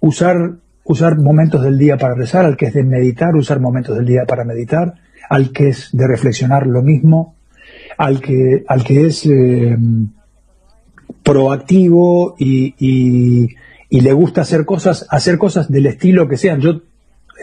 usar, 0.00 0.56
usar 0.84 1.16
momentos 1.16 1.62
del 1.62 1.78
día 1.78 1.96
para 1.96 2.14
rezar, 2.14 2.44
al 2.44 2.56
que 2.56 2.66
es 2.66 2.74
de 2.74 2.82
meditar, 2.82 3.36
usar 3.36 3.60
momentos 3.60 3.96
del 3.96 4.06
día 4.06 4.24
para 4.26 4.44
meditar, 4.44 4.94
al 5.30 5.52
que 5.52 5.68
es 5.68 5.90
de 5.92 6.08
reflexionar 6.08 6.66
lo 6.66 6.82
mismo, 6.82 7.36
al 7.98 8.20
que, 8.20 8.64
al 8.66 8.82
que 8.82 9.06
es 9.06 9.24
eh, 9.26 9.76
proactivo 11.26 12.36
y, 12.38 12.74
y, 12.78 14.00
le 14.00 14.12
gusta 14.12 14.42
hacer 14.42 14.64
cosas, 14.64 15.06
hacer 15.10 15.38
cosas 15.38 15.68
del 15.68 15.86
estilo 15.86 16.28
que 16.28 16.36
sean. 16.36 16.60
Yo 16.60 16.82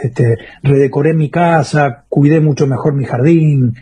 este, 0.02 0.38
redecoré 0.62 1.14
mi 1.14 1.30
casa, 1.30 2.06
cuidé 2.08 2.40
mucho 2.40 2.66
mejor 2.66 2.94
mi 2.94 3.04
jardín, 3.04 3.76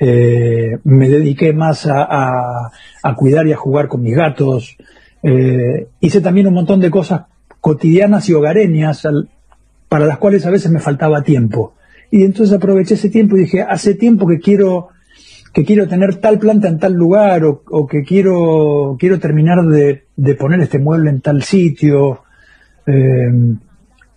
eh, 0.00 0.78
me 0.82 1.08
dediqué 1.08 1.52
más 1.52 1.86
a, 1.86 2.72
a, 3.02 3.14
cuidar 3.14 3.46
y 3.46 3.52
a 3.52 3.56
jugar 3.56 3.86
con 3.86 4.02
mis 4.02 4.16
gatos. 4.16 4.76
Eh, 5.22 5.86
hice 6.00 6.20
también 6.20 6.48
un 6.48 6.54
montón 6.54 6.80
de 6.80 6.90
cosas 6.90 7.22
cotidianas 7.60 8.28
y 8.28 8.34
hogareñas 8.34 9.06
para 9.88 10.04
las 10.04 10.18
cuales 10.18 10.44
a 10.46 10.50
veces 10.50 10.72
me 10.72 10.80
faltaba 10.80 11.22
tiempo. 11.22 11.74
Y 12.10 12.24
entonces 12.24 12.56
aproveché 12.56 12.94
ese 12.94 13.08
tiempo 13.08 13.36
y 13.36 13.40
dije, 13.40 13.62
hace 13.62 13.94
tiempo 13.94 14.26
que 14.26 14.40
quiero 14.40 14.88
que 15.54 15.64
quiero 15.64 15.86
tener 15.86 16.16
tal 16.16 16.40
planta 16.40 16.66
en 16.66 16.80
tal 16.80 16.94
lugar 16.94 17.44
o, 17.44 17.86
que 17.86 18.02
quiero, 18.02 18.96
quiero 18.98 19.20
terminar 19.20 19.64
de, 19.64 20.34
poner 20.34 20.60
este 20.60 20.80
mueble 20.80 21.10
en 21.10 21.20
tal 21.20 21.44
sitio. 21.44 22.24
Eh, 22.86 23.54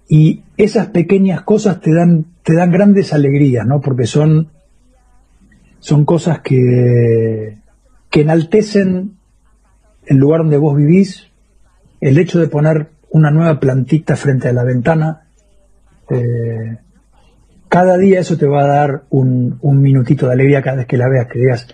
y 0.10 0.44
esas 0.58 0.88
pequeñas 0.88 1.44
cosas 1.44 1.80
te 1.80 1.94
dan, 1.94 2.26
te 2.42 2.56
dan 2.56 2.72
grandes 2.72 3.14
alegrías, 3.14 3.68
¿no? 3.68 3.82
Porque 3.82 4.08
son, 4.08 4.50
son 5.78 6.06
cosas 6.06 6.40
que, 6.40 7.60
que 8.10 8.22
enaltecen 8.22 9.18
el 10.08 10.18
lugar 10.18 10.42
donde 10.42 10.58
vos 10.58 10.76
vivís, 10.76 11.28
el 12.02 12.18
hecho 12.18 12.40
de 12.40 12.48
poner 12.48 12.90
una 13.12 13.30
nueva 13.30 13.60
plantita 13.60 14.16
frente 14.16 14.48
a 14.48 14.54
la 14.54 14.64
ventana, 14.64 15.28
eh, 16.10 16.78
cada 17.70 17.97
día 17.97 18.20
eso 18.20 18.38
te 18.38 18.45
va 18.45 18.63
a 18.63 18.68
dar 18.68 19.03
un, 19.09 19.59
minutito 19.61 20.28
de 20.28 20.34
alegría 20.34 20.61
cada 20.61 20.78
vez 20.78 20.88
que 20.88 20.97
la 20.97 21.09
veas, 21.09 21.28
que 21.28 21.39
digas, 21.39 21.68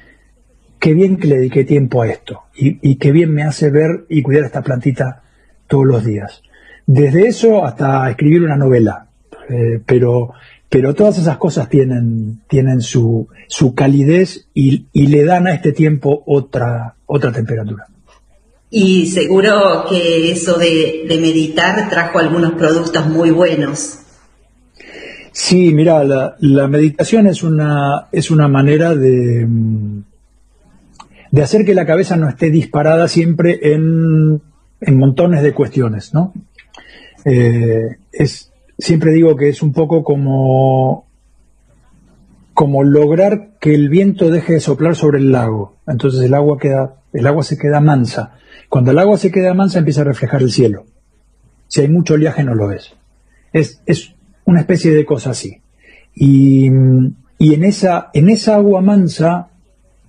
qué 0.79 0.93
bien 0.93 1.17
que 1.17 1.27
le 1.27 1.37
dediqué 1.37 1.63
tiempo 1.63 2.01
a 2.01 2.07
esto 2.07 2.41
y, 2.55 2.95
qué 2.95 3.11
bien 3.11 3.33
me 3.33 3.43
hace 3.43 3.69
ver 3.69 4.05
y 4.09 4.21
cuidar 4.21 4.45
esta 4.45 4.61
plantita 4.61 5.23
todos 5.67 5.85
los 5.85 6.03
días. 6.03 6.41
Desde 6.85 7.27
eso 7.27 7.65
hasta 7.65 8.09
escribir 8.09 8.43
una 8.43 8.57
novela, 8.57 9.07
eh, 9.49 9.79
pero, 9.85 10.33
pero 10.69 10.93
todas 10.93 11.17
esas 11.17 11.37
cosas 11.37 11.69
tienen, 11.69 12.41
tienen 12.47 12.81
su, 12.81 13.27
su 13.47 13.73
calidez 13.73 14.47
y, 14.53 14.87
le 14.93 15.23
dan 15.23 15.47
a 15.47 15.53
este 15.53 15.71
tiempo 15.71 16.23
otra, 16.25 16.95
otra 17.05 17.31
temperatura. 17.31 17.87
Y 18.69 19.05
seguro 19.05 19.85
que 19.87 20.31
eso 20.31 20.57
de 20.57 21.05
meditar 21.21 21.89
trajo 21.89 22.17
algunos 22.17 22.53
productos 22.53 23.07
muy 23.07 23.29
buenos. 23.29 24.02
Sí, 25.33 25.73
mira, 25.73 26.03
la, 26.03 26.67
meditación 26.67 27.25
es 27.25 27.41
una, 27.41 28.07
es 28.11 28.29
una 28.29 28.47
manera 28.47 28.93
de, 28.95 29.47
de 31.31 31.41
hacer 31.41 31.65
que 31.65 31.73
la 31.73 31.87
cabeza 31.87 32.15
no 32.17 32.29
esté 32.29 32.51
disparada 32.51 33.07
siempre 33.07 33.59
en, 33.73 34.39
en 34.79 34.97
montones 34.97 35.41
de 35.41 35.53
cuestiones, 35.53 36.13
¿no? 36.13 36.33
Eh, 37.25 37.97
es, 38.11 38.51
siempre 38.77 39.11
digo 39.11 39.35
que 39.35 39.49
es 39.49 39.63
un 39.63 39.73
poco 39.73 40.03
como, 40.03 41.07
como 42.53 42.83
lograr 42.83 43.57
que 43.59 43.73
el 43.73 43.89
viento 43.89 44.29
deje 44.29 44.53
de 44.53 44.59
soplar 44.59 44.95
sobre 44.95 45.17
el 45.17 45.31
lago. 45.31 45.77
Entonces 45.87 46.21
el 46.21 46.35
agua 46.35 46.59
queda, 46.59 46.97
el 47.11 47.25
agua 47.25 47.43
se 47.43 47.57
queda 47.57 47.79
mansa. 47.79 48.35
Cuando 48.69 48.91
el 48.91 48.99
agua 48.99 49.17
se 49.17 49.31
queda 49.31 49.55
mansa 49.55 49.79
empieza 49.79 50.01
a 50.01 50.05
reflejar 50.05 50.43
el 50.43 50.51
cielo. 50.51 50.85
Si 51.67 51.81
hay 51.81 51.87
mucho 51.87 52.13
oleaje 52.13 52.43
no 52.43 52.53
lo 52.53 52.67
ves. 52.67 52.93
Es, 53.51 53.81
es 53.87 54.12
una 54.45 54.61
especie 54.61 54.93
de 54.93 55.05
cosa 55.05 55.31
así. 55.31 55.61
Y, 56.15 56.67
en, 56.67 57.63
esa, 57.63 58.09
en 58.13 58.29
esa 58.29 58.55
agua 58.55 58.81
mansa, 58.81 59.49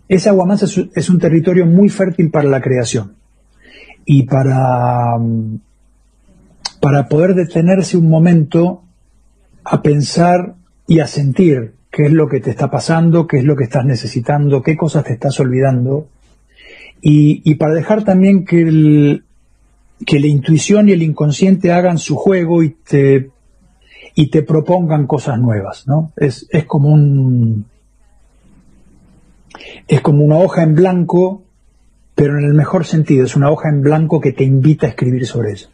esa 0.09 0.31
agua 0.31 0.47
mansa 0.47 0.67
es, 0.95 1.09
un 1.09 1.19
territorio 1.19 1.67
muy 1.67 1.89
fértil 1.89 2.31
para 2.31 2.49
la 2.49 2.61
creación. 2.61 3.15
Y 4.05 4.25
para, 4.25 5.17
para 6.81 7.09
poder 7.09 7.35
detenerse 7.35 7.97
un 7.97 8.09
momento 8.09 8.83
a 9.65 9.83
pensar 9.83 10.55
y 10.87 11.01
a 11.01 11.07
sentir 11.07 11.75
qué 11.91 12.05
es 12.05 12.13
lo 12.13 12.29
que 12.29 12.41
te 12.41 12.51
está 12.51 12.71
pasando, 12.71 13.27
qué 13.27 13.39
es 13.39 13.45
lo 13.45 13.57
que 13.57 13.65
estás 13.65 13.85
necesitando, 13.85 14.63
qué 14.63 14.77
cosas 14.77 15.05
te 15.05 15.15
estás 15.15 15.41
olvidando. 15.41 16.09
Y, 17.01 17.41
y 17.45 17.55
para 17.55 17.75
dejar 17.75 18.05
también 18.05 18.45
que, 18.45 18.63
el, 18.63 19.25
que 20.05 20.21
la 20.21 20.27
intuición 20.27 20.89
y 20.89 20.93
el 20.93 21.03
inconsciente 21.03 21.73
hagan 21.73 21.99
su 21.99 22.17
juego 22.17 22.63
y 22.63 22.71
te 22.71 23.31
y 24.15 24.31
te 24.31 24.43
propongan 24.43 25.07
cosas 25.07 25.39
nuevas, 25.39 25.87
¿no? 25.87 26.13
Es, 26.17 26.47
es 26.51 26.65
como 26.65 26.91
un 26.91 27.67
es 29.89 30.01
como 30.01 30.25
una 30.25 30.37
hoja 30.37 30.63
en 30.63 30.75
blanco, 30.75 31.43
pero 32.15 32.39
en 32.39 32.45
el 32.45 32.55
mejor 32.55 32.85
sentido, 32.85 33.25
es 33.25 33.37
una 33.37 33.51
hoja 33.51 33.69
en 33.69 33.83
blanco 33.83 34.21
que 34.21 34.33
te 34.33 34.45
invita 34.45 34.87
a 34.87 34.91
escribir 34.91 35.27
sobre 35.27 35.53
eso. 35.53 35.69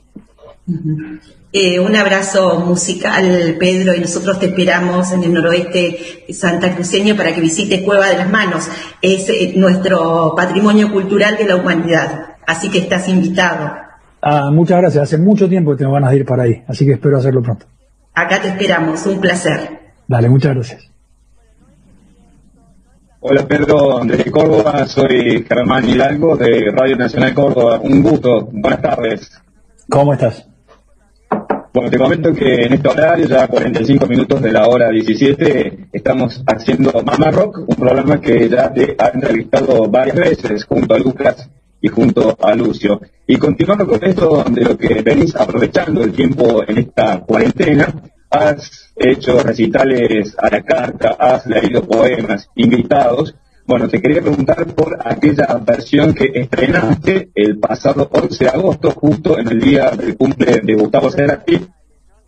Eh, 1.52 1.80
un 1.80 1.96
abrazo 1.96 2.60
musical, 2.60 3.56
Pedro, 3.58 3.94
y 3.94 4.00
nosotros 4.00 4.38
te 4.38 4.46
esperamos 4.46 5.10
en 5.12 5.24
el 5.24 5.32
noroeste 5.32 6.24
Santa 6.32 6.74
Cruceño 6.74 7.16
para 7.16 7.34
que 7.34 7.40
visites 7.40 7.82
Cueva 7.82 8.08
de 8.08 8.18
las 8.18 8.30
Manos. 8.30 8.68
Es 9.02 9.28
eh, 9.28 9.52
nuestro 9.56 10.34
patrimonio 10.36 10.92
cultural 10.92 11.36
de 11.36 11.46
la 11.46 11.56
humanidad, 11.56 12.36
así 12.46 12.70
que 12.70 12.78
estás 12.78 13.08
invitado. 13.08 13.72
Ah, 14.22 14.50
muchas 14.52 14.78
gracias. 14.80 15.04
Hace 15.04 15.18
mucho 15.18 15.48
tiempo 15.48 15.72
que 15.72 15.78
tengo 15.78 15.92
ganas 15.92 16.10
de 16.10 16.18
ir 16.18 16.24
para 16.24 16.44
ahí, 16.44 16.62
así 16.68 16.86
que 16.86 16.92
espero 16.92 17.18
hacerlo 17.18 17.42
pronto. 17.42 17.66
Acá 18.14 18.40
te 18.40 18.48
esperamos, 18.48 19.06
un 19.06 19.20
placer. 19.20 19.80
Dale, 20.06 20.28
muchas 20.28 20.54
gracias. 20.54 20.90
Hola 23.20 23.46
Pedro, 23.46 24.00
desde 24.04 24.30
Córdoba, 24.30 24.86
soy 24.86 25.44
Germán 25.46 25.86
Hidalgo 25.86 26.36
de 26.36 26.70
Radio 26.72 26.96
Nacional 26.96 27.34
Córdoba. 27.34 27.78
Un 27.82 28.02
gusto, 28.02 28.48
buenas 28.50 28.80
tardes. 28.80 29.30
¿Cómo 29.88 30.14
estás? 30.14 30.46
Bueno, 31.72 31.90
te 31.90 31.98
comento 31.98 32.32
que 32.32 32.64
en 32.64 32.72
este 32.72 32.88
horario, 32.88 33.26
ya 33.26 33.46
45 33.46 34.06
minutos 34.06 34.42
de 34.42 34.50
la 34.50 34.66
hora 34.66 34.88
17, 34.88 35.88
estamos 35.92 36.42
haciendo 36.46 36.90
Mama 37.04 37.30
Rock, 37.30 37.58
un 37.68 37.76
programa 37.76 38.20
que 38.20 38.48
ya 38.48 38.72
te 38.72 38.96
ha 38.98 39.08
entrevistado 39.08 39.88
varias 39.88 40.16
veces 40.16 40.64
junto 40.64 40.94
a 40.94 40.98
Lucas 40.98 41.48
y 41.80 41.88
junto 41.88 42.36
a 42.40 42.54
Lucio. 42.54 43.00
Y 43.26 43.36
continuando 43.36 43.86
con 43.86 44.04
esto 44.04 44.44
de 44.44 44.62
lo 44.62 44.76
que 44.76 45.02
venís 45.02 45.34
aprovechando 45.36 46.02
el 46.02 46.12
tiempo 46.12 46.62
en 46.66 46.78
esta 46.78 47.20
cuarentena, 47.20 47.94
has 48.30 48.92
hecho 48.96 49.42
recitales 49.42 50.34
a 50.38 50.50
la 50.50 50.62
carta, 50.62 51.16
has 51.18 51.46
leído 51.46 51.86
poemas, 51.86 52.48
invitados. 52.54 53.34
Bueno, 53.66 53.88
te 53.88 54.00
quería 54.00 54.20
preguntar 54.20 54.66
por 54.74 54.98
aquella 55.04 55.46
versión 55.64 56.14
que 56.14 56.30
estrenaste 56.34 57.30
el 57.34 57.58
pasado 57.58 58.08
11 58.12 58.44
de 58.44 58.50
agosto, 58.50 58.90
justo 58.92 59.38
en 59.38 59.48
el 59.48 59.60
día 59.60 59.90
del 59.90 60.16
cumple 60.16 60.60
de 60.62 60.74
Gustavo 60.74 61.10
Cerati, 61.10 61.60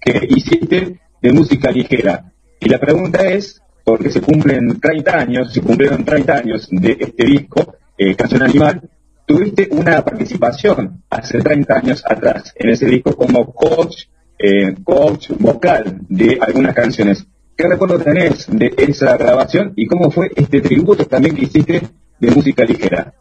que 0.00 0.26
hiciste 0.28 1.00
de 1.20 1.32
música 1.32 1.70
ligera. 1.70 2.32
Y 2.60 2.68
la 2.68 2.78
pregunta 2.78 3.24
es, 3.26 3.60
porque 3.84 4.10
se 4.10 4.20
cumplen 4.20 4.78
30 4.80 5.18
años, 5.18 5.52
se 5.52 5.60
cumplieron 5.60 6.04
30 6.04 6.32
años 6.32 6.68
de 6.70 6.96
este 7.00 7.24
disco, 7.24 7.76
eh, 7.98 8.14
Canción 8.14 8.42
Animal, 8.42 8.88
tuviste 9.26 9.68
una 9.70 10.04
participación 10.04 11.02
hace 11.10 11.40
30 11.40 11.74
años 11.74 12.02
atrás 12.06 12.52
en 12.56 12.70
ese 12.70 12.86
disco 12.86 13.14
como 13.16 13.52
coach, 13.52 14.04
eh, 14.38 14.74
coach 14.84 15.30
vocal 15.38 16.00
de 16.08 16.38
algunas 16.40 16.74
canciones. 16.74 17.26
¿Qué 17.56 17.68
recuerdo 17.68 17.98
tenés 17.98 18.46
de 18.50 18.74
esa 18.76 19.16
grabación 19.16 19.72
y 19.76 19.86
cómo 19.86 20.10
fue 20.10 20.30
este 20.34 20.60
tributo 20.60 21.06
también 21.06 21.36
que 21.36 21.44
hiciste 21.44 21.82
de 22.18 22.30
música 22.30 22.64
ligera? 22.64 23.14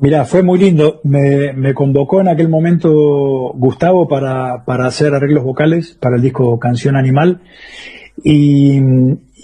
Mira, 0.00 0.24
fue 0.24 0.42
muy 0.42 0.58
lindo. 0.58 1.00
Me, 1.04 1.72
convocó 1.72 2.20
en 2.20 2.28
aquel 2.28 2.48
momento 2.48 2.90
Gustavo 3.54 4.08
para, 4.08 4.64
para 4.64 4.86
hacer 4.86 5.14
arreglos 5.14 5.44
vocales 5.44 5.96
para 6.00 6.16
el 6.16 6.22
disco 6.22 6.58
Canción 6.58 6.96
Animal. 6.96 7.40
Y, 8.22 8.80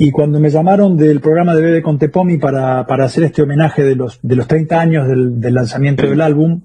y 0.02 0.12
cuando 0.12 0.40
me 0.40 0.48
llamaron 0.48 0.96
del 0.96 1.20
programa 1.20 1.54
de 1.54 1.60
Bebe 1.60 1.82
Contepomi 1.82 2.38
para, 2.38 2.86
para 2.86 3.04
hacer 3.04 3.24
este 3.24 3.42
homenaje 3.42 3.82
de 3.82 3.94
los, 3.94 4.18
de 4.22 4.34
los 4.34 4.48
30 4.48 4.80
años 4.80 5.06
del, 5.06 5.52
lanzamiento 5.52 6.08
del 6.08 6.22
álbum, 6.22 6.62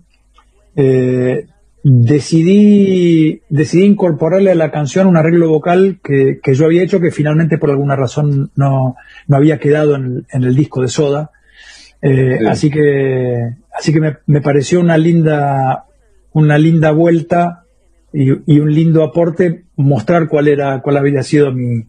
eh, 0.74 1.46
decidí, 1.84 3.42
decidí 3.50 3.84
incorporarle 3.84 4.52
a 4.52 4.56
la 4.56 4.72
canción 4.72 5.08
un 5.08 5.18
arreglo 5.18 5.50
vocal 5.50 6.00
que, 6.02 6.40
yo 6.54 6.66
había 6.66 6.82
hecho 6.82 7.02
que 7.02 7.12
finalmente 7.12 7.58
por 7.58 7.72
alguna 7.72 7.98
razón 7.98 8.52
no, 8.56 8.96
no 9.28 9.36
había 9.36 9.60
quedado 9.60 9.96
en, 9.96 10.26
el 10.32 10.56
disco 10.56 10.82
de 10.82 10.88
Soda. 10.88 11.32
Eh, 12.02 12.40
así 12.48 12.70
que, 12.70 13.36
así 13.78 13.92
que 13.92 14.00
me, 14.00 14.16
me, 14.28 14.40
pareció 14.40 14.80
una 14.80 14.98
linda, 14.98 15.88
una 16.32 16.58
linda 16.58 16.92
vuelta 16.92 17.66
y, 18.14 18.30
y, 18.46 18.60
un 18.62 18.74
lindo 18.74 19.04
aporte 19.04 19.66
mostrar 19.76 20.30
cuál 20.30 20.48
era, 20.48 20.82
cuál 20.82 20.96
había 20.96 21.22
sido 21.22 21.52
mi, 21.52 21.84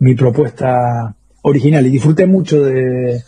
mi 0.00 0.14
propuesta 0.14 1.14
original 1.42 1.86
y 1.86 1.90
disfruté 1.90 2.26
mucho 2.26 2.62
de, 2.62 3.22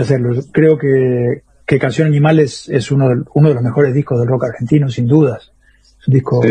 hacerlo. 0.00 0.40
Creo 0.52 0.78
que, 0.78 1.42
que 1.66 1.78
Canción 1.78 2.08
Animal 2.08 2.40
es, 2.40 2.90
uno, 2.90 3.08
de, 3.08 3.22
uno 3.34 3.48
de 3.48 3.54
los 3.54 3.62
mejores 3.62 3.94
discos 3.94 4.18
del 4.18 4.28
rock 4.28 4.44
argentino, 4.44 4.88
sin 4.88 5.06
dudas. 5.06 5.52
Es 6.00 6.08
un 6.08 6.14
disco 6.14 6.42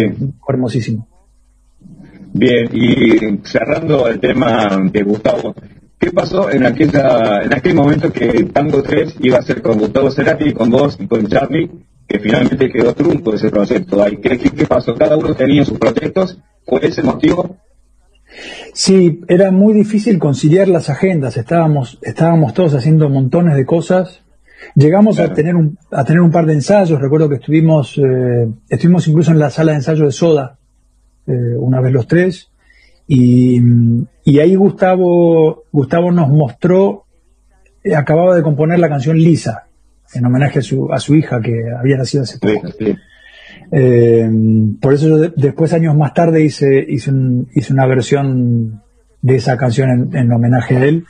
hermosísimo. 0.47 1.07
Bien, 2.33 2.67
y 2.73 3.39
cerrando 3.43 4.07
el 4.07 4.19
tema 4.19 4.67
de 4.91 5.03
Gustavo, 5.03 5.53
¿qué 5.99 6.11
pasó 6.11 6.49
en, 6.49 6.65
aquella, 6.65 7.43
en 7.43 7.53
aquel 7.53 7.75
momento 7.75 8.11
que 8.11 8.45
Tango 8.45 8.81
3 8.81 9.17
iba 9.21 9.37
a 9.37 9.43
ser 9.43 9.61
con 9.61 9.77
Gustavo 9.77 10.09
Cerati, 10.09 10.51
con 10.51 10.71
vos 10.71 10.97
y 10.99 11.05
con 11.05 11.27
Charlie, 11.27 11.69
que 12.07 12.19
finalmente 12.19 12.71
quedó 12.71 12.93
trunco 12.93 13.35
ese 13.35 13.51
proyecto? 13.51 14.03
¿Qué, 14.19 14.39
qué 14.39 14.65
pasó? 14.65 14.95
¿Cada 14.95 15.15
uno 15.15 15.35
tenía 15.35 15.63
sus 15.63 15.77
proyectos? 15.77 16.39
¿Fue 16.65 16.79
ese 16.87 17.03
motivo? 17.03 17.55
Sí, 18.73 19.21
era 19.27 19.51
muy 19.51 19.73
difícil 19.73 20.19
conciliar 20.19 20.67
las 20.67 20.89
agendas. 20.89 21.37
Estábamos, 21.37 21.99
estábamos 22.01 22.53
todos 22.53 22.73
haciendo 22.73 23.09
montones 23.09 23.55
de 23.55 23.65
cosas. 23.65 24.21
Llegamos 24.75 25.19
a 25.19 25.33
tener 25.33 25.55
un, 25.55 25.77
a 25.91 26.03
tener 26.03 26.21
un 26.21 26.31
par 26.31 26.45
de 26.45 26.53
ensayos. 26.53 26.99
Recuerdo 26.99 27.29
que 27.29 27.35
estuvimos, 27.35 27.97
eh, 27.97 28.49
estuvimos 28.69 29.07
incluso 29.07 29.31
en 29.31 29.39
la 29.39 29.49
sala 29.49 29.73
de 29.73 29.79
ensayo 29.79 30.05
de 30.05 30.11
Soda, 30.11 30.57
eh, 31.27 31.31
una 31.57 31.81
vez 31.81 31.91
los 31.91 32.07
tres. 32.07 32.49
Y, 33.07 33.59
y, 34.23 34.39
ahí 34.39 34.55
Gustavo, 34.55 35.65
Gustavo 35.71 36.11
nos 36.11 36.29
mostró, 36.29 37.05
eh, 37.83 37.95
acababa 37.95 38.35
de 38.35 38.41
componer 38.41 38.79
la 38.79 38.87
canción 38.87 39.17
Lisa, 39.17 39.67
en 40.13 40.25
homenaje 40.25 40.59
a 40.59 40.61
su, 40.61 40.91
a 40.91 40.99
su 40.99 41.13
hija 41.13 41.41
que 41.41 41.65
había 41.77 41.97
nacido 41.97 42.23
hace 42.23 42.39
poco. 42.39 42.69
Eh, 43.75 44.29
por 44.79 44.93
eso 44.93 45.07
yo 45.07 45.33
después, 45.35 45.73
años 45.73 45.97
más 45.97 46.13
tarde, 46.13 46.43
hice, 46.43 46.85
hice, 46.87 47.11
hice 47.55 47.73
una 47.73 47.87
versión 47.87 48.83
de 49.19 49.35
esa 49.35 49.57
canción 49.57 50.11
en, 50.13 50.31
homenaje 50.31 50.77
a 50.77 50.85
él. 50.85 51.05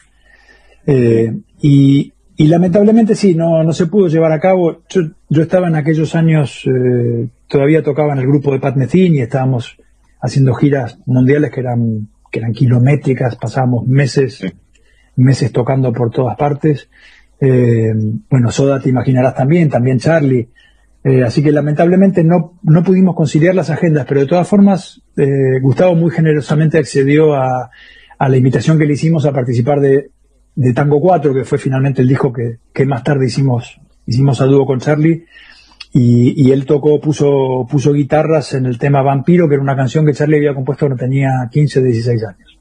Eh, 0.87 1.39
y, 1.59 2.13
y, 2.37 2.47
lamentablemente 2.47 3.15
sí, 3.15 3.35
no, 3.35 3.63
no 3.63 3.73
se 3.73 3.87
pudo 3.87 4.07
llevar 4.07 4.31
a 4.31 4.39
cabo. 4.39 4.81
Yo, 4.87 5.01
yo 5.27 5.41
estaba 5.41 5.67
en 5.67 5.75
aquellos 5.75 6.15
años, 6.15 6.63
eh, 6.65 7.27
todavía 7.49 7.83
tocaba 7.83 8.13
en 8.13 8.19
el 8.19 8.27
grupo 8.27 8.53
de 8.53 8.59
Pat 8.59 8.77
Metheny 8.77 9.17
y 9.17 9.21
estábamos 9.21 9.75
haciendo 10.21 10.53
giras 10.53 10.97
mundiales 11.05 11.51
que 11.51 11.59
eran, 11.59 12.07
que 12.31 12.39
eran 12.39 12.53
kilométricas, 12.53 13.35
pasábamos 13.35 13.85
meses, 13.87 14.41
meses 15.17 15.51
tocando 15.51 15.91
por 15.91 16.11
todas 16.11 16.37
partes. 16.37 16.87
bueno, 17.41 18.51
Soda 18.51 18.79
te 18.79 18.87
imaginarás 18.87 19.35
también, 19.35 19.69
también 19.69 19.99
Charlie. 19.99 20.47
Eh, 21.03 21.21
así 21.23 21.43
que 21.43 21.51
lamentablemente 21.51 22.23
no, 22.23 22.59
no 22.63 22.83
pudimos 22.83 23.15
conciliar 23.15 23.53
las 23.55 23.69
agendas, 23.69 24.05
pero 24.07 24.21
de 24.21 24.27
todas 24.27 24.47
formas 24.47 25.01
eh, 25.17 25.59
Gustavo 25.61 25.95
muy 25.95 26.11
generosamente 26.11 26.77
accedió 26.77 27.33
a, 27.33 27.69
a, 28.17 28.29
la 28.29 28.37
invitación 28.37 28.79
que 28.79 28.85
le 28.85 28.93
hicimos 28.93 29.25
a 29.25 29.33
participar 29.33 29.81
de, 29.81 30.11
de 30.55 30.73
Tango 30.73 31.01
4, 31.01 31.33
que 31.33 31.43
fue 31.43 31.57
finalmente 31.57 32.01
el 32.01 32.07
disco 32.07 32.31
que, 32.31 32.59
que, 32.73 32.85
más 32.85 33.03
tarde 33.03 33.25
hicimos, 33.25 33.81
hicimos 34.05 34.39
a 34.39 34.45
dúo 34.45 34.65
con 34.65 34.79
Charlie. 34.79 35.25
Y, 35.91 36.47
y, 36.47 36.51
él 36.51 36.65
tocó, 36.65 36.99
puso, 36.99 37.67
puso 37.69 37.93
guitarras 37.93 38.53
en 38.53 38.65
el 38.65 38.79
tema 38.79 39.03
Vampiro, 39.03 39.47
que 39.47 39.55
era 39.55 39.63
una 39.63 39.75
canción 39.75 40.05
que 40.05 40.13
Charlie 40.13 40.37
había 40.37 40.55
compuesto 40.55 40.87
cuando 40.87 41.03
tenía 41.03 41.29
15 41.51 41.79
o 41.79 41.83
16 41.83 42.23
años. 42.23 42.57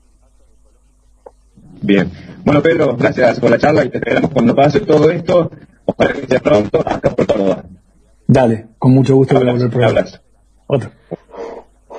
Bien. 1.81 2.11
Bueno, 2.45 2.61
Pedro, 2.61 2.97
gracias 2.97 3.41
por 3.41 3.51
la 3.51 3.59
charla 3.59 3.85
y 3.85 3.89
te 3.89 3.99
esperamos 3.99 4.31
cuando 4.33 4.55
pase 4.55 4.81
todo 4.81 5.11
esto. 5.11 5.51
Ojalá 5.85 6.13
que 6.13 6.27
sea 6.27 6.41
pronto 6.41 6.81
acá 6.81 7.11
por 7.11 7.27
Córdoba. 7.27 7.65
Dale, 8.33 8.69
con 8.79 8.95
mucho 8.95 9.15
gusto 9.15 9.37
hablas, 9.37 9.57
volver 9.57 9.71
programa. 9.71 10.09
Otro. 10.67 10.91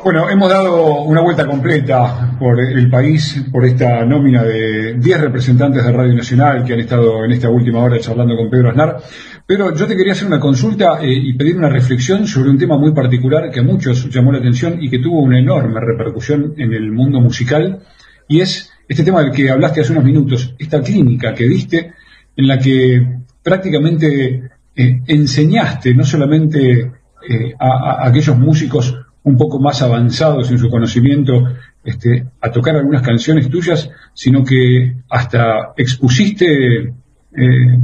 Bueno, 0.04 0.28
hemos 0.32 0.50
dado 0.50 1.04
una 1.04 1.22
vuelta 1.22 1.46
completa 1.46 2.36
por 2.40 2.60
el 2.60 2.90
país, 2.90 3.46
por 3.52 3.64
esta 3.64 4.04
nómina 4.04 4.44
de 4.44 4.96
10 4.96 5.22
representantes 5.22 5.86
de 5.86 5.92
Radio 5.92 6.16
Nacional 6.16 6.64
que 6.64 6.74
han 6.74 6.80
estado 6.80 7.24
en 7.24 7.32
esta 7.32 7.50
última 7.50 7.84
hora 7.84 8.00
charlando 8.00 8.36
con 8.36 8.50
Pedro 8.50 8.70
Aznar. 8.72 8.98
Pero 9.46 9.76
yo 9.76 9.86
te 9.86 9.96
quería 9.96 10.14
hacer 10.14 10.28
una 10.28 10.40
consulta 10.40 11.00
eh, 11.02 11.14
y 11.14 11.34
pedir 11.38 11.56
una 11.56 11.70
reflexión 11.70 12.26
sobre 12.26 12.50
un 12.50 12.58
tema 12.58 12.80
muy 12.80 12.94
particular 12.94 13.52
que 13.52 13.60
a 13.60 13.64
muchos 13.64 14.10
llamó 14.10 14.32
la 14.32 14.40
atención 14.40 14.82
y 14.82 14.90
que 14.90 15.00
tuvo 15.00 15.22
una 15.22 15.38
enorme 15.38 15.80
repercusión 15.80 16.56
en 16.58 16.74
el 16.74 16.92
mundo 16.92 17.22
musical, 17.22 17.84
y 18.28 18.42
es 18.42 18.72
este 18.90 19.04
tema 19.04 19.22
del 19.22 19.32
que 19.32 19.52
hablaste 19.52 19.82
hace 19.82 19.92
unos 19.92 20.04
minutos, 20.04 20.56
esta 20.58 20.82
clínica 20.82 21.34
que 21.36 21.48
diste, 21.48 21.94
en 22.36 22.48
la 22.48 22.58
que 22.58 23.20
prácticamente 23.44 24.50
eh, 24.76 25.02
enseñaste 25.06 25.94
no 25.94 26.04
solamente 26.04 26.92
eh, 27.30 27.54
a, 27.60 28.08
aquellos 28.08 28.38
músicos 28.38 28.98
un 29.24 29.38
poco 29.38 29.60
más 29.60 29.82
avanzados 29.84 30.50
en 30.50 30.58
su 30.58 30.70
conocimiento 30.70 31.48
este, 31.84 32.26
a 32.42 32.52
tocar 32.52 32.76
algunas 32.76 33.04
canciones 33.04 33.50
tuyas, 33.50 33.90
sino 34.14 34.44
que 34.44 34.96
hasta 35.10 35.74
expusiste, 35.78 36.78
eh, 36.88 37.80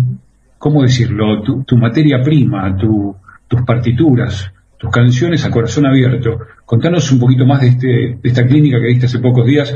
¿cómo 0.57 0.81
decirlo?, 0.81 1.43
tu, 1.43 1.77
materia 1.77 2.21
prima, 2.23 2.75
tus 2.75 3.61
partituras, 3.65 4.51
tus 4.77 4.89
canciones 4.89 5.45
a 5.45 5.51
corazón 5.51 5.85
abierto. 5.85 6.39
Contanos 6.65 7.11
un 7.11 7.19
poquito 7.19 7.45
más 7.45 7.61
de, 7.61 7.67
este, 7.67 7.87
de 7.87 8.19
esta 8.23 8.45
clínica 8.45 8.79
que 8.81 8.87
diste 8.87 9.05
hace 9.05 9.19
pocos 9.19 9.45
días, 9.45 9.73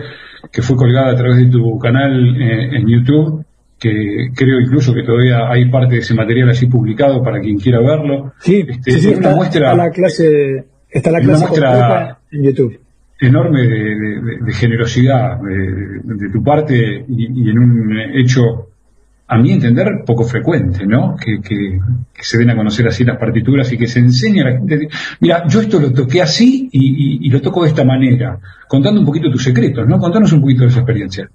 que 0.52 0.62
fue 0.62 0.76
colgada 0.76 1.12
a 1.12 1.16
través 1.16 1.38
de 1.38 1.46
tu 1.46 1.78
canal 1.78 2.42
en 2.42 2.88
YouTube 2.88 3.46
que 3.84 4.32
creo 4.34 4.62
incluso 4.62 4.94
que 4.94 5.04
todavía 5.04 5.50
hay 5.50 5.70
parte 5.70 5.96
de 5.96 6.00
ese 6.00 6.14
material 6.14 6.50
así 6.50 6.68
publicado 6.68 7.22
para 7.22 7.42
quien 7.42 7.58
quiera 7.58 7.82
verlo. 7.82 8.32
Sí, 8.40 8.66
este, 8.66 9.12
está, 9.12 9.36
muestra, 9.36 9.76
la 9.76 9.90
clase, 9.90 10.64
está 10.90 11.12
la 11.12 11.20
clase 11.20 11.42
muestra 11.42 12.18
en 12.32 12.44
YouTube. 12.44 12.80
Enorme 13.20 13.62
de, 13.68 14.54
generosidad 14.54 15.38
de, 15.42 16.30
tu 16.30 16.42
parte 16.42 17.06
y, 17.10 17.50
en 17.50 17.60
un 17.60 17.98
hecho, 18.16 18.70
a 19.28 19.38
mi 19.38 19.52
entender, 19.52 20.04
poco 20.06 20.24
frecuente, 20.24 20.86
¿no? 20.86 21.18
Que, 21.18 21.78
se 22.22 22.38
den 22.38 22.52
a 22.52 22.56
conocer 22.56 22.88
así 22.88 23.04
las 23.04 23.18
partituras 23.18 23.70
y 23.74 23.78
que 23.78 23.88
se 23.88 24.00
enseñe 24.00 24.40
a 24.40 24.46
la 24.46 24.52
gente. 24.54 24.88
Mira, 25.20 25.46
yo 25.46 25.60
esto 25.60 25.78
lo 25.82 25.92
toqué 25.92 26.22
así 26.22 26.70
y, 26.72 27.28
y 27.28 27.30
lo 27.30 27.42
toco 27.42 27.64
de 27.64 27.70
esta 27.70 27.84
manera, 27.84 28.40
contando 28.66 29.02
un 29.02 29.06
poquito 29.06 29.30
tus 29.30 29.44
secretos, 29.44 29.86
¿no? 29.86 30.00
Contanos 30.00 30.32
un 30.32 30.40
poquito 30.40 30.62
de 30.62 30.70
esa 30.70 30.80
experiencia. 30.80 31.30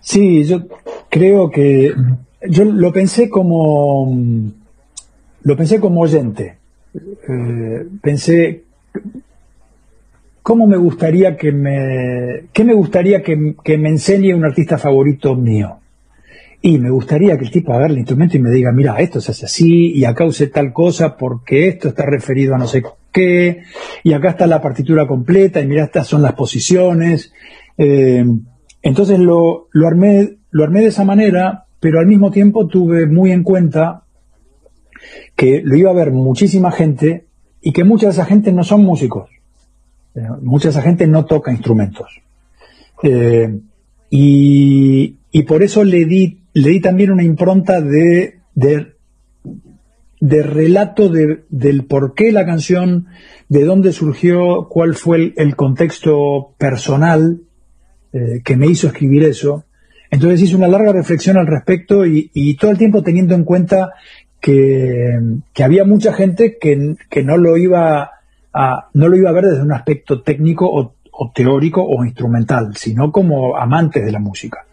Sí, 0.00 0.44
yo 0.44 0.66
creo 1.08 1.50
que 1.50 1.94
yo 2.48 2.64
lo 2.64 2.92
pensé 2.92 3.28
como 3.28 4.12
lo 5.42 5.56
pensé 5.56 5.80
como 5.80 6.00
oyente. 6.00 6.58
Eh, 6.94 7.86
pensé 8.02 8.64
¿cómo 10.48 10.66
me 10.66 10.78
gustaría 10.78 11.36
que 11.36 11.52
me, 11.52 12.48
qué 12.54 12.64
me 12.64 12.72
gustaría 12.72 13.22
que, 13.22 13.54
que 13.62 13.76
me 13.76 13.90
enseñe 13.90 14.32
un 14.32 14.46
artista 14.46 14.78
favorito 14.78 15.36
mío? 15.36 15.80
Y 16.62 16.78
me 16.78 16.88
gustaría 16.88 17.36
que 17.36 17.44
el 17.44 17.50
tipo 17.50 17.74
agarre 17.74 17.92
el 17.92 17.98
instrumento 17.98 18.38
y 18.38 18.40
me 18.40 18.50
diga, 18.50 18.72
mira, 18.72 18.96
esto 18.96 19.20
se 19.20 19.32
hace 19.32 19.44
así, 19.44 19.92
y 19.92 20.06
acá 20.06 20.24
use 20.24 20.46
tal 20.46 20.72
cosa 20.72 21.18
porque 21.18 21.68
esto 21.68 21.88
está 21.88 22.06
referido 22.06 22.54
a 22.54 22.58
no 22.58 22.66
sé 22.66 22.82
qué, 23.12 23.60
y 24.02 24.14
acá 24.14 24.30
está 24.30 24.46
la 24.46 24.62
partitura 24.62 25.06
completa, 25.06 25.60
y 25.60 25.66
mira, 25.66 25.84
estas 25.84 26.06
son 26.06 26.22
las 26.22 26.32
posiciones. 26.32 27.34
Eh, 27.76 28.24
entonces 28.80 29.18
lo, 29.18 29.68
lo, 29.72 29.86
armé, 29.86 30.37
lo 30.50 30.64
armé 30.64 30.80
de 30.80 30.88
esa 30.88 31.04
manera, 31.04 31.66
pero 31.80 32.00
al 32.00 32.06
mismo 32.06 32.30
tiempo 32.30 32.66
tuve 32.66 33.06
muy 33.06 33.32
en 33.32 33.42
cuenta 33.42 34.04
que 35.36 35.62
lo 35.64 35.76
iba 35.76 35.90
a 35.90 35.94
ver 35.94 36.10
muchísima 36.10 36.72
gente 36.72 37.26
y 37.60 37.72
que 37.72 37.84
mucha 37.84 38.06
de 38.06 38.12
esa 38.12 38.24
gente 38.24 38.52
no 38.52 38.64
son 38.64 38.84
músicos. 38.84 39.30
Eh, 40.14 40.22
mucha 40.42 40.68
de 40.68 40.70
esa 40.70 40.82
gente 40.82 41.06
no 41.06 41.24
toca 41.24 41.52
instrumentos. 41.52 42.20
Eh, 43.02 43.60
y, 44.10 45.16
por 45.46 45.62
eso 45.62 45.84
le 45.84 46.04
di, 46.04 46.40
le 46.54 46.70
di 46.70 46.80
también 46.80 47.12
una 47.12 47.22
impronta 47.22 47.80
de, 47.80 48.40
de, 48.54 50.42
relato 50.42 51.08
de, 51.08 51.44
del 51.48 51.84
por 51.84 52.14
qué 52.14 52.32
la 52.32 52.44
canción, 52.44 53.06
de 53.48 53.64
dónde 53.64 53.92
surgió, 53.92 54.66
cuál 54.68 54.94
fue 54.94 55.16
el, 55.18 55.34
el 55.36 55.54
contexto 55.54 56.54
personal 56.58 57.42
eh, 58.12 58.40
que 58.44 58.56
me 58.56 58.66
hizo 58.66 58.88
escribir 58.88 59.22
eso. 59.24 59.64
Entonces 60.10 60.42
hice 60.42 60.56
una 60.56 60.68
larga 60.68 60.92
reflexión 60.92 61.36
al 61.36 61.46
respecto 61.46 62.06
y, 62.06 62.56
todo 62.58 62.70
el 62.70 62.78
tiempo 62.78 63.02
teniendo 63.02 63.34
en 63.34 63.44
cuenta 63.44 63.92
que, 64.40 65.18
había 65.62 65.84
mucha 65.84 66.12
gente 66.12 66.56
que, 66.58 66.96
no 67.22 67.36
lo 67.36 67.56
iba 67.56 68.10
a, 68.52 68.88
no 68.94 69.08
lo 69.08 69.16
iba 69.16 69.30
a 69.30 69.34
ver 69.34 69.46
desde 69.46 69.62
un 69.62 69.72
aspecto 69.72 70.22
técnico 70.22 70.66
o, 70.70 70.94
teórico 71.34 71.82
o 71.82 72.04
instrumental, 72.04 72.76
sino 72.76 73.10
como 73.10 73.56
amantes 73.56 74.04
de 74.04 74.12
la 74.12 74.20
música. 74.20 74.64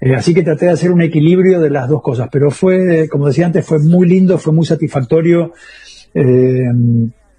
Eh, 0.00 0.14
así 0.14 0.32
que 0.32 0.42
traté 0.42 0.66
de 0.66 0.72
hacer 0.72 0.92
un 0.92 1.02
equilibrio 1.02 1.60
de 1.60 1.68
las 1.68 1.88
dos 1.88 2.00
cosas, 2.00 2.28
pero 2.32 2.50
fue, 2.50 3.08
como 3.08 3.26
decía 3.26 3.46
antes, 3.46 3.66
fue 3.66 3.80
muy 3.80 4.08
lindo, 4.08 4.38
fue 4.38 4.52
muy 4.52 4.64
satisfactorio. 4.64 5.52
Eh, 6.14 6.64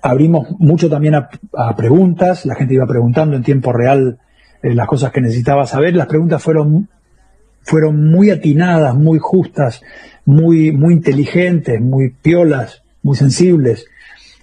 abrimos 0.01 0.47
mucho 0.59 0.89
también 0.89 1.15
a, 1.15 1.29
a, 1.55 1.75
preguntas, 1.75 2.45
la 2.45 2.55
gente 2.55 2.73
iba 2.73 2.85
preguntando 2.85 3.35
en 3.35 3.43
tiempo 3.43 3.71
real 3.71 4.19
eh, 4.61 4.75
las 4.75 4.87
cosas 4.87 5.11
que 5.11 5.21
necesitaba 5.21 5.65
saber. 5.65 5.95
Las 5.95 6.07
preguntas 6.07 6.41
fueron, 6.41 6.89
fueron 7.63 8.11
muy 8.11 8.29
atinadas, 8.29 8.95
muy 8.95 9.19
justas, 9.19 9.81
muy, 10.25 10.71
muy 10.71 10.93
inteligentes, 10.93 11.79
muy 11.81 12.09
piolas, 12.09 12.83
muy 13.03 13.15
sensibles. 13.15 13.85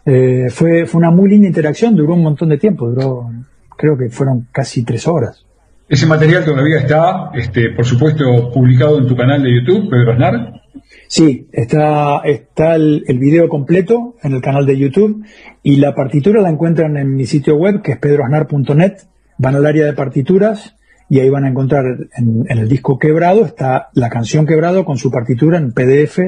Eh, 0.05 0.47
fue, 0.51 0.87
fue 0.87 1.01
una 1.01 1.11
muy 1.11 1.31
linda 1.31 1.49
interacción, 1.49 1.95
duró 1.95 2.15
un 2.15 2.23
montón 2.23 2.49
de 2.49 2.59
tiempo, 2.59 2.89
duró, 2.89 3.31
creo 3.77 3.97
que 3.97 4.09
fueron 4.09 4.47
casi 4.53 4.85
tres 4.85 5.07
horas. 5.07 5.45
Ese 5.89 6.07
material 6.07 6.45
todavía 6.45 6.79
está, 6.79 7.31
este, 7.35 7.71
por 7.71 7.85
supuesto, 7.85 8.51
publicado 8.53 8.99
en 8.99 9.07
tu 9.07 9.17
canal 9.17 9.43
de 9.43 9.55
YouTube, 9.55 9.89
Pedro 9.89 10.13
Aznar. 10.13 10.63
Sí, 11.07 11.49
está, 11.53 12.21
está 12.25 12.75
el, 12.75 13.05
el, 13.09 13.19
video 13.19 13.49
completo 13.49 14.17
en 14.23 14.35
el 14.35 14.43
canal 14.43 14.67
de 14.67 14.77
YouTube 14.77 15.25
y 15.63 15.77
la 15.77 15.95
partitura 15.95 16.43
la 16.43 16.51
encuentran 16.51 16.99
en 16.99 17.15
mi 17.15 17.25
sitio 17.25 17.57
web 17.57 17.81
que 17.81 17.93
es 17.93 17.99
pedroaznar.net. 17.99 18.99
Van 19.39 19.55
al 19.55 19.65
área 19.65 19.87
de 19.87 19.95
partituras 19.95 20.77
y 21.09 21.21
ahí 21.21 21.31
van 21.31 21.45
a 21.45 21.49
encontrar 21.49 21.85
en, 22.17 22.45
en, 22.49 22.59
el 22.59 22.69
disco 22.69 22.99
Quebrado 22.99 23.45
está 23.45 23.89
la 23.95 24.11
canción 24.11 24.47
Quebrado 24.47 24.85
con 24.85 24.99
su 24.99 25.11
partitura 25.11 25.59
en 25.59 25.73
PDF. 25.73 26.19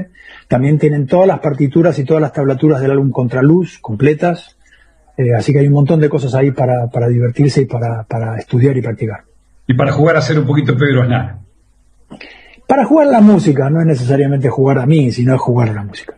También 0.49 0.79
tienen 0.79 1.07
todas 1.07 1.27
las 1.27 1.41
partituras 1.41 1.99
y 1.99 2.05
todas 2.05 2.21
las 2.21 2.33
tablaturas 2.33 2.81
del 2.81 2.93
álbum 2.93 3.11
Contraluz 3.11 3.79
completas. 3.79 4.57
Eh, 5.17 5.35
así 5.37 5.53
que 5.53 5.59
hay 5.59 5.67
un 5.67 5.75
montón 5.75 6.01
de 6.01 6.09
cosas 6.09 6.35
ahí 6.35 6.51
para, 6.51 6.89
para 6.89 7.09
divertirse 7.09 7.63
y 7.63 7.67
para, 7.67 8.05
para 8.05 8.39
estudiar 8.39 8.77
y 8.77 8.83
practicar 8.83 9.25
y 9.71 9.75
para 9.75 9.93
jugar 9.93 10.17
a 10.17 10.21
ser 10.21 10.37
un 10.37 10.47
poquito 10.47 10.77
Pedro 10.77 11.03
Aznar? 11.03 11.37
Para 12.67 12.85
jugar 12.85 13.07
la 13.07 13.21
música, 13.21 13.71
no 13.71 13.81
es 13.81 13.87
necesariamente 13.87 14.49
jugar 14.49 14.81
a 14.81 14.87
mí, 14.87 15.13
sino 15.13 15.33
es 15.33 15.41
jugar 15.41 15.69
a 15.69 15.75
la 15.75 15.85
música. 15.85 16.15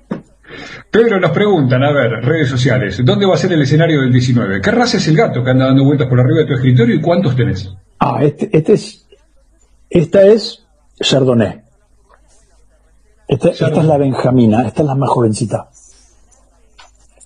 Pedro, 0.90 1.20
nos 1.20 1.32
preguntan, 1.32 1.82
a 1.82 1.92
ver, 1.92 2.12
redes 2.24 2.48
sociales, 2.48 3.02
¿dónde 3.04 3.26
va 3.26 3.34
a 3.34 3.36
ser 3.36 3.52
el 3.52 3.60
escenario 3.60 4.00
del 4.00 4.10
19? 4.10 4.62
¿Qué 4.62 4.70
raza 4.70 4.96
es 4.96 5.06
el 5.06 5.16
gato 5.16 5.44
que 5.44 5.50
anda 5.50 5.66
dando 5.66 5.84
vueltas 5.84 6.08
por 6.08 6.18
arriba 6.18 6.40
de 6.40 6.46
tu 6.46 6.54
escritorio 6.54 6.94
y 6.94 7.00
cuántos 7.02 7.36
tenés? 7.36 7.74
Ah, 8.04 8.18
este, 8.20 8.50
este 8.52 8.72
es, 8.72 9.06
esta 9.88 10.22
es 10.26 10.66
Chardonnay. 11.00 11.62
Esta, 13.28 13.50
esta, 13.50 13.68
es 13.68 13.84
la 13.84 13.96
Benjamina, 13.96 14.66
esta 14.66 14.82
es 14.82 14.88
la 14.88 14.96
más 14.96 15.08
jovencita. 15.08 15.70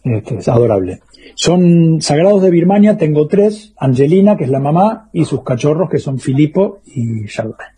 Este, 0.04 0.36
es 0.36 0.48
adorable. 0.48 1.00
Son 1.34 2.02
sagrados 2.02 2.42
de 2.42 2.50
Birmania, 2.50 2.98
tengo 2.98 3.26
tres, 3.26 3.72
Angelina, 3.78 4.36
que 4.36 4.44
es 4.44 4.50
la 4.50 4.60
mamá, 4.60 5.08
y 5.14 5.24
sus 5.24 5.42
cachorros, 5.42 5.88
que 5.88 5.98
son 5.98 6.18
Filipo 6.18 6.80
y 6.84 7.24
Chardonnay. 7.24 7.68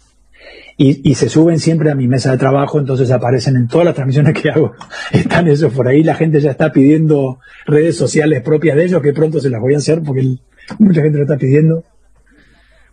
Y, 0.76 1.09
y, 1.09 1.14
se 1.14 1.28
suben 1.28 1.61
siempre 1.61 1.92
a 1.92 1.94
mi 1.94 2.09
mesa 2.09 2.32
de 2.32 2.38
trabajo, 2.38 2.80
entonces 2.80 3.12
aparecen 3.12 3.55
en 3.55 3.68
todas 3.68 3.84
las 3.84 3.94
transmisiones 3.94 4.34
que 4.34 4.51
hago. 4.51 4.72
Están 5.12 5.46
esos 5.46 5.72
por 5.72 5.86
ahí, 5.86 6.03
la 6.03 6.16
gente 6.16 6.40
ya 6.40 6.51
está 6.51 6.72
pidiendo 6.72 7.38
redes 7.64 7.96
sociales 7.96 8.42
propias 8.42 8.76
de 8.76 8.86
ellos, 8.86 9.03
que 9.03 9.12
pronto 9.12 9.38
se 9.38 9.51
las 9.51 9.61
voy 9.61 9.74
a 9.74 9.78
hacer 9.78 10.03
porque 10.03 10.36
mucha 10.80 11.01
gente 11.01 11.18
lo 11.18 11.22
está 11.22 11.36
pidiendo. 11.36 11.84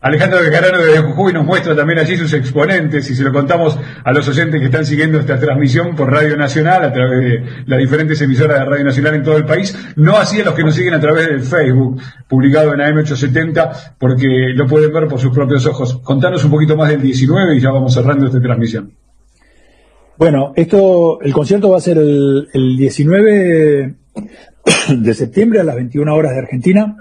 Alejandro 0.05 0.39
Bejarano 0.39 0.85
de 0.85 0.99
Jujuy 0.99 1.33
nos 1.33 1.47
muestra 1.47 1.75
también 1.75 1.97
allí 1.97 2.15
sus 2.15 2.31
exponentes 2.33 3.09
y 3.09 3.15
se 3.15 3.23
lo 3.23 3.33
contamos 3.33 3.75
a 4.03 4.13
los 4.13 4.27
oyentes 4.27 4.59
que 4.59 4.67
están 4.67 4.85
siguiendo 4.85 5.19
esta 5.19 5.39
transmisión 5.39 5.95
por 5.95 6.11
Radio 6.11 6.37
Nacional 6.37 6.83
a 6.83 6.93
través 6.93 7.19
de 7.21 7.43
las 7.65 7.79
diferentes 7.79 8.21
emisoras 8.21 8.59
de 8.59 8.65
Radio 8.65 8.85
Nacional 8.85 9.15
en 9.15 9.23
todo 9.23 9.35
el 9.35 9.45
país, 9.45 9.75
no 9.95 10.15
así 10.15 10.39
a 10.41 10.45
los 10.45 10.53
que 10.53 10.63
nos 10.63 10.75
siguen 10.75 10.93
a 10.93 10.99
través 10.99 11.27
del 11.27 11.41
Facebook, 11.41 11.99
publicado 12.27 12.71
en 12.75 12.81
AM870, 12.81 13.95
porque 13.97 14.27
lo 14.53 14.67
pueden 14.67 14.93
ver 14.93 15.07
por 15.07 15.19
sus 15.19 15.33
propios 15.33 15.65
ojos. 15.65 15.97
Contanos 16.03 16.45
un 16.45 16.51
poquito 16.51 16.77
más 16.77 16.89
del 16.89 17.01
19 17.01 17.55
y 17.55 17.59
ya 17.59 17.71
vamos 17.71 17.91
cerrando 17.91 18.27
esta 18.27 18.39
transmisión. 18.39 18.91
Bueno, 20.19 20.53
esto, 20.55 21.19
el 21.19 21.33
concierto 21.33 21.71
va 21.71 21.77
a 21.77 21.81
ser 21.81 21.97
el, 21.97 22.47
el 22.53 22.77
19 22.77 23.95
de 24.97 25.13
septiembre 25.15 25.61
a 25.61 25.63
las 25.63 25.75
21 25.75 26.13
horas 26.13 26.33
de 26.33 26.41
Argentina 26.41 26.95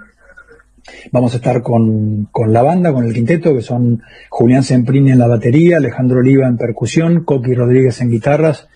Vamos 1.12 1.32
a 1.32 1.36
estar 1.36 1.62
con, 1.62 2.28
con, 2.30 2.52
la 2.52 2.62
banda, 2.62 2.92
con 2.92 3.04
el 3.04 3.14
quinteto, 3.14 3.54
que 3.54 3.62
son 3.62 4.02
Julián 4.28 4.62
Semprini 4.62 5.12
en 5.12 5.18
la 5.18 5.28
batería, 5.28 5.78
Alejandro 5.78 6.18
Oliva 6.18 6.46
en 6.46 6.58
percusión, 6.58 7.24
Coqui 7.24 7.54
Rodríguez 7.54 8.00
en 8.00 8.10
guitarras 8.10 8.68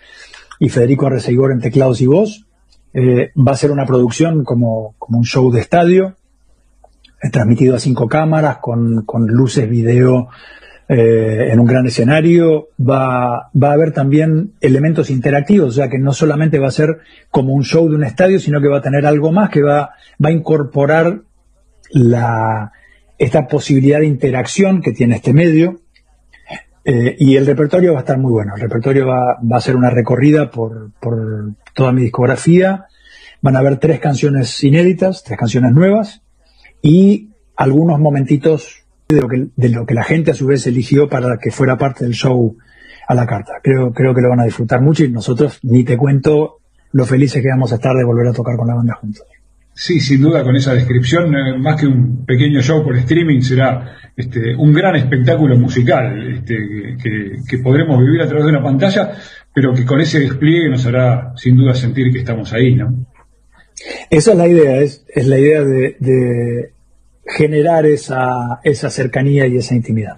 y 0.58 0.68
Federico 0.68 1.06
Arreceigor 1.06 1.52
en 1.52 1.60
teclados 1.60 2.00
y 2.00 2.06
voz. 2.06 2.46
Eh, 2.94 3.30
va 3.36 3.52
a 3.52 3.56
ser 3.56 3.70
una 3.70 3.84
producción 3.84 4.44
como, 4.44 4.94
como 4.98 5.18
un 5.18 5.24
show 5.24 5.52
de 5.52 5.60
estadio, 5.60 6.16
eh, 7.22 7.30
transmitido 7.30 7.76
a 7.76 7.80
cinco 7.80 8.08
cámaras, 8.08 8.58
con, 8.58 9.04
con 9.04 9.26
luces, 9.26 9.68
video, 9.68 10.28
eh, 10.88 11.50
en 11.52 11.60
un 11.60 11.66
gran 11.66 11.86
escenario. 11.86 12.68
Va, 12.80 13.50
va 13.54 13.68
a 13.68 13.72
haber 13.72 13.92
también 13.92 14.54
elementos 14.60 15.10
interactivos, 15.10 15.68
o 15.68 15.72
sea 15.72 15.90
que 15.90 15.98
no 15.98 16.12
solamente 16.12 16.58
va 16.58 16.68
a 16.68 16.72
ser 16.72 17.00
como 17.30 17.52
un 17.52 17.64
show 17.64 17.88
de 17.88 17.96
un 17.96 18.04
estadio, 18.04 18.40
sino 18.40 18.60
que 18.62 18.68
va 18.68 18.78
a 18.78 18.82
tener 18.82 19.04
algo 19.04 19.30
más 19.30 19.50
que 19.50 19.62
va, 19.62 19.90
va 20.24 20.30
a 20.30 20.32
incorporar 20.32 21.20
la, 21.90 22.72
esta 23.18 23.46
posibilidad 23.46 24.00
de 24.00 24.06
interacción 24.06 24.80
que 24.80 24.92
tiene 24.92 25.16
este 25.16 25.32
medio. 25.32 25.80
Eh, 26.84 27.16
y 27.18 27.36
el 27.36 27.44
repertorio 27.44 27.92
va 27.92 27.98
a 27.98 28.02
estar 28.02 28.18
muy 28.18 28.32
bueno. 28.32 28.54
El 28.54 28.62
repertorio 28.62 29.06
va, 29.06 29.38
va 29.40 29.58
a 29.58 29.60
ser 29.60 29.76
una 29.76 29.90
recorrida 29.90 30.50
por, 30.50 30.92
por, 31.00 31.52
toda 31.74 31.92
mi 31.92 32.02
discografía. 32.02 32.86
Van 33.42 33.56
a 33.56 33.58
haber 33.58 33.78
tres 33.78 34.00
canciones 34.00 34.62
inéditas, 34.64 35.22
tres 35.22 35.38
canciones 35.38 35.72
nuevas 35.72 36.22
y 36.80 37.30
algunos 37.56 38.00
momentitos 38.00 38.84
de 39.08 39.20
lo 39.20 39.28
que, 39.28 39.48
de 39.54 39.68
lo 39.68 39.86
que 39.86 39.94
la 39.94 40.04
gente 40.04 40.30
a 40.30 40.34
su 40.34 40.46
vez 40.46 40.66
eligió 40.66 41.08
para 41.08 41.38
que 41.38 41.50
fuera 41.50 41.76
parte 41.76 42.04
del 42.04 42.14
show 42.14 42.56
a 43.06 43.14
la 43.14 43.26
carta. 43.26 43.54
Creo, 43.62 43.92
creo 43.92 44.14
que 44.14 44.20
lo 44.20 44.28
van 44.30 44.40
a 44.40 44.44
disfrutar 44.44 44.80
mucho 44.80 45.04
y 45.04 45.10
nosotros 45.10 45.58
ni 45.62 45.84
te 45.84 45.96
cuento 45.96 46.58
lo 46.92 47.04
felices 47.04 47.42
que 47.42 47.48
vamos 47.48 47.72
a 47.72 47.76
estar 47.76 47.94
de 47.94 48.04
volver 48.04 48.28
a 48.28 48.32
tocar 48.32 48.56
con 48.56 48.68
la 48.68 48.74
banda 48.74 48.94
juntos. 48.94 49.26
Sí, 49.80 50.00
sin 50.00 50.20
duda 50.20 50.42
con 50.42 50.56
esa 50.56 50.74
descripción, 50.74 51.32
eh, 51.36 51.56
más 51.56 51.80
que 51.80 51.86
un 51.86 52.26
pequeño 52.26 52.60
show 52.60 52.82
por 52.82 52.96
streaming, 52.96 53.40
será 53.40 53.96
este, 54.16 54.56
un 54.56 54.72
gran 54.72 54.96
espectáculo 54.96 55.56
musical 55.56 56.34
este, 56.34 56.56
que, 57.00 57.36
que, 57.48 57.58
podremos 57.58 58.00
vivir 58.00 58.20
a 58.22 58.26
través 58.26 58.46
de 58.46 58.50
una 58.50 58.62
pantalla, 58.62 59.12
pero 59.54 59.72
que 59.72 59.84
con 59.84 60.00
ese 60.00 60.18
despliegue 60.18 60.68
nos 60.68 60.84
hará 60.84 61.32
sin 61.36 61.56
duda 61.56 61.74
sentir 61.74 62.12
que 62.12 62.18
estamos 62.18 62.52
ahí, 62.52 62.74
¿no? 62.74 63.06
Esa 64.10 64.32
es 64.32 64.36
la 64.36 64.48
idea, 64.48 64.80
es, 64.80 65.06
es 65.14 65.26
la 65.28 65.38
idea 65.38 65.62
de, 65.62 65.96
de 66.00 66.72
generar 67.24 67.86
esa, 67.86 68.58
esa 68.64 68.90
cercanía 68.90 69.46
y 69.46 69.58
esa 69.58 69.76
intimidad. 69.76 70.16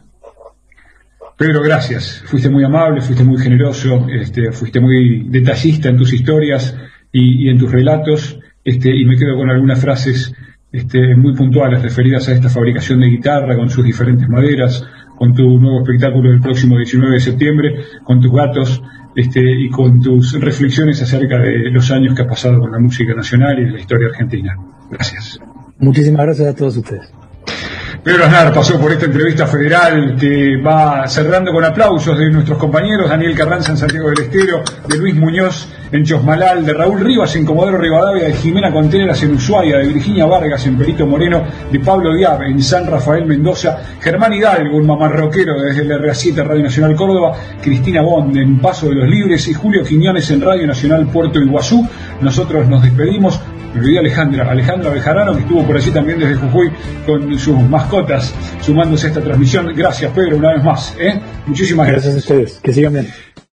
Pedro, 1.37 1.61
gracias. 1.61 2.23
Fuiste 2.25 2.49
muy 2.49 2.65
amable, 2.65 3.03
fuiste 3.03 3.25
muy 3.25 3.37
generoso, 3.39 4.07
este, 4.09 4.53
fuiste 4.53 4.81
muy 4.81 5.29
detallista 5.29 5.91
en 5.91 5.99
tus 5.99 6.15
historias 6.15 6.75
y, 7.13 7.47
y 7.47 7.51
en 7.51 7.59
tus 7.59 7.71
relatos. 7.71 8.40
Este, 8.65 8.95
y 8.95 9.05
me 9.05 9.17
quedo 9.17 9.37
con 9.37 9.51
algunas 9.51 9.81
frases 9.81 10.35
este, 10.73 11.17
muy 11.17 11.35
puntuales 11.35 11.83
referidas 11.83 12.29
a 12.29 12.33
esta 12.33 12.49
fabricación 12.49 13.01
de 13.01 13.09
guitarra 13.09 13.57
con 13.57 13.71
sus 13.71 13.85
diferentes 13.85 14.29
maderas, 14.29 14.85
con 15.17 15.35
tu 15.35 15.59
nuevo 15.59 15.83
espectáculo 15.83 16.31
del 16.31 16.41
próximo 16.41 16.77
19 16.77 17.15
de 17.15 17.21
septiembre, 17.21 17.85
con 18.05 18.21
tus 18.21 18.33
gatos 18.33 18.83
este, 19.17 19.41
y 19.41 19.69
con 19.71 20.01
tus 20.01 20.39
reflexiones 20.41 21.03
acerca 21.03 21.39
de 21.39 21.71
los 21.71 21.91
años 21.91 22.15
que 22.15 22.23
has 22.23 22.29
pasado 22.29 22.61
con 22.61 22.71
la 22.71 22.79
música 22.79 23.15
nacional 23.15 23.59
y 23.59 23.65
de 23.65 23.71
la 23.73 23.81
historia 23.81 24.09
argentina. 24.09 24.57
Gracias. 24.91 25.41
Muchísimas 25.79 26.27
gracias 26.27 26.49
a 26.49 26.55
todos 26.55 26.77
ustedes. 26.77 27.20
Pedro 28.03 28.25
Aznar 28.25 28.55
pasó 28.55 28.81
por 28.81 28.91
esta 28.93 29.05
entrevista 29.05 29.47
federal 29.47 30.17
que 30.19 30.57
va 30.57 31.07
cerrando 31.07 31.53
con 31.53 31.63
aplausos 31.63 32.17
de 32.17 32.31
nuestros 32.31 32.57
compañeros, 32.57 33.11
Daniel 33.11 33.37
Carranza 33.37 33.73
en 33.73 33.77
Santiago 33.77 34.09
del 34.09 34.25
Estero, 34.25 34.63
de 34.89 34.97
Luis 34.97 35.15
Muñoz 35.15 35.69
en 35.93 36.03
Chosmalal, 36.03 36.65
de 36.65 36.73
Raúl 36.73 37.01
Rivas 37.01 37.37
en 37.37 37.45
Comodoro 37.45 37.77
Rivadavia, 37.77 38.25
de 38.25 38.33
Jimena 38.33 38.73
Contreras 38.73 39.23
en 39.23 39.35
Ushuaia, 39.35 39.77
de 39.77 39.89
Virginia 39.89 40.25
Vargas 40.25 40.67
en 40.67 40.79
Perito 40.79 41.07
Moreno, 41.07 41.45
de 41.71 41.79
Pablo 41.81 42.15
Diab 42.15 42.43
en 42.45 42.63
San 42.63 42.87
Rafael 42.87 43.27
Mendoza, 43.27 43.77
Germán 44.01 44.33
Hidalgo, 44.33 44.79
un 44.79 44.87
mamarroquero 44.87 45.61
desde 45.61 45.83
el 45.83 45.91
RA7 45.91 46.43
Radio 46.43 46.63
Nacional 46.63 46.97
Córdoba, 46.97 47.37
Cristina 47.61 48.01
Bond 48.01 48.35
en 48.35 48.61
Paso 48.61 48.89
de 48.89 48.95
los 48.95 49.09
Libres 49.11 49.47
y 49.47 49.53
Julio 49.53 49.85
Quiñones 49.85 50.31
en 50.31 50.41
Radio 50.41 50.67
Nacional 50.67 51.07
Puerto 51.09 51.39
Iguazú. 51.39 51.87
Nosotros 52.23 52.67
nos 52.67 52.83
despedimos 52.83 53.39
me 53.75 53.81
olvidé 53.81 53.99
Alejandra, 53.99 54.51
Alejandra 54.51 54.91
Bejarano, 54.91 55.35
que 55.35 55.41
estuvo 55.41 55.65
por 55.65 55.77
allí 55.77 55.91
también 55.91 56.19
desde 56.19 56.35
Jujuy 56.37 56.71
con 57.07 57.39
sus 57.39 57.57
mascotas, 57.57 58.35
sumándose 58.61 59.07
a 59.07 59.11
esta 59.11 59.21
transmisión. 59.21 59.73
Gracias, 59.75 60.13
Pedro, 60.13 60.37
una 60.37 60.53
vez 60.55 60.65
más. 60.65 60.95
¿eh? 60.99 61.21
Muchísimas 61.47 61.87
gracias. 61.87 62.15
Gracias 62.15 62.31
a 62.31 62.35
ustedes. 62.35 62.61
Que 62.63 62.73
sigan 62.73 62.93
bien. 62.95 63.30